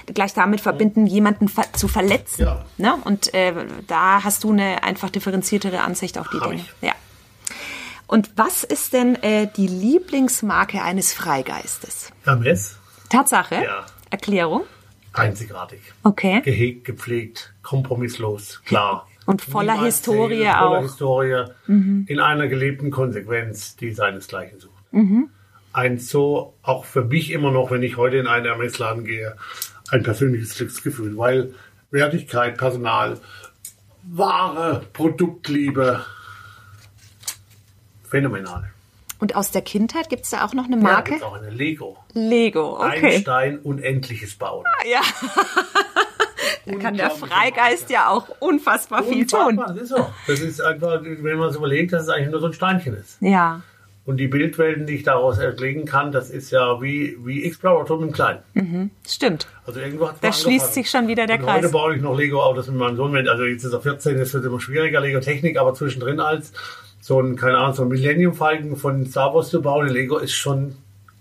gleich 0.07 0.33
damit 0.35 0.61
verbinden, 0.61 1.07
jemanden 1.07 1.49
ver 1.49 1.65
zu 1.73 1.89
verletzen. 1.89 2.43
Ja. 2.43 2.65
Ne? 2.79 2.95
Und 3.05 3.35
äh, 3.35 3.53
da 3.89 4.23
hast 4.23 4.45
du 4.45 4.53
eine 4.53 4.85
einfach 4.85 5.11
differenziertere 5.11 5.81
Ansicht 5.81 6.17
auf 6.17 6.29
die 6.29 6.39
Hab 6.39 6.51
Dinge. 6.51 6.63
Ich. 6.63 6.87
Ja. 6.87 6.93
Und 8.13 8.33
was 8.37 8.63
ist 8.63 8.93
denn 8.93 9.15
äh, 9.23 9.49
die 9.57 9.67
Lieblingsmarke 9.67 10.83
eines 10.83 11.15
Freigeistes? 11.15 12.13
Hermes. 12.25 12.77
Tatsache? 13.09 13.55
Ja. 13.55 13.87
Erklärung? 14.11 14.65
Einzigartig. 15.15 15.81
Okay. 16.03 16.43
Gehegt, 16.43 16.85
gepflegt, 16.85 17.55
kompromisslos, 17.63 18.61
klar. 18.67 19.09
Und 19.25 19.41
voller 19.41 19.77
Niemals 19.77 19.97
Historie 19.97 20.41
zählen, 20.41 20.55
auch. 20.57 20.69
Voller 20.69 20.83
Historie, 20.83 21.45
mhm. 21.67 22.05
in 22.07 22.21
einer 22.21 22.49
gelebten 22.49 22.91
Konsequenz, 22.91 23.77
die 23.77 23.95
seinesgleichen 23.95 24.61
sucht. 24.61 24.93
Mhm. 24.93 25.31
Ein 25.73 25.97
so, 25.97 26.53
auch 26.63 26.85
für 26.85 27.05
mich 27.05 27.31
immer 27.31 27.51
noch, 27.51 27.71
wenn 27.71 27.83
ich 27.83 27.97
heute 27.97 28.19
in 28.19 28.27
einen 28.27 28.45
Ermessladen 28.45 29.07
gehe, 29.07 29.37
ein 29.91 30.03
persönliches 30.03 30.55
Glücksgefühl, 30.57 31.17
weil 31.17 31.55
Wertigkeit, 31.91 32.59
Personal, 32.59 33.19
Ware, 34.03 34.85
Produktliebe, 34.93 36.05
phänomenal. 38.13 38.71
Und 39.19 39.37
aus 39.37 39.51
der 39.51 39.63
Kindheit 39.63 40.09
gibt 40.11 40.25
es 40.25 40.31
da 40.31 40.45
auch 40.45 40.53
noch 40.53 40.67
eine 40.67 40.77
Marke? 40.77 41.17
Ja, 41.17 41.27
auch 41.27 41.35
eine 41.35 41.51
Lego. 41.51 41.97
Lego, 42.13 42.77
okay. 42.77 43.15
Einstein 43.15 43.59
unendliches 43.59 44.35
Bauen. 44.35 44.65
Ah, 44.67 44.87
ja. 44.87 45.01
da 46.67 46.77
kann 46.77 46.97
der 46.97 47.11
Freigeist 47.11 47.89
ja 47.89 48.09
auch 48.09 48.29
unfassbar, 48.41 49.03
viel 49.05 49.27
tun. 49.27 49.57
Das 49.57 49.77
ist 49.77 49.89
so. 49.89 50.11
Das 50.27 50.41
ist 50.41 50.61
einfach, 50.61 51.01
wenn 51.03 51.39
man 51.39 51.49
es 51.49 51.57
überlegt, 51.57 51.93
dass 51.93 52.03
es 52.03 52.09
eigentlich 52.09 52.31
nur 52.31 52.41
so 52.41 52.47
ein 52.47 52.53
Steinchen 52.53 52.95
ist. 52.95 53.17
Ja. 53.21 53.63
Und 54.05 54.17
die 54.17 54.27
Bildwelten, 54.27 54.87
die 54.87 54.97
ich 54.97 55.05
daraus 55.05 55.39
erlegen 55.39 55.85
kann, 55.85 56.11
das 56.11 56.29
ist 56.29 56.51
ja 56.51 56.83
wie, 56.83 57.17
wie 57.25 57.45
Explorator 57.45 58.03
im 58.03 58.11
Kleinen. 58.11 58.41
Mhm, 58.55 58.91
stimmt. 59.07 59.47
Also 59.65 59.79
irgendwo 59.79 60.09
hat 60.09 60.17
Da 60.21 60.33
schließt 60.33 60.75
sich 60.75 60.91
schon 60.91 61.07
wieder 61.07 61.29
der 61.29 61.39
und 61.39 61.45
Kreis. 61.45 61.59
Heute 61.59 61.69
baue 61.69 61.95
ich 61.95 62.03
noch 62.03 62.19
Lego-Autos 62.19 62.67
mit 62.67 62.77
meinem 62.77 62.97
Sohn. 62.97 63.17
Also 63.29 63.45
jetzt 63.45 63.63
ist 63.63 63.73
er 63.73 63.81
14, 63.81 64.19
das 64.19 64.35
wird 64.35 64.45
immer 64.45 64.61
schwieriger, 64.61 65.01
Lego-Technik, 65.01 65.57
aber 65.57 65.75
zwischendrin 65.75 66.19
als 66.19 66.53
so 67.03 67.21
ein, 67.21 67.35
keine 67.35 67.59
Ahnung, 67.59 67.75
so 67.75 67.83
ein 67.83 67.89
Millennium 67.89 68.33
Falcon 68.33 68.77
von 68.77 69.05
Star 69.07 69.35
Wars 69.35 69.51
zu 69.51 69.61
bauen 69.61 69.89
in 69.89 69.93
Lego 69.93 70.19
ist 70.19 70.35
schon 70.35 70.77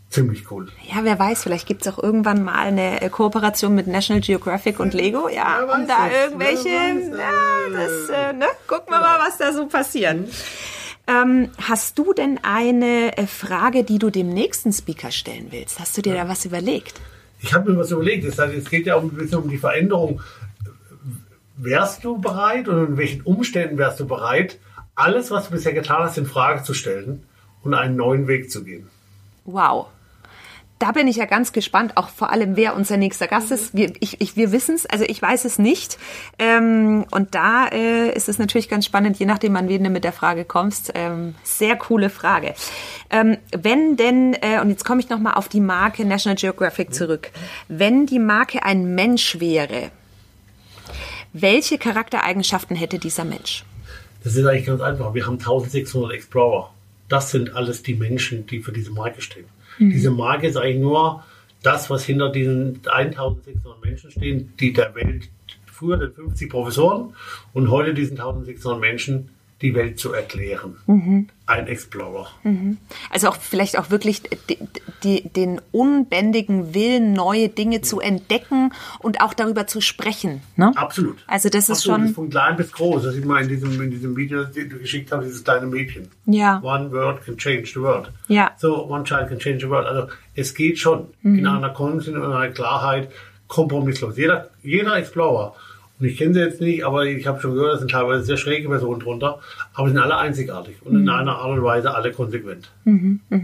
ziemlich 0.09 0.51
cool. 0.51 0.67
Ja, 0.87 1.03
wer 1.03 1.17
weiß, 1.17 1.41
vielleicht 1.41 1.67
gibt 1.67 1.81
es 1.81 1.91
auch 1.91 2.01
irgendwann 2.01 2.43
mal 2.43 2.67
eine 2.67 3.01
äh, 3.01 3.09
Kooperation 3.09 3.73
mit 3.73 3.87
National 3.87 4.21
Geographic 4.21 4.79
und 4.79 4.93
Lego, 4.93 5.27
ja, 5.27 5.63
und 5.63 5.89
da 5.89 6.07
das, 6.07 6.13
irgendwelche, 6.23 6.69
ja, 6.69 7.31
das, 7.73 8.09
äh, 8.09 8.33
ne, 8.33 8.45
gucken 8.67 8.89
wir 8.89 8.97
genau. 8.97 9.09
mal, 9.09 9.19
was 9.25 9.39
da 9.39 9.51
so 9.53 9.65
passiert. 9.65 10.17
Mhm. 10.17 10.27
Ähm, 11.07 11.49
hast 11.57 11.97
du 11.97 12.13
denn 12.13 12.39
eine 12.43 13.17
äh, 13.17 13.25
Frage, 13.25 13.83
die 13.83 13.97
du 13.97 14.11
dem 14.11 14.29
nächsten 14.29 14.71
Speaker 14.71 15.09
stellen 15.09 15.47
willst? 15.49 15.79
Hast 15.79 15.97
du 15.97 16.03
dir 16.03 16.13
ja. 16.13 16.25
da 16.25 16.29
was 16.29 16.45
überlegt? 16.45 17.01
Ich 17.39 17.55
habe 17.55 17.71
mir 17.71 17.79
was 17.79 17.89
überlegt. 17.89 18.27
Das 18.27 18.37
heißt, 18.37 18.53
es 18.53 18.69
geht 18.69 18.85
ja 18.85 18.97
um, 18.97 19.05
ein 19.05 19.15
bisschen 19.15 19.39
um 19.39 19.49
die 19.49 19.57
Veränderung. 19.57 20.21
Wärst 21.57 22.03
du 22.03 22.19
bereit 22.19 22.67
und 22.67 22.89
in 22.89 22.97
welchen 22.97 23.21
Umständen 23.21 23.79
wärst 23.79 23.99
du 23.99 24.05
bereit, 24.05 24.59
alles, 25.01 25.31
was 25.31 25.45
du 25.45 25.51
bisher 25.51 25.73
getan 25.73 26.03
hast, 26.03 26.17
in 26.17 26.25
Frage 26.25 26.63
zu 26.63 26.73
stellen 26.73 27.23
und 27.63 27.73
einen 27.73 27.95
neuen 27.95 28.27
Weg 28.27 28.51
zu 28.51 28.63
gehen. 28.63 28.89
Wow. 29.45 29.87
Da 30.79 30.91
bin 30.93 31.07
ich 31.07 31.17
ja 31.17 31.25
ganz 31.25 31.53
gespannt, 31.53 31.95
auch 31.95 32.09
vor 32.09 32.31
allem, 32.31 32.55
wer 32.55 32.75
unser 32.75 32.97
nächster 32.97 33.27
Gast 33.27 33.51
ist. 33.51 33.75
Wir, 33.75 33.93
ich, 33.99 34.19
ich, 34.19 34.35
wir 34.35 34.51
wissen 34.51 34.73
es, 34.73 34.87
also 34.87 35.05
ich 35.07 35.21
weiß 35.21 35.45
es 35.45 35.59
nicht. 35.59 35.99
Ähm, 36.39 37.05
und 37.11 37.35
da 37.35 37.67
äh, 37.67 38.11
ist 38.15 38.27
es 38.27 38.39
natürlich 38.39 38.67
ganz 38.67 38.87
spannend, 38.87 39.19
je 39.19 39.27
nachdem, 39.27 39.55
an 39.57 39.69
wen 39.69 39.83
du 39.83 39.91
mit 39.91 40.03
der 40.03 40.11
Frage 40.11 40.43
kommst. 40.43 40.91
Ähm, 40.95 41.35
sehr 41.43 41.75
coole 41.75 42.09
Frage. 42.09 42.55
Ähm, 43.11 43.37
wenn 43.55 43.95
denn, 43.95 44.33
äh, 44.41 44.59
und 44.59 44.69
jetzt 44.69 44.83
komme 44.83 45.01
ich 45.01 45.09
nochmal 45.09 45.35
auf 45.35 45.49
die 45.49 45.61
Marke 45.61 46.03
National 46.03 46.35
Geographic 46.35 46.95
zurück, 46.95 47.29
wenn 47.67 48.07
die 48.07 48.17
Marke 48.17 48.63
ein 48.63 48.95
Mensch 48.95 49.39
wäre, 49.39 49.91
welche 51.31 51.77
Charaktereigenschaften 51.77 52.75
hätte 52.75 52.97
dieser 52.97 53.23
Mensch? 53.23 53.65
Das 54.23 54.35
ist 54.35 54.45
eigentlich 54.45 54.65
ganz 54.65 54.81
einfach. 54.81 55.13
Wir 55.13 55.25
haben 55.25 55.39
1600 55.39 56.13
Explorer. 56.13 56.73
Das 57.09 57.31
sind 57.31 57.55
alles 57.55 57.83
die 57.83 57.95
Menschen, 57.95 58.45
die 58.45 58.59
für 58.59 58.71
diese 58.71 58.91
Marke 58.91 59.21
stehen. 59.21 59.45
Mhm. 59.79 59.91
Diese 59.91 60.11
Marke 60.11 60.47
ist 60.47 60.57
eigentlich 60.57 60.79
nur 60.79 61.23
das, 61.63 61.89
was 61.89 62.03
hinter 62.03 62.31
diesen 62.31 62.81
1600 62.85 63.83
Menschen 63.83 64.11
stehen, 64.11 64.53
die 64.59 64.73
der 64.73 64.95
Welt 64.95 65.29
früher 65.65 65.97
den 65.97 66.13
50 66.13 66.49
Professoren 66.49 67.15
und 67.53 67.69
heute 67.71 67.93
diesen 67.93 68.19
1600 68.19 68.79
Menschen 68.79 69.29
die 69.61 69.75
Welt 69.75 69.99
zu 69.99 70.13
erklären. 70.13 70.77
Mhm. 70.87 71.27
Ein 71.45 71.67
Explorer. 71.67 72.27
Mhm. 72.43 72.77
Also 73.09 73.29
auch 73.29 73.35
vielleicht 73.35 73.77
auch 73.77 73.89
wirklich 73.89 74.23
die, 74.49 74.57
die, 75.03 75.29
den 75.29 75.61
unbändigen 75.71 76.73
Willen, 76.73 77.13
neue 77.13 77.49
Dinge 77.49 77.79
mhm. 77.79 77.83
zu 77.83 77.99
entdecken 77.99 78.71
und 78.99 79.21
auch 79.21 79.33
darüber 79.33 79.67
zu 79.67 79.81
sprechen. 79.81 80.41
Ne? 80.55 80.71
Absolut. 80.75 81.17
Also 81.27 81.49
das 81.49 81.69
Absolut. 81.69 81.99
ist 81.99 82.05
schon. 82.05 82.15
Von 82.15 82.29
klein 82.29 82.55
bis 82.55 82.71
groß. 82.71 83.03
Das 83.03 83.13
sieht 83.13 83.25
man 83.25 83.43
in 83.43 83.49
diesem, 83.49 83.81
in 83.81 83.91
diesem 83.91 84.15
Video, 84.15 84.43
das 84.43 84.53
du 84.53 84.79
geschickt 84.79 85.11
hast, 85.11 85.23
dieses 85.25 85.43
kleine 85.43 85.67
Mädchen. 85.67 86.07
Ja. 86.25 86.61
One 86.63 86.91
word 86.91 87.23
can 87.23 87.37
change 87.37 87.71
the 87.73 87.81
world. 87.81 88.11
Ja. 88.27 88.51
So, 88.57 88.85
one 88.87 89.03
child 89.03 89.27
can 89.27 89.39
change 89.39 89.59
the 89.59 89.69
world. 89.69 89.87
Also 89.87 90.07
es 90.35 90.53
geht 90.53 90.79
schon 90.79 91.07
mhm. 91.21 91.39
in 91.39 91.47
einer 91.47 91.69
Konsens, 91.69 92.07
in 92.07 92.21
einer 92.21 92.49
Klarheit, 92.49 93.11
kompromisslos. 93.47 94.17
Jeder, 94.17 94.49
jeder 94.63 94.95
Explorer 94.95 95.53
ich 96.01 96.17
kenne 96.17 96.33
sie 96.33 96.39
jetzt 96.39 96.61
nicht, 96.61 96.85
aber 96.85 97.05
ich 97.05 97.27
habe 97.27 97.39
schon 97.39 97.53
gehört, 97.53 97.75
es 97.75 97.79
sind 97.79 97.91
teilweise 97.91 98.23
sehr 98.23 98.37
schräge 98.37 98.67
Personen 98.67 98.99
drunter, 98.99 99.39
aber 99.73 99.87
sie 99.87 99.93
sind 99.93 100.03
alle 100.03 100.17
einzigartig 100.17 100.75
und 100.83 100.95
in 100.95 101.09
einer 101.09 101.37
Art 101.37 101.51
und 101.51 101.63
Weise 101.63 101.93
alle 101.93 102.11
konsequent. 102.11 102.71
Mhm, 102.85 103.19
mh. 103.29 103.39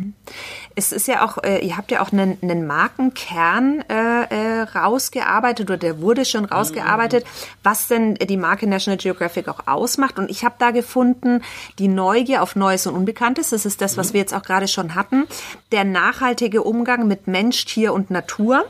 Es 0.76 0.92
ist 0.92 1.08
ja 1.08 1.26
auch, 1.26 1.44
äh, 1.44 1.66
ihr 1.66 1.78
habt 1.78 1.92
ja 1.92 2.02
auch 2.02 2.12
einen, 2.12 2.38
einen 2.42 2.68
Markenkern 2.68 3.84
äh, 3.90 4.24
äh, 4.30 4.62
rausgearbeitet 4.62 5.70
oder 5.70 5.78
der 5.78 6.02
wurde 6.02 6.26
schon 6.26 6.46
rausgearbeitet, 6.46 7.24
mhm. 7.24 7.58
was 7.64 7.88
denn 7.88 8.16
die 8.16 8.38
Marke 8.38 8.68
National 8.68 8.98
Geographic 8.98 9.48
auch 9.48 9.68
ausmacht. 9.68 10.20
Und 10.20 10.30
ich 10.30 10.44
habe 10.44 10.56
da 10.60 10.72
gefunden, 10.72 11.42
die 11.80 11.88
Neugier 11.88 12.44
auf 12.44 12.56
Neues 12.56 12.88
und 12.88 12.96
Unbekanntes, 12.96 13.50
das 13.50 13.66
ist 13.66 13.82
das, 13.82 13.98
was 13.98 14.10
mhm. 14.10 14.14
wir 14.14 14.22
jetzt 14.22 14.34
auch 14.34 14.44
gerade 14.44 14.68
schon 14.68 14.96
hatten, 14.96 15.26
der 15.72 15.84
nachhaltige 15.84 16.64
Umgang 16.64 17.08
mit 17.08 17.28
Mensch, 17.28 17.66
Tier 17.66 17.94
und 17.94 18.12
Natur 18.12 18.66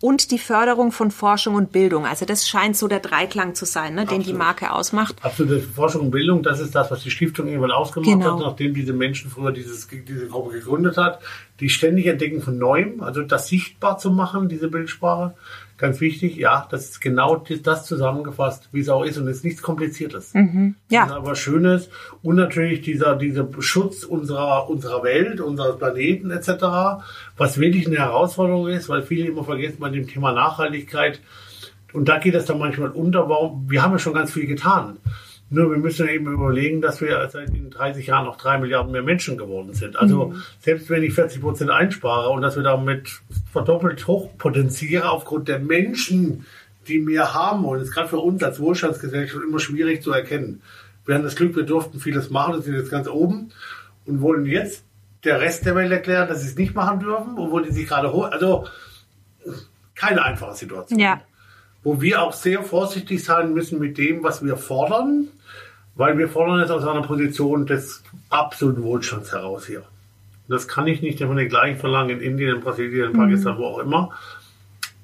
und 0.00 0.30
die 0.30 0.38
Förderung 0.38 0.92
von 0.92 1.10
Forschung 1.10 1.54
und 1.54 1.72
Bildung. 1.72 2.06
Also 2.06 2.24
das 2.24 2.48
scheint 2.48 2.76
so 2.76 2.88
der 2.88 3.00
Dreiklang 3.00 3.54
zu 3.54 3.64
sein, 3.64 3.94
ne, 3.94 4.06
den 4.06 4.22
die 4.22 4.32
Marke 4.32 4.72
ausmacht. 4.72 5.16
Absolut. 5.22 5.62
Forschung 5.62 6.02
und 6.06 6.10
Bildung, 6.10 6.42
das 6.42 6.60
ist 6.60 6.74
das, 6.74 6.90
was 6.90 7.02
die 7.02 7.10
Stiftung 7.10 7.48
irgendwann 7.48 7.70
ausgemacht 7.70 8.10
genau. 8.10 8.34
hat, 8.34 8.40
nachdem 8.40 8.74
diese 8.74 8.92
Menschen 8.92 9.30
früher 9.30 9.52
dieses, 9.52 9.88
diese 9.88 10.28
Gruppe 10.28 10.52
gegründet 10.52 10.96
hat. 10.96 11.20
Die 11.60 11.68
ständig 11.68 12.06
Entdecken 12.06 12.40
von 12.40 12.56
Neuem, 12.56 13.02
also 13.02 13.22
das 13.22 13.48
sichtbar 13.48 13.98
zu 13.98 14.10
machen, 14.10 14.48
diese 14.48 14.68
Bildsprache 14.68 15.34
ganz 15.78 16.00
wichtig, 16.00 16.36
ja, 16.36 16.66
das 16.70 16.90
ist 16.90 17.00
genau 17.00 17.42
das 17.62 17.86
zusammengefasst, 17.86 18.68
wie 18.72 18.80
es 18.80 18.88
auch 18.88 19.04
ist 19.04 19.16
und 19.16 19.28
es 19.28 19.38
ist 19.38 19.44
nichts 19.44 19.62
Kompliziertes. 19.62 20.34
Mhm, 20.34 20.74
ja. 20.90 21.02
Das 21.02 21.10
ist 21.10 21.16
aber 21.16 21.34
Schönes 21.36 21.88
und 22.22 22.36
natürlich 22.36 22.82
dieser, 22.82 23.16
dieser 23.16 23.48
Schutz 23.60 24.02
unserer, 24.04 24.68
unserer 24.68 25.02
Welt, 25.04 25.40
unseres 25.40 25.78
Planeten 25.78 26.30
etc., 26.30 27.02
was 27.36 27.58
wirklich 27.58 27.86
eine 27.86 27.98
Herausforderung 27.98 28.68
ist, 28.68 28.88
weil 28.88 29.02
viele 29.02 29.28
immer 29.28 29.44
vergessen 29.44 29.78
bei 29.78 29.88
dem 29.88 30.08
Thema 30.08 30.32
Nachhaltigkeit 30.32 31.20
und 31.92 32.08
da 32.08 32.18
geht 32.18 32.34
es 32.34 32.44
dann 32.44 32.58
manchmal 32.58 32.90
unter, 32.90 33.28
warum, 33.28 33.70
wir 33.70 33.82
haben 33.82 33.92
ja 33.92 33.98
schon 33.98 34.12
ganz 34.12 34.32
viel 34.32 34.46
getan. 34.46 34.98
Nur 35.50 35.70
wir 35.70 35.78
müssen 35.78 36.08
eben 36.08 36.30
überlegen, 36.30 36.82
dass 36.82 37.00
wir 37.00 37.26
seit 37.32 37.50
in 37.50 37.70
30 37.70 38.06
Jahren 38.06 38.26
noch 38.26 38.36
drei 38.36 38.58
Milliarden 38.58 38.92
mehr 38.92 39.02
Menschen 39.02 39.38
geworden 39.38 39.72
sind. 39.72 39.96
Also 39.96 40.26
mhm. 40.26 40.42
selbst 40.60 40.90
wenn 40.90 41.02
ich 41.02 41.14
40 41.14 41.40
Prozent 41.40 41.70
einspare 41.70 42.28
und 42.28 42.42
dass 42.42 42.56
wir 42.56 42.62
damit 42.62 43.08
verdoppelt 43.50 44.06
hochpotenziere 44.06 45.10
aufgrund 45.10 45.48
der 45.48 45.58
Menschen, 45.58 46.44
die 46.86 46.98
mehr 46.98 47.32
haben 47.32 47.62
wollen, 47.62 47.82
ist 47.82 47.92
gerade 47.92 48.08
für 48.08 48.18
uns 48.18 48.42
als 48.42 48.60
Wohlstandsgesellschaft 48.60 49.42
immer 49.42 49.58
schwierig 49.58 50.02
zu 50.02 50.12
erkennen. 50.12 50.62
Wir 51.06 51.14
haben 51.14 51.24
das 51.24 51.36
Glück, 51.36 51.56
wir 51.56 51.62
durften 51.62 52.00
vieles 52.00 52.28
machen, 52.28 52.54
das 52.54 52.64
sind 52.66 52.74
jetzt 52.74 52.90
ganz 52.90 53.08
oben 53.08 53.50
und 54.04 54.20
wollen 54.20 54.44
jetzt 54.44 54.84
der 55.24 55.40
Rest 55.40 55.64
der 55.64 55.74
Welt 55.74 55.90
erklären, 55.90 56.28
dass 56.28 56.42
sie 56.42 56.48
es 56.48 56.56
nicht 56.56 56.74
machen 56.74 57.00
dürfen, 57.00 57.38
obwohl 57.38 57.64
die 57.64 57.72
sich 57.72 57.88
gerade 57.88 58.12
hoch, 58.12 58.30
also 58.30 58.66
keine 59.94 60.22
einfache 60.22 60.54
Situation. 60.54 60.98
Ja. 60.98 61.22
Wo 61.82 62.00
wir 62.00 62.22
auch 62.22 62.32
sehr 62.32 62.62
vorsichtig 62.62 63.24
sein 63.24 63.54
müssen 63.54 63.78
mit 63.78 63.98
dem, 63.98 64.22
was 64.22 64.44
wir 64.44 64.56
fordern, 64.56 65.28
weil 65.94 66.16
wir 66.18 66.28
fordern 66.28 66.60
es 66.60 66.70
aus 66.70 66.84
einer 66.84 67.02
Position 67.02 67.66
des 67.66 68.02
absoluten 68.30 68.82
Wohlstands 68.82 69.32
heraus 69.32 69.66
hier. 69.66 69.84
Das 70.48 70.66
kann 70.66 70.86
ich 70.86 71.02
nicht 71.02 71.22
von 71.22 71.36
den 71.36 71.48
gleichen 71.48 71.78
verlangen 71.78 72.10
in 72.10 72.20
Indien, 72.20 72.56
in 72.56 72.60
Brasilien, 72.62 73.10
in 73.10 73.16
Pakistan, 73.16 73.54
mhm. 73.54 73.58
wo 73.58 73.64
auch 73.66 73.78
immer, 73.78 74.10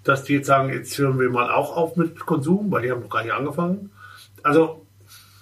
dass 0.02 0.24
die 0.24 0.34
jetzt 0.34 0.46
sagen, 0.46 0.70
jetzt 0.70 0.96
hören 0.98 1.18
wir 1.18 1.30
mal 1.30 1.50
auch 1.50 1.76
auf 1.76 1.96
mit 1.96 2.18
Konsum, 2.20 2.70
weil 2.70 2.82
die 2.82 2.90
haben 2.90 3.02
noch 3.02 3.10
gar 3.10 3.22
nicht 3.22 3.32
angefangen. 3.32 3.90
Also 4.42 4.86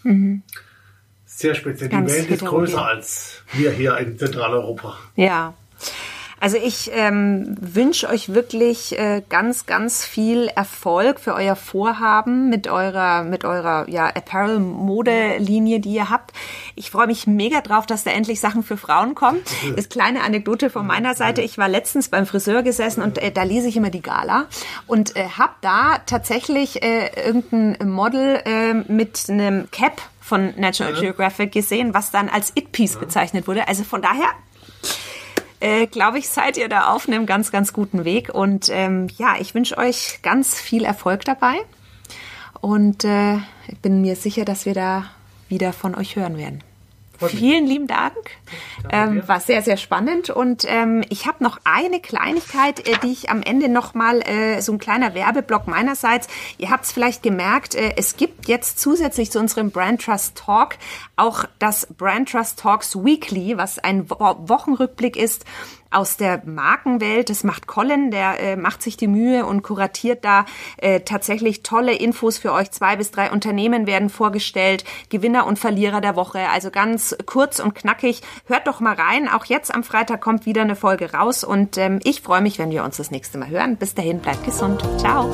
mhm. 0.03 0.43
sehr 1.25 1.55
speziell. 1.55 1.91
Ganz 1.91 2.13
die 2.13 2.19
Welt 2.19 2.31
ist 2.31 2.45
größer 2.45 2.85
als 2.85 3.43
wir 3.53 3.71
hier 3.71 3.97
in 3.99 4.19
Zentraleuropa. 4.19 4.97
Ja, 5.17 5.55
also 6.43 6.57
ich 6.57 6.91
ähm, 6.93 7.55
wünsche 7.61 8.09
euch 8.09 8.35
wirklich 8.35 8.99
äh, 8.99 9.23
ganz, 9.29 9.65
ganz 9.65 10.05
viel 10.05 10.49
Erfolg 10.49 11.21
für 11.21 11.35
euer 11.35 11.55
Vorhaben 11.55 12.51
mit 12.51 12.67
eurer, 12.67 13.23
mit 13.23 13.45
eurer 13.45 13.89
ja, 13.89 14.09
Apparel-Modelinie, 14.09 15.79
die 15.79 15.93
ihr 15.93 16.11
habt. 16.11 16.33
Ich 16.75 16.91
freue 16.91 17.07
mich 17.07 17.29
mega 17.29 17.61
drauf, 17.61 17.87
dass 17.87 18.03
da 18.03 18.11
endlich 18.11 18.41
Sachen 18.41 18.65
für 18.65 18.77
Frauen 18.77 19.15
kommen. 19.15 19.39
Das 19.77 19.89
kleine 19.89 20.25
Anekdote 20.25 20.69
von 20.69 20.85
meiner 20.85 21.15
Seite. 21.15 21.43
Ich 21.43 21.59
war 21.59 21.69
letztens 21.69 22.09
beim 22.09 22.27
Friseur 22.27 22.65
gesessen 22.65 23.03
und 23.03 23.19
äh, 23.19 23.31
da 23.31 23.45
lese 23.45 23.69
ich 23.69 23.77
immer 23.77 23.91
die 23.91 24.03
Gala 24.03 24.49
und 24.89 25.15
äh, 25.15 25.29
habe 25.39 25.53
da 25.61 25.99
tatsächlich 26.07 26.83
äh, 26.83 27.25
irgendein 27.25 27.89
Model 27.89 28.43
äh, 28.45 28.75
mit 28.75 29.27
einem 29.29 29.71
Cap 29.71 30.03
von 30.21 30.55
National 30.57 30.95
Geographic 30.95 31.53
gesehen, 31.53 31.95
was 31.95 32.11
dann 32.11 32.29
als 32.29 32.51
It-Piece 32.57 32.97
bezeichnet 32.97 33.47
wurde. 33.47 33.69
Also 33.69 33.85
von 33.85 34.03
daher 34.03 34.27
äh, 35.63 35.87
glaube 35.87 36.19
ich, 36.19 36.29
seid 36.29 36.57
ihr 36.57 36.69
da 36.69 36.93
auf 36.93 37.07
einem 37.07 37.25
ganz, 37.25 37.53
ganz 37.53 37.73
guten 37.73 38.05
Weg. 38.05 38.35
Und 38.35 38.69
ähm, 38.69 39.07
ja, 39.17 39.37
ich 39.39 39.55
wünsche 39.55 39.79
euch 39.79 40.19
ganz 40.23 40.61
viel 40.61 40.85
Erfolg 40.85 41.25
dabei. 41.25 41.55
Und 42.61 43.05
äh, 43.05 43.37
ich 43.69 43.79
bin 43.81 44.03
mir 44.03 44.17
sicher, 44.17 44.45
dass 44.45 44.67
wir 44.67 44.75
da 44.75 45.05
wieder 45.49 45.73
von 45.73 45.95
euch 45.95 46.17
hören 46.17 46.37
werden. 46.37 46.65
Vielen 47.29 47.67
lieben 47.67 47.87
Dank. 47.87 48.17
Ähm, 48.91 49.27
war 49.27 49.41
sehr, 49.41 49.63
sehr 49.63 49.77
spannend. 49.77 50.31
Und 50.31 50.65
ähm, 50.67 51.03
ich 51.09 51.27
habe 51.27 51.43
noch 51.43 51.59
eine 51.65 52.01
Kleinigkeit, 52.01 52.87
äh, 52.87 52.97
die 53.03 53.13
ich 53.13 53.31
am 53.31 53.43
Ende 53.43 53.69
nochmal, 53.69 54.23
äh, 54.23 54.61
so 54.61 54.73
ein 54.73 54.79
kleiner 54.79 55.15
Werbeblock 55.15 55.67
meinerseits. 55.67 56.29
Ihr 56.59 56.71
habt 56.71 56.85
es 56.85 56.93
vielleicht 56.93 57.23
gemerkt, 57.23 57.75
äh, 57.75 57.95
es 57.97 58.17
gibt 58.17 58.49
jetzt 58.49 58.81
zusätzlich 58.81 59.31
zu 59.31 59.39
unserem 59.39 59.71
Brand 59.71 60.03
Trust 60.03 60.37
Talk 60.37 60.77
auch 61.17 61.45
das 61.59 61.87
Brand 61.87 62.31
Trust 62.31 62.59
Talks 62.59 62.97
Weekly, 62.97 63.57
was 63.57 63.79
ein 63.79 64.11
Wo 64.11 64.37
Wochenrückblick 64.49 65.17
ist 65.17 65.45
aus 65.93 66.17
der 66.17 66.43
Markenwelt. 66.45 67.31
Das 67.31 67.45
macht 67.45 67.67
Colin, 67.67 68.11
der 68.11 68.41
äh, 68.41 68.57
macht 68.57 68.83
sich 68.83 68.97
die 68.97 69.09
Mühe 69.09 69.47
und 69.47 69.63
kuratiert 69.63 70.25
da 70.25 70.47
äh, 70.79 71.01
tatsächlich 71.01 71.63
tolle 71.63 71.95
Infos 71.95 72.39
für 72.39 72.53
euch. 72.53 72.71
Zwei 72.71 72.97
bis 72.97 73.11
drei 73.11 73.31
Unternehmen 73.31 73.87
werden 73.87 74.11
vorgestellt, 74.11 74.85
Gewinner 75.09 75.47
und 75.47 75.59
Verlierer 75.59 76.01
der 76.01 76.17
Woche. 76.17 76.49
Also 76.51 76.71
ganz 76.71 77.17
kurz 77.27 77.61
und 77.61 77.75
knackig. 77.75 78.23
Hört 78.47 78.67
doch 78.67 78.81
mal 78.81 78.95
rein. 78.95 79.29
Auch 79.29 79.45
jetzt 79.45 79.75
am 79.75 79.85
Freitag 79.85 80.21
kommt 80.21 80.47
wieder 80.47 80.63
eine 80.63 80.77
Folge 80.77 81.13
raus 81.13 81.45
und 81.45 81.79
ähm, 81.79 82.01
ich 82.05 82.23
freue 82.23 82.41
mich, 82.41 82.59
wenn 82.59 82.71
wir 82.71 82.85
uns 82.85 82.97
das 82.97 83.11
nächste 83.11 83.39
Mal 83.39 83.49
hören. 83.49 83.77
Bis 83.77 83.95
dahin, 83.95 84.21
bleibt 84.21 84.45
gesund. 84.45 84.83
Ciao. 84.99 85.31